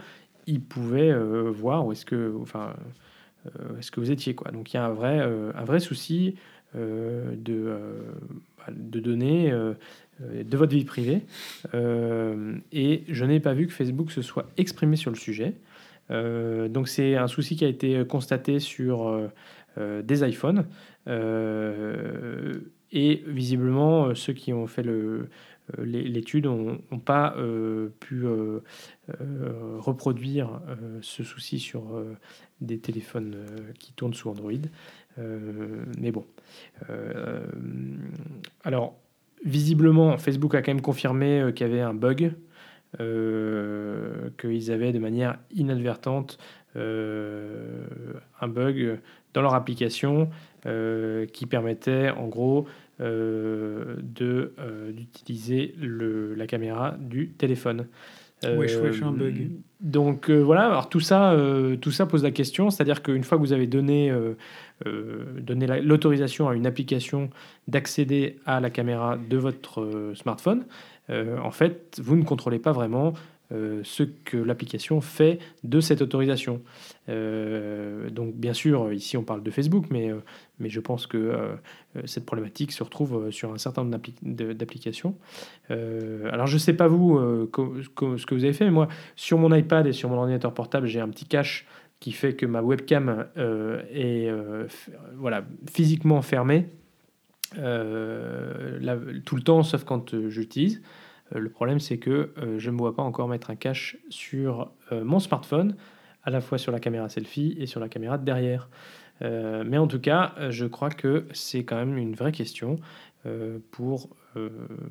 il 0.47 0.61
pouvait 0.61 1.13
voir 1.49 1.85
où 1.85 1.91
est-ce 1.91 2.05
que, 2.05 2.35
enfin, 2.41 2.75
est-ce 3.79 3.91
que 3.91 3.99
vous 3.99 4.11
étiez. 4.11 4.35
Quoi. 4.35 4.51
Donc, 4.51 4.71
il 4.71 4.77
y 4.77 4.79
a 4.79 4.85
un 4.85 4.93
vrai, 4.93 5.19
un 5.19 5.63
vrai 5.63 5.79
souci 5.79 6.35
de, 6.75 7.77
de 8.69 8.99
données 8.99 9.53
de 10.43 10.57
votre 10.57 10.73
vie 10.73 10.85
privée. 10.85 11.21
et 11.73 13.03
je 13.07 13.25
n'ai 13.25 13.39
pas 13.39 13.53
vu 13.53 13.67
que 13.67 13.73
Facebook 13.73 14.11
se 14.11 14.21
soit 14.21 14.47
exprimé 14.57 14.95
sur 14.95 15.11
le 15.11 15.17
sujet. 15.17 15.53
donc 16.09 16.87
c'est 16.87 17.15
un 17.15 17.27
souci 17.27 17.55
qui 17.55 17.65
a 17.65 17.67
été 17.67 18.03
constaté 18.07 18.59
sur 18.59 19.29
des 19.77 20.27
iPhones. 20.27 20.65
Et 22.91 23.23
visiblement, 23.25 24.07
euh, 24.07 24.15
ceux 24.15 24.33
qui 24.33 24.51
ont 24.53 24.67
fait 24.67 24.85
euh, 24.85 25.29
l'étude 25.77 26.45
n'ont 26.45 26.99
pas 27.03 27.35
euh, 27.37 27.89
pu 27.99 28.25
reproduire 29.79 30.59
ce 31.01 31.23
souci 31.23 31.59
sur 31.59 32.03
des 32.59 32.79
téléphones 32.79 33.45
qui 33.79 33.93
tournent 33.93 34.13
sous 34.13 34.29
Android. 34.29 34.51
mais 35.17 36.11
bon. 36.11 36.25
alors, 38.63 38.99
visiblement, 39.45 40.17
Facebook 40.17 40.55
a 40.55 40.61
quand 40.61 40.71
même 40.71 40.81
confirmé 40.81 41.51
qu'il 41.55 41.67
y 41.67 41.69
avait 41.69 41.81
un 41.81 41.93
bug, 41.93 42.33
qu'ils 42.97 44.71
avaient 44.71 44.91
de 44.91 44.99
manière 44.99 45.37
inadvertante 45.51 46.37
un 46.75 48.47
bug 48.47 48.99
dans 49.33 49.41
leur 49.41 49.53
application 49.53 50.29
qui 50.63 51.45
permettait 51.47 52.09
en 52.09 52.27
gros 52.27 52.67
euh, 53.01 53.95
euh, 54.21 54.91
d'utiliser 54.91 55.73
la 55.79 56.45
caméra 56.45 56.95
du 56.99 57.29
téléphone. 57.29 57.87
Wesh, 58.43 58.75
wesh, 58.75 59.01
un 59.01 59.11
bug. 59.11 59.37
Euh, 59.39 59.47
donc 59.79 60.29
voilà, 60.29 60.67
alors 60.67 60.89
tout 60.89 60.99
ça, 60.99 61.35
pose 62.09 62.23
la 62.23 62.31
question, 62.31 62.69
c'est-à-dire 62.69 63.01
qu'une 63.01 63.23
fois 63.23 63.37
que 63.37 63.43
vous 63.43 63.53
avez 63.53 63.67
donné, 63.67 64.13
donné 64.85 65.81
l'autorisation 65.81 66.47
à 66.49 66.55
une 66.55 66.67
application 66.67 67.29
d'accéder 67.67 68.37
à 68.45 68.59
la 68.59 68.69
caméra 68.69 69.17
de 69.17 69.37
votre 69.37 70.11
smartphone, 70.13 70.65
en 71.09 71.51
fait, 71.51 71.99
vous 72.03 72.15
ne 72.15 72.23
contrôlez 72.23 72.59
pas 72.59 72.73
vraiment 72.73 73.13
euh, 73.51 73.81
ce 73.83 74.03
que 74.03 74.37
l'application 74.37 75.01
fait 75.01 75.39
de 75.63 75.81
cette 75.81 76.01
autorisation. 76.01 76.61
Euh, 77.09 78.09
donc 78.09 78.33
bien 78.33 78.53
sûr, 78.53 78.93
ici 78.93 79.17
on 79.17 79.23
parle 79.23 79.43
de 79.43 79.51
Facebook, 79.51 79.87
mais, 79.89 80.09
euh, 80.09 80.19
je 80.63 80.79
pense 80.79 81.05
que 81.07 81.33
cette 82.05 82.25
problématique 82.25 82.71
se 82.71 82.83
retrouve 82.83 83.31
sur 83.31 83.51
un 83.51 83.57
certain 83.57 83.83
nombre 83.83 83.99
d'applications. 84.21 85.15
alors 85.69 86.45
je 86.45 86.53
ne 86.53 86.59
sais 86.59 86.73
pas 86.73 86.87
vous 86.87 87.17
ce 87.17 87.89
que 88.25 88.35
vous 88.35 88.43
avez 88.43 88.53
fait, 88.53 88.65
mais 88.65 88.71
moi 88.71 88.87
sur 89.15 89.39
mon 89.39 89.53
iPad 89.53 89.87
et 89.87 89.91
sur 89.91 90.07
mon 90.09 90.17
ordinateur 90.17 90.53
portable, 90.53 90.85
j'ai 90.85 90.99
un 90.99 91.09
petit 91.09 91.25
cache 91.25 91.65
qui 91.99 92.11
fait 92.11 92.35
que 92.35 92.45
ma 92.45 92.61
webcam 92.61 93.25
est 93.91 94.29
voilà, 95.15 95.43
physiquement 95.73 96.21
fermée. 96.21 96.67
tout 97.55 97.59
le 97.59 99.41
temps 99.43 99.63
sauf 99.63 99.83
quand 99.83 100.15
j'utilise. 100.29 100.79
Euh, 101.35 101.39
le 101.39 101.49
problème, 101.49 101.79
c'est 101.79 101.97
que 101.97 102.31
euh, 102.37 102.59
je 102.59 102.69
ne 102.69 102.75
me 102.75 102.79
vois 102.79 102.95
pas 102.95 103.03
encore 103.03 103.27
mettre 103.27 103.49
un 103.49 103.55
cache 103.55 103.97
sur 104.09 104.71
euh, 104.91 105.03
mon 105.03 105.19
smartphone, 105.19 105.75
à 106.23 106.29
la 106.29 106.41
fois 106.41 106.57
sur 106.57 106.71
la 106.71 106.79
caméra 106.79 107.09
selfie 107.09 107.55
et 107.59 107.65
sur 107.65 107.79
la 107.79 107.89
caméra 107.89 108.17
de 108.17 108.25
derrière. 108.25 108.69
mais 109.21 109.77
en 109.77 109.87
tout 109.87 109.99
cas, 109.99 110.33
je 110.49 110.65
crois 110.65 110.89
que 110.89 111.25
c'est 111.31 111.63
quand 111.63 111.77
même 111.77 111.97
une 111.97 112.13
vraie 112.13 112.31
question 112.31 112.79
pour 113.71 114.09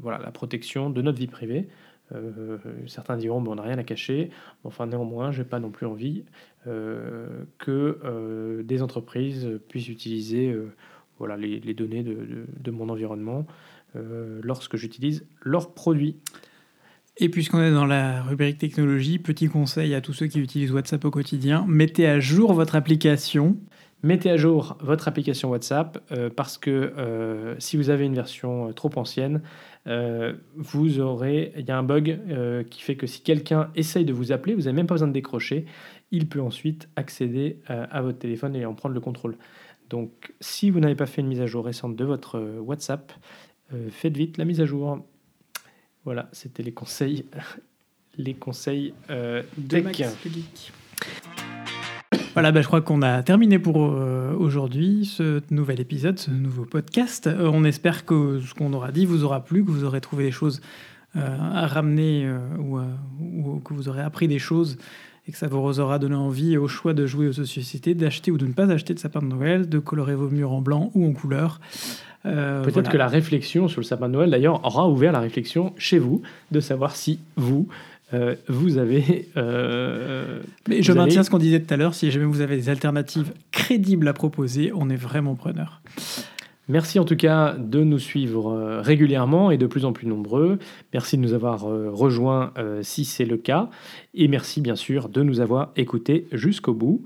voilà, 0.00 0.18
la 0.18 0.32
protection 0.32 0.90
de 0.90 1.02
notre 1.02 1.18
vie 1.18 1.28
privée. 1.28 1.68
certains 2.88 3.16
diront 3.16 3.40
bon, 3.40 3.52
on 3.52 3.54
n'a 3.56 3.62
rien 3.62 3.78
à 3.78 3.84
cacher. 3.84 4.30
Enfin, 4.64 4.86
néanmoins, 4.86 5.30
je 5.30 5.42
n'ai 5.42 5.48
pas 5.48 5.60
non 5.60 5.70
plus 5.70 5.86
envie 5.86 6.24
que 6.64 8.62
des 8.64 8.82
entreprises 8.82 9.60
puissent 9.68 9.88
utiliser 9.88 10.52
les, 11.36 11.74
données 11.74 12.02
de, 12.02 12.70
mon 12.70 12.88
environnement 12.88 13.46
lorsque 13.94 14.76
j'utilise 14.76 15.26
leurs 15.42 15.74
produits. 15.74 16.16
Et 17.16 17.28
puisqu'on 17.28 17.60
est 17.60 17.72
dans 17.72 17.84
la 17.84 18.22
rubrique 18.22 18.58
technologie, 18.58 19.18
petit 19.18 19.48
conseil 19.48 19.94
à 19.94 20.00
tous 20.00 20.14
ceux 20.14 20.26
qui 20.26 20.40
utilisent 20.40 20.72
WhatsApp 20.72 21.04
au 21.04 21.10
quotidien, 21.10 21.66
mettez 21.68 22.06
à 22.06 22.18
jour 22.18 22.54
votre 22.54 22.76
application. 22.76 23.58
Mettez 24.02 24.30
à 24.30 24.38
jour 24.38 24.78
votre 24.80 25.08
application 25.08 25.50
WhatsApp 25.50 26.02
euh, 26.10 26.30
parce 26.34 26.56
que 26.56 26.70
euh, 26.70 27.54
si 27.58 27.76
vous 27.76 27.90
avez 27.90 28.06
une 28.06 28.14
version 28.14 28.68
euh, 28.68 28.72
trop 28.72 28.90
ancienne, 28.96 29.42
vous 30.56 31.00
aurez, 31.00 31.52
il 31.56 31.66
y 31.66 31.70
a 31.70 31.78
un 31.78 31.82
bug 31.82 32.20
qui 32.70 32.82
fait 32.82 32.96
que 32.96 33.06
si 33.06 33.22
quelqu'un 33.22 33.70
essaye 33.74 34.04
de 34.04 34.12
vous 34.12 34.30
appeler, 34.30 34.54
vous 34.54 34.62
n'avez 34.62 34.74
même 34.74 34.86
pas 34.86 34.94
besoin 34.94 35.08
de 35.08 35.12
décrocher, 35.12 35.64
il 36.10 36.28
peut 36.28 36.40
ensuite 36.40 36.88
accéder 36.96 37.60
à 37.66 38.02
votre 38.02 38.18
téléphone 38.18 38.54
et 38.54 38.66
en 38.66 38.74
prendre 38.74 38.94
le 38.94 39.00
contrôle. 39.00 39.36
Donc 39.88 40.34
si 40.40 40.70
vous 40.70 40.80
n'avez 40.80 40.94
pas 40.94 41.06
fait 41.06 41.22
une 41.22 41.28
mise 41.28 41.40
à 41.40 41.46
jour 41.46 41.64
récente 41.64 41.96
de 41.96 42.04
votre 42.04 42.38
WhatsApp, 42.60 43.10
faites 43.90 44.16
vite 44.16 44.36
la 44.38 44.44
mise 44.44 44.60
à 44.60 44.66
jour. 44.66 45.04
Voilà, 46.04 46.30
c'était 46.32 46.62
les 46.62 46.72
conseils, 46.72 47.26
les 48.16 48.32
conseils 48.32 48.94
euh, 49.10 49.42
de 49.58 49.80
Max, 49.80 50.00
Voilà, 52.32 52.52
bah, 52.52 52.62
je 52.62 52.66
crois 52.66 52.80
qu'on 52.80 53.02
a 53.02 53.22
terminé 53.22 53.58
pour 53.58 53.84
euh, 53.84 54.34
aujourd'hui 54.38 55.04
ce 55.04 55.42
nouvel 55.50 55.78
épisode, 55.78 56.18
ce 56.18 56.30
nouveau 56.30 56.64
podcast. 56.64 57.26
Euh, 57.26 57.50
on 57.52 57.64
espère 57.64 58.06
que 58.06 58.40
ce 58.40 58.54
qu'on 58.54 58.72
aura 58.72 58.92
dit 58.92 59.04
vous 59.04 59.24
aura 59.24 59.44
plu, 59.44 59.62
que 59.62 59.70
vous 59.70 59.84
aurez 59.84 60.00
trouvé 60.00 60.24
des 60.24 60.32
choses 60.32 60.60
à 61.16 61.66
ramener 61.66 62.32
ou, 62.60 62.78
ou, 63.20 63.58
que 63.64 63.74
vous 63.74 63.88
aurez 63.88 64.00
appris 64.00 64.28
des 64.28 64.38
choses 64.38 64.78
et 65.26 65.32
que 65.32 65.38
ça 65.38 65.48
vous 65.48 65.80
aura 65.80 65.98
donné 65.98 66.14
envie 66.14 66.56
au 66.56 66.68
choix 66.68 66.94
de 66.94 67.04
jouer 67.04 67.26
aux 67.26 67.32
sociétés, 67.32 67.96
d'acheter 67.96 68.30
ou 68.30 68.38
de 68.38 68.46
ne 68.46 68.52
pas 68.52 68.70
acheter 68.70 68.94
de 68.94 69.00
sapin 69.00 69.20
de 69.20 69.26
Noël, 69.26 69.68
de 69.68 69.80
colorer 69.80 70.14
vos 70.14 70.30
murs 70.30 70.52
en 70.52 70.60
blanc 70.62 70.92
ou 70.94 71.04
en 71.04 71.12
couleur. 71.12 71.60
Euh, 72.26 72.62
Peut-être 72.62 72.90
que 72.90 72.96
la 72.96 73.08
réflexion 73.08 73.68
sur 73.68 73.80
le 73.80 73.84
sapin 73.84 74.08
de 74.08 74.14
Noël, 74.14 74.30
d'ailleurs, 74.30 74.64
aura 74.64 74.88
ouvert 74.88 75.12
la 75.12 75.20
réflexion 75.20 75.72
chez 75.78 75.98
vous 75.98 76.22
de 76.50 76.60
savoir 76.60 76.94
si 76.94 77.18
vous, 77.36 77.68
euh, 78.12 78.34
vous 78.48 78.78
avez. 78.78 79.28
Euh, 79.36 80.40
Mais 80.68 80.82
je 80.82 80.92
maintiens 80.92 81.22
ce 81.22 81.30
qu'on 81.30 81.38
disait 81.38 81.60
tout 81.60 81.72
à 81.72 81.76
l'heure. 81.76 81.94
Si 81.94 82.10
jamais 82.10 82.26
vous 82.26 82.40
avez 82.40 82.56
des 82.56 82.68
alternatives 82.68 83.32
crédibles 83.52 84.08
à 84.08 84.12
proposer, 84.12 84.72
on 84.74 84.90
est 84.90 84.96
vraiment 84.96 85.34
preneur. 85.34 85.80
Merci 86.68 87.00
en 87.00 87.04
tout 87.04 87.16
cas 87.16 87.56
de 87.58 87.82
nous 87.82 87.98
suivre 87.98 88.80
régulièrement 88.80 89.50
et 89.50 89.58
de 89.58 89.66
plus 89.66 89.84
en 89.84 89.92
plus 89.92 90.06
nombreux. 90.06 90.60
Merci 90.92 91.16
de 91.16 91.22
nous 91.22 91.32
avoir 91.32 91.62
rejoints 91.62 92.52
si 92.82 93.04
c'est 93.04 93.24
le 93.24 93.38
cas. 93.38 93.70
Et 94.14 94.28
merci 94.28 94.60
bien 94.60 94.76
sûr 94.76 95.08
de 95.08 95.22
nous 95.24 95.40
avoir 95.40 95.72
écoutés 95.74 96.28
jusqu'au 96.30 96.72
bout. 96.72 97.02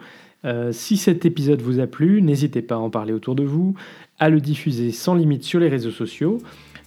si 0.72 0.98
cet 0.98 1.24
épisode 1.24 1.62
vous 1.62 1.80
a 1.80 1.86
plu, 1.86 2.20
n'hésitez 2.20 2.60
pas 2.60 2.74
à 2.74 2.78
en 2.78 2.90
parler 2.90 3.14
autour 3.14 3.34
de 3.34 3.44
vous, 3.44 3.74
à 4.18 4.30
le 4.30 4.40
diffuser 4.40 4.92
sans 4.92 5.14
limite 5.14 5.44
sur 5.44 5.60
les 5.60 5.68
réseaux 5.68 5.90
sociaux. 5.90 6.38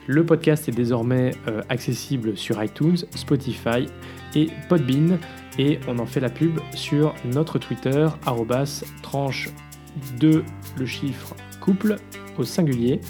Le 0.07 0.25
podcast 0.25 0.69
est 0.69 0.73
désormais 0.73 1.31
euh, 1.47 1.61
accessible 1.69 2.37
sur 2.37 2.63
iTunes, 2.63 2.97
Spotify 3.15 3.87
et 4.35 4.47
Podbean 4.69 5.19
et 5.59 5.79
on 5.87 5.99
en 5.99 6.05
fait 6.05 6.19
la 6.19 6.29
pub 6.29 6.59
sur 6.73 7.13
notre 7.25 7.59
Twitter 7.59 8.07
tranche 9.01 9.49
de 10.19 10.43
le 10.77 10.85
chiffre 10.85 11.35
couple 11.59 11.97
au 12.37 12.43
singulier. 12.43 13.01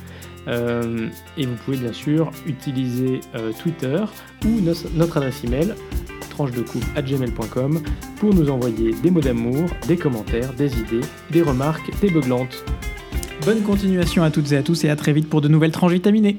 Euh, 0.47 1.09
et 1.37 1.45
vous 1.45 1.55
pouvez 1.65 1.77
bien 1.77 1.91
sûr 1.91 2.31
utiliser 2.45 3.19
euh, 3.35 3.51
Twitter 3.51 4.03
ou 4.45 4.61
notre 4.95 5.17
adresse 5.17 5.43
email 5.43 5.73
tranche 6.29 6.51
de 6.51 6.61
couple 6.61 6.85
gmail.com 7.01 7.81
pour 8.19 8.33
nous 8.33 8.49
envoyer 8.49 8.93
des 9.03 9.11
mots 9.11 9.21
d'amour, 9.21 9.65
des 9.87 9.97
commentaires, 9.97 10.53
des 10.53 10.79
idées, 10.79 11.05
des 11.31 11.41
remarques, 11.41 11.91
des 11.99 12.09
beuglantes. 12.09 12.63
Bonne 13.45 13.61
continuation 13.61 14.23
à 14.23 14.31
toutes 14.31 14.51
et 14.51 14.57
à 14.57 14.63
tous 14.63 14.83
et 14.83 14.89
à 14.89 14.95
très 14.95 15.13
vite 15.13 15.29
pour 15.29 15.41
de 15.41 15.47
nouvelles 15.47 15.71
tranches 15.71 15.93
vitaminées. 15.93 16.37